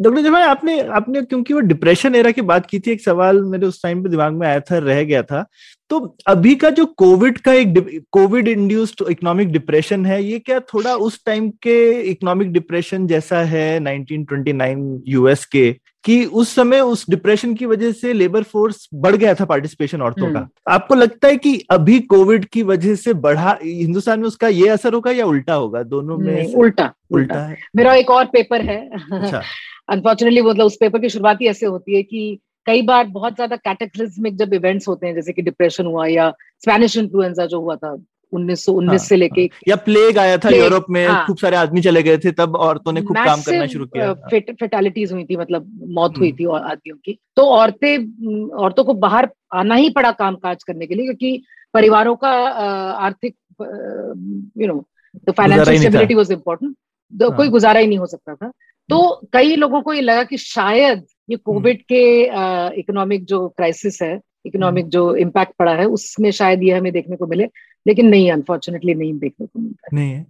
[0.00, 3.66] डॉक्टर जब आपने आपने क्योंकि वो डिप्रेशन एरा की बात की थी एक सवाल मेरे
[3.66, 5.44] उस टाइम पे दिमाग में आया था रह गया था।
[5.90, 10.94] तो अभी का जो कोविड का एक कोविड इंड्यूस्ड इकोनॉमिक डिप्रेशन है ये क्या थोड़ा
[10.96, 17.54] उस टाइम के इकोनॉमिक डिप्रेशन जैसा है 1929 यूएस के कि उस समय उस डिप्रेशन
[17.54, 20.38] की वजह से लेबर फोर्स बढ़ गया था पार्टिसिपेशन औरतों का?
[20.38, 24.68] हम्म। आपको लगता है कि अभी कोविड की वजह से बढ़ा हिंदुस्तान में उसका ये
[24.68, 25.82] असर होगा या उल्टा होगा?
[25.82, 29.42] दोनों में उल्टा उल्टा। है। मेरा एक और पेपर है। अच्छा।
[29.88, 32.38] अनफॉर्चुनेटली मतलब उस पेपर की शुरुआत ही ऐसे होती है कि
[32.68, 36.30] कई बार बहुत ज़्यादा कैटेक्लिज्मिक जब इवेंट्स होते हैं जैसे कि डिप्रेशन हुआ या
[36.60, 37.96] स्पेनिश इन्फ्लुएंजा जो हुआ था
[38.32, 41.80] 1919 हाँ, से लेके हाँ, या प्लेग आया था यूरोप में हाँ, खूब सारे आदमी
[41.80, 45.36] चले गए थे तब औरतों ने खूब काम करना शुरू किया। फेट, फेटालिटीज हुई थी
[45.36, 50.12] मतलब मौत हुई हम्म। थी आदमियों की। तो औरतें औरतों को बाहर आना ही पड़ा
[50.12, 51.42] काम काज करने के लिए क्योंकि
[51.74, 52.30] परिवारों का
[53.08, 53.36] आर्थिक
[54.58, 54.84] you know
[55.28, 56.74] the financial stability was important
[57.36, 58.52] कोई गुजारा ही नहीं हो सकता था।
[58.88, 58.98] तो
[59.32, 64.18] कई लोगों को ये लगा कि शायद ये कोविड हम्म। के इकोनॉमिक जो क्राइसिस है
[64.46, 67.48] इकोनॉमिक हम्म। जो इम्पैक्ट पड़ा है उसमें शायद ये हमें देखने को मिले
[67.86, 70.26] लेकिन नहीं अनफॉर्चुनेटली नहीं देखने को मिलता नहीं है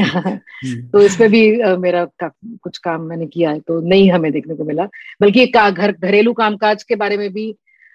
[0.00, 2.28] हम्म। तो इसमें भी uh, मेरा का,
[2.62, 4.84] कुछ काम मैंने किया है तो नहीं हमें देखने को मिला
[5.20, 7.50] बल्कि का, घर घरेलू कामकाज के बारे में भी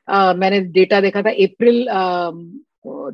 [0.07, 1.85] uh, मैंने डेटा देखा था अप्रैल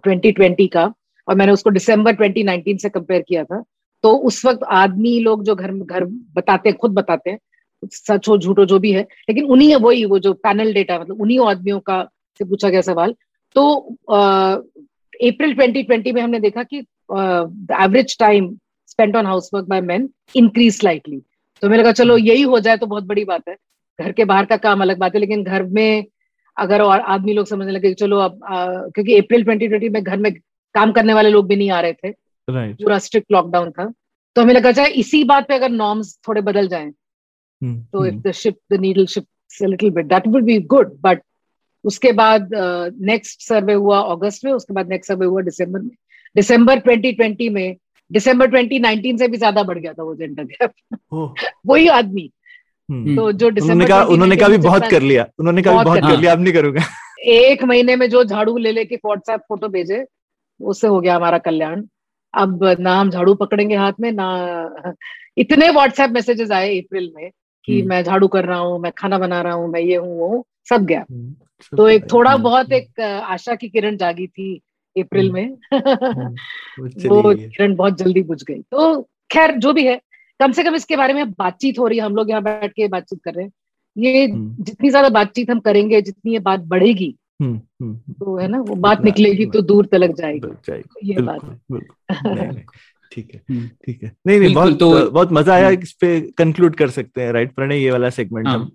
[0.03, 0.93] ट्वेंटी ट्वेंटी का
[1.27, 3.63] और मैंने उसको दिसंबर 2019 से कंपेयर किया था
[4.03, 6.05] तो उस वक्त आदमी लोग जो घर घर
[6.35, 7.39] बताते हैं खुद बताते हैं
[7.83, 10.99] सच हो झूठ हो जो भी है लेकिन उन्हीं है वही वो जो पैनल डेटा
[10.99, 12.03] मतलब उन्हीं आदमियों का
[12.39, 13.15] से पूछा गया सवाल।
[13.55, 13.77] तो
[14.09, 18.55] अप्रैल 2020 में हमने देखा कि average time
[18.87, 21.21] spend on house work by men increase slightly
[21.63, 23.55] तो मेरे लगा चलो यही हो जाए तो बहुत बड़ी बात है।
[23.99, 26.05] घर के बाहर का काम अलग बात है लेकिन घर में
[26.57, 28.39] अगर और आदमी लोग समझने लगे चलो अब
[28.95, 30.33] क्योंकि अप्रैल 2020 में घर में
[30.75, 32.83] काम करने वाले लोग भी नहीं आ रहे थे। Right.
[32.83, 33.85] पूरा स्ट्रिक्ट लॉकडाउन था।
[34.35, 36.91] तो हमें लगा जाए इसी बात पे अगर नॉर्म्स थोड़े बदल जाए
[37.63, 39.25] तो if the shift the needle shift
[39.61, 41.21] little bit that would be good but
[41.83, 42.49] उसके बाद
[42.99, 45.95] नेक्स्ट uh, सर्वे हुआ अगस्त में उसके बाद नेक्स्ट सर्वे हुआ दिसंबर में।
[46.35, 47.77] दिसंबर 2020 में
[48.11, 50.71] दिसंबर 2019 से भी ज़्यादा बढ़ गया था वो जेंडर गैप
[51.65, 52.31] वही आदमी।
[52.91, 53.15] Hmm.
[53.15, 56.31] तो जो दिसंबर का उन्होंने कहा भी बहुत कर लिया। उन्होंने कहा बहुत कर लिया।
[56.31, 56.81] अब नहीं करूँगा।
[57.19, 60.05] एक महीने में जो झाड़ू ले लेके व्हाट्सएप फ़ोटो भेजे
[60.61, 61.83] उससे हो गया हमारा कल्याण।
[62.33, 64.95] अब ना हम झाड़ू पकड़ेंगे हाथ में ना
[65.37, 67.31] इतने व्हाट्सएप मैसेजेस आए अप्रैल में
[67.65, 70.19] कि हम्म। मैं झाड़ू कर रहा हूँ मैं खाना बना रहा हूँ मैं ये हूँ
[70.19, 71.35] वो सब गया। हम्म,
[71.77, 74.61] तो एक थोड़ा हम्म, बहुत एक आशा की किरण जागी थी
[74.95, 75.61] अप्रैल में। वो
[77.33, 80.01] किरण बहुत जल्दी बुझ गई। तो खैर जो भी है
[80.39, 82.87] कम से कम इसके बारे में बातचीत हो रही है हम लोग यहाँ बैठ के
[82.87, 83.51] बातचीत कर रहे हैं।
[83.97, 84.27] ये
[84.63, 89.45] जितनी ज़्यादा बातचीत हम करेंगे जितनी ये बात बढ़ेगी। तो है ना वो बात निकलेगी
[89.45, 91.41] तो दूर तलक जाएगी। ये बात
[93.11, 93.41] ठीक है
[93.85, 97.31] ठीक है। नहीं नहीं बहुत तो बहुत मज़ा आया इस पे कंक्लूड कर सकते हैं
[97.31, 98.71] राइट प्रणय ये वाला सेगमेंट हाँ, हम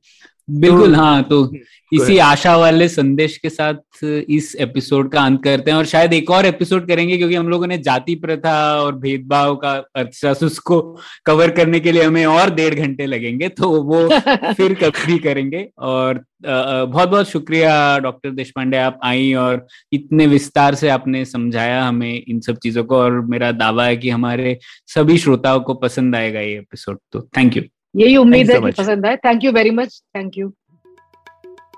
[0.49, 1.53] बिल्कुल तो, हाँ तो
[1.93, 6.31] इसी आशा वाले संदेश के साथ इस एपिसोड का अंत करते हैं और शायद एक
[6.31, 10.81] और एपिसोड करेंगे क्योंकि हम लोगों ने जाति प्रथा और भेदभाव का अर्थशास्त्र उसको
[11.27, 14.09] कवर करने के लिए हमें और डेढ़ घंटे लगेंगे तो वो
[14.53, 20.89] फिर कभी करेंगे और बहुत बहुत शुक्रिया डॉक्टर देशपांडे आप आई और इतने विस्तार से
[20.89, 25.61] आपने समझाया हमें इन सब चीज़ों को और मेरा दावा है कि हमारे सभी श्रोताओं
[25.61, 27.63] को पसंद आएगा ये एपिसोड तो थैंक यू
[27.97, 30.53] यही उम्मीद है कि पसंद आए। Thank you very much thank you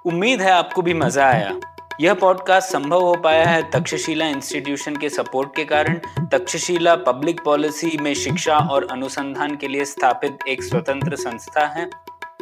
[0.06, 1.52] उम्मीद है आपको भी मज़ा आया।
[2.00, 5.98] यह पॉडकास्ट संभव हो पाया है तक्षशिला इंस्टीट्यूशन के सपोर्ट के कारण।
[6.32, 11.88] तक्षशिला पब्लिक पॉलिसी में शिक्षा और अनुसंधान के लिए स्थापित एक स्वतंत्र संस्था है।